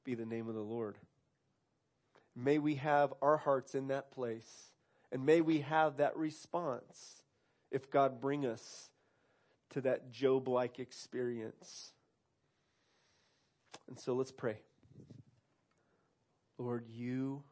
be 0.05 0.15
the 0.15 0.25
name 0.25 0.47
of 0.47 0.55
the 0.55 0.61
Lord. 0.61 0.97
May 2.37 2.57
we 2.57 2.75
have 2.75 3.13
our 3.21 3.35
hearts 3.35 3.75
in 3.75 3.89
that 3.89 4.11
place 4.11 4.71
and 5.11 5.25
may 5.25 5.41
we 5.41 5.59
have 5.59 5.97
that 5.97 6.15
response 6.15 7.21
if 7.69 7.91
God 7.91 8.21
bring 8.21 8.45
us 8.45 8.89
to 9.71 9.81
that 9.81 10.11
Job-like 10.11 10.79
experience. 10.79 11.91
And 13.89 13.99
so 13.99 14.13
let's 14.13 14.31
pray. 14.31 14.57
Lord, 16.57 16.85
you 16.89 17.43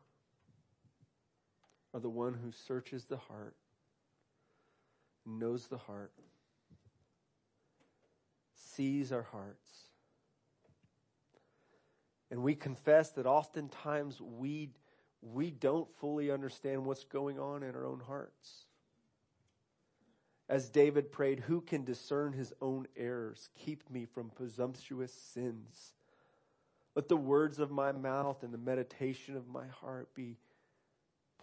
are 1.93 1.99
the 1.99 2.09
one 2.09 2.33
who 2.33 2.51
searches 2.51 3.05
the 3.05 3.17
heart 3.17 3.55
knows 5.27 5.67
the 5.67 5.77
heart, 5.77 6.13
sees 8.55 9.11
our 9.11 9.23
hearts. 9.23 9.69
And 12.29 12.43
we 12.43 12.55
confess 12.55 13.11
that 13.11 13.25
oftentimes 13.25 14.19
we, 14.21 14.69
we 15.21 15.51
don't 15.51 15.89
fully 15.97 16.31
understand 16.31 16.85
what's 16.85 17.03
going 17.03 17.39
on 17.39 17.63
in 17.63 17.75
our 17.75 17.85
own 17.85 18.01
hearts. 18.05 18.65
As 20.49 20.69
David 20.69 21.11
prayed, 21.11 21.41
who 21.41 21.61
can 21.61 21.83
discern 21.83 22.33
his 22.33 22.53
own 22.61 22.87
errors? 22.95 23.49
Keep 23.55 23.89
me 23.89 24.05
from 24.05 24.29
presumptuous 24.29 25.13
sins. 25.13 25.93
Let 26.95 27.09
the 27.09 27.17
words 27.17 27.59
of 27.59 27.69
my 27.69 27.91
mouth 27.91 28.43
and 28.43 28.53
the 28.53 28.57
meditation 28.57 29.35
of 29.35 29.47
my 29.47 29.67
heart 29.67 30.13
be 30.15 30.37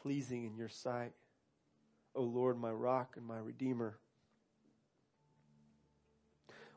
pleasing 0.00 0.44
in 0.44 0.56
your 0.56 0.68
sight. 0.68 1.12
O 2.14 2.22
Lord, 2.22 2.58
my 2.58 2.70
rock 2.70 3.14
and 3.16 3.26
my 3.26 3.38
redeemer. 3.38 3.98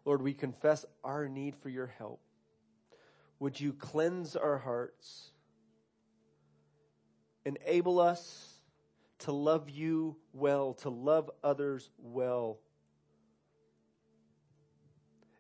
Lord, 0.06 0.22
we 0.22 0.34
confess 0.34 0.86
our 1.04 1.28
need 1.28 1.56
for 1.56 1.70
your 1.70 1.88
help. 1.88 2.22
Would 3.40 3.60
you 3.60 3.74
cleanse 3.74 4.36
our 4.36 4.58
hearts? 4.58 5.32
Enable 7.46 8.00
us 8.00 8.54
to 9.20 9.32
love 9.32 9.70
you 9.70 10.16
well, 10.34 10.74
to 10.76 10.90
love 10.90 11.30
others 11.44 11.90
well. 11.98 12.60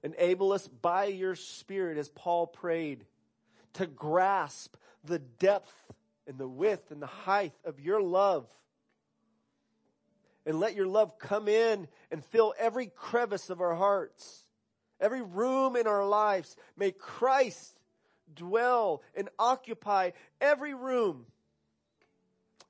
Enable 0.03 0.51
us 0.51 0.67
by 0.67 1.05
your 1.05 1.35
Spirit, 1.35 1.97
as 1.97 2.09
Paul 2.09 2.47
prayed, 2.47 3.05
to 3.73 3.87
grasp 3.87 4.75
the 5.03 5.19
depth 5.19 5.73
and 6.27 6.37
the 6.37 6.47
width 6.47 6.91
and 6.91 7.01
the 7.01 7.07
height 7.07 7.53
of 7.65 7.79
your 7.79 8.01
love. 8.01 8.47
And 10.47 10.61
let 10.61 10.75
your 10.75 10.87
love 10.87 11.19
come 11.19 11.49
in 11.49 11.89
and 12.09 12.23
fill 12.23 12.53
every 12.57 12.87
crevice 12.87 13.49
of 13.49 13.59
our 13.59 13.75
hearts, 13.75 14.45
every 14.97 15.21
room 15.21 15.75
in 15.75 15.87
our 15.87 16.07
lives. 16.07 16.55
May 16.77 16.91
Christ 16.91 17.77
dwell 18.33 19.03
and 19.13 19.27
occupy 19.37 20.11
every 20.39 20.73
room. 20.73 21.25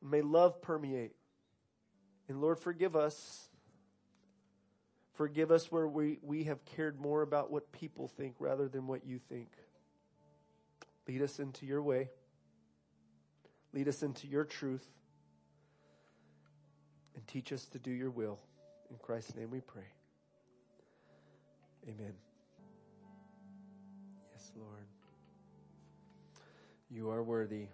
May 0.02 0.24
love 0.24 0.60
permeate. 0.60 1.14
And 2.28 2.42
Lord, 2.42 2.58
forgive 2.58 2.96
us. 2.96 3.48
Forgive 5.14 5.52
us 5.52 5.72
where 5.72 5.88
we, 5.88 6.18
we 6.24 6.46
have 6.46 6.66
cared 6.66 7.00
more 7.00 7.22
about 7.22 7.52
what 7.52 7.72
people 7.72 8.08
think 8.08 8.36
rather 8.40 8.68
than 8.68 8.88
what 8.88 9.06
you 9.06 9.20
think. 9.30 9.50
Lead 11.08 11.22
us 11.22 11.40
into 11.40 11.68
your 11.68 11.84
way. 11.84 12.10
Lead 13.72 13.88
us 13.88 14.02
into 14.02 14.26
your 14.26 14.46
truth. 14.46 14.86
And 17.18 17.28
teach 17.28 17.51
us 17.51 17.65
to 17.65 17.80
do 17.80 17.89
your 17.89 18.11
will. 18.11 18.38
In 18.91 18.97
Christ's 19.01 19.36
name 19.36 19.49
we 19.49 19.59
pray. 19.59 19.88
Amen. 21.89 22.13
Yes, 24.32 24.51
Lord. 24.55 24.86
You 26.91 27.09
are 27.09 27.24
worthy. 27.24 27.70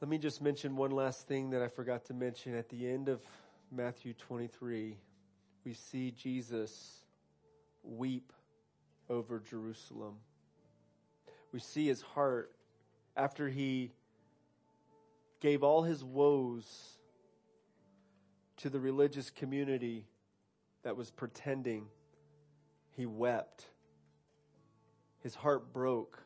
Let 0.00 0.08
me 0.08 0.18
just 0.18 0.42
mention 0.42 0.74
one 0.74 0.90
last 0.90 1.28
thing 1.28 1.50
that 1.50 1.62
I 1.62 1.68
forgot 1.68 2.06
to 2.06 2.14
mention. 2.14 2.56
At 2.56 2.68
the 2.68 2.90
end 2.90 3.08
of 3.08 3.22
Matthew 3.70 4.14
23, 4.14 4.96
we 5.64 5.72
see 5.72 6.10
Jesus 6.10 7.04
weep 7.84 8.32
over 9.08 9.38
Jerusalem. 9.38 10.16
We 11.52 11.60
see 11.60 11.86
his 11.86 12.02
heart 12.02 12.50
after 13.16 13.48
he 13.48 13.92
gave 15.42 15.64
all 15.64 15.82
his 15.82 16.04
woes 16.04 16.98
to 18.56 18.70
the 18.70 18.78
religious 18.78 19.28
community 19.28 20.06
that 20.84 20.96
was 20.96 21.10
pretending. 21.10 21.86
He 22.96 23.06
wept. 23.06 23.66
His 25.18 25.34
heart 25.34 25.72
broke 25.72 26.22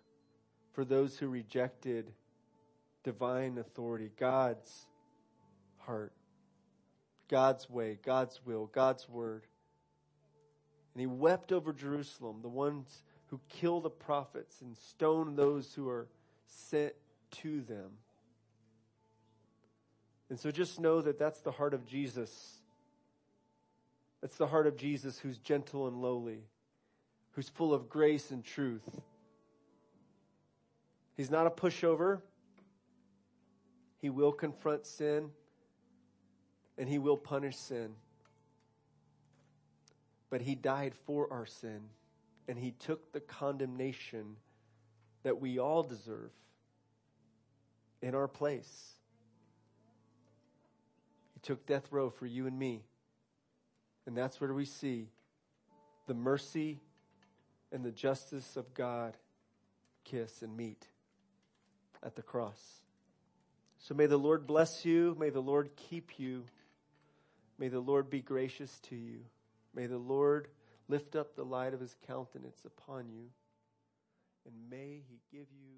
for 0.75 0.85
those 0.85 1.17
who 1.17 1.29
rejected 1.29 2.13
divine 3.05 3.57
authority, 3.57 4.11
God's 4.19 4.87
heart, 5.79 6.13
God's 7.29 7.71
way, 7.71 7.99
God's 8.05 8.41
will, 8.45 8.67
God's 8.67 9.09
word. 9.09 9.47
And 10.93 11.01
he 11.01 11.07
wept 11.07 11.53
over 11.53 11.73
Jerusalem, 11.73 12.41
the 12.43 12.49
ones 12.49 13.03
who 13.29 13.41
kill 13.49 13.81
the 13.81 13.89
prophets 13.89 14.61
and 14.61 14.77
stone 14.77 15.37
those 15.37 15.73
who 15.73 15.89
are 15.89 16.07
sent 16.47 16.93
to 17.31 17.63
them. 17.63 17.93
And 20.29 20.39
so 20.39 20.51
just 20.51 20.81
know 20.81 21.01
that 21.01 21.19
that's 21.19 21.41
the 21.41 21.53
heart 21.53 21.75
of 21.75 21.87
Jesus. 21.87 22.61
That's 24.21 24.37
the 24.37 24.47
heart 24.47 24.67
of 24.67 24.77
Jesus 24.77 25.19
who's 25.19 25.39
gentle 25.39 25.87
and 25.87 26.03
lowly, 26.03 26.41
who's 27.33 27.49
full 27.49 27.73
of 27.73 27.89
grace 27.89 28.31
and 28.31 28.45
truth. 28.45 29.01
He's 31.17 31.31
not 31.31 31.47
a 31.47 31.51
pushover. 31.51 32.21
He 34.01 34.11
will 34.11 34.33
confront 34.33 34.87
sin 34.87 35.31
and 36.77 36.89
he 36.89 36.99
will 36.99 37.17
punish 37.17 37.57
sin. 37.57 37.95
But 40.29 40.43
he 40.43 40.55
died 40.55 40.95
for 41.07 41.33
our 41.33 41.47
sin 41.47 41.83
and 42.49 42.59
he 42.59 42.73
took 42.73 43.13
the 43.13 43.21
condemnation 43.21 44.37
that 45.23 45.41
we 45.41 45.59
all 45.59 45.83
deserve 45.83 46.31
in 48.03 48.15
our 48.15 48.29
place. 48.29 48.96
Took 51.47 51.65
death 51.65 51.93
row 51.93 52.11
for 52.11 52.27
you 52.27 52.49
and 52.49 52.59
me. 52.59 52.83
And 54.05 54.17
that's 54.17 54.41
where 54.41 54.53
we 54.53 54.65
see 54.65 55.11
the 56.09 56.15
mercy 56.15 56.81
and 57.71 57.85
the 57.85 57.93
justice 57.93 58.57
of 58.57 58.75
God 58.75 59.17
kiss 60.05 60.43
and 60.43 60.57
meet 60.57 60.89
at 62.03 62.17
the 62.17 62.23
cross. 62.23 62.61
So 63.79 63.95
may 63.95 64.07
the 64.07 64.17
Lord 64.17 64.45
bless 64.45 64.85
you. 64.85 65.17
May 65.21 65.31
the 65.31 65.39
Lord 65.39 65.71
keep 65.77 66.19
you. 66.19 66.43
May 67.61 67.69
the 67.69 67.79
Lord 67.79 68.11
be 68.11 68.23
gracious 68.23 68.81
to 68.89 68.97
you. 68.97 69.21
May 69.73 69.87
the 69.87 69.99
Lord 69.99 70.49
lift 70.89 71.15
up 71.15 71.37
the 71.37 71.45
light 71.45 71.75
of 71.75 71.79
his 71.79 71.95
countenance 72.09 72.59
upon 72.67 73.09
you. 73.09 73.27
And 74.45 74.55
may 74.69 75.01
he 75.09 75.21
give 75.31 75.47
you 75.53 75.77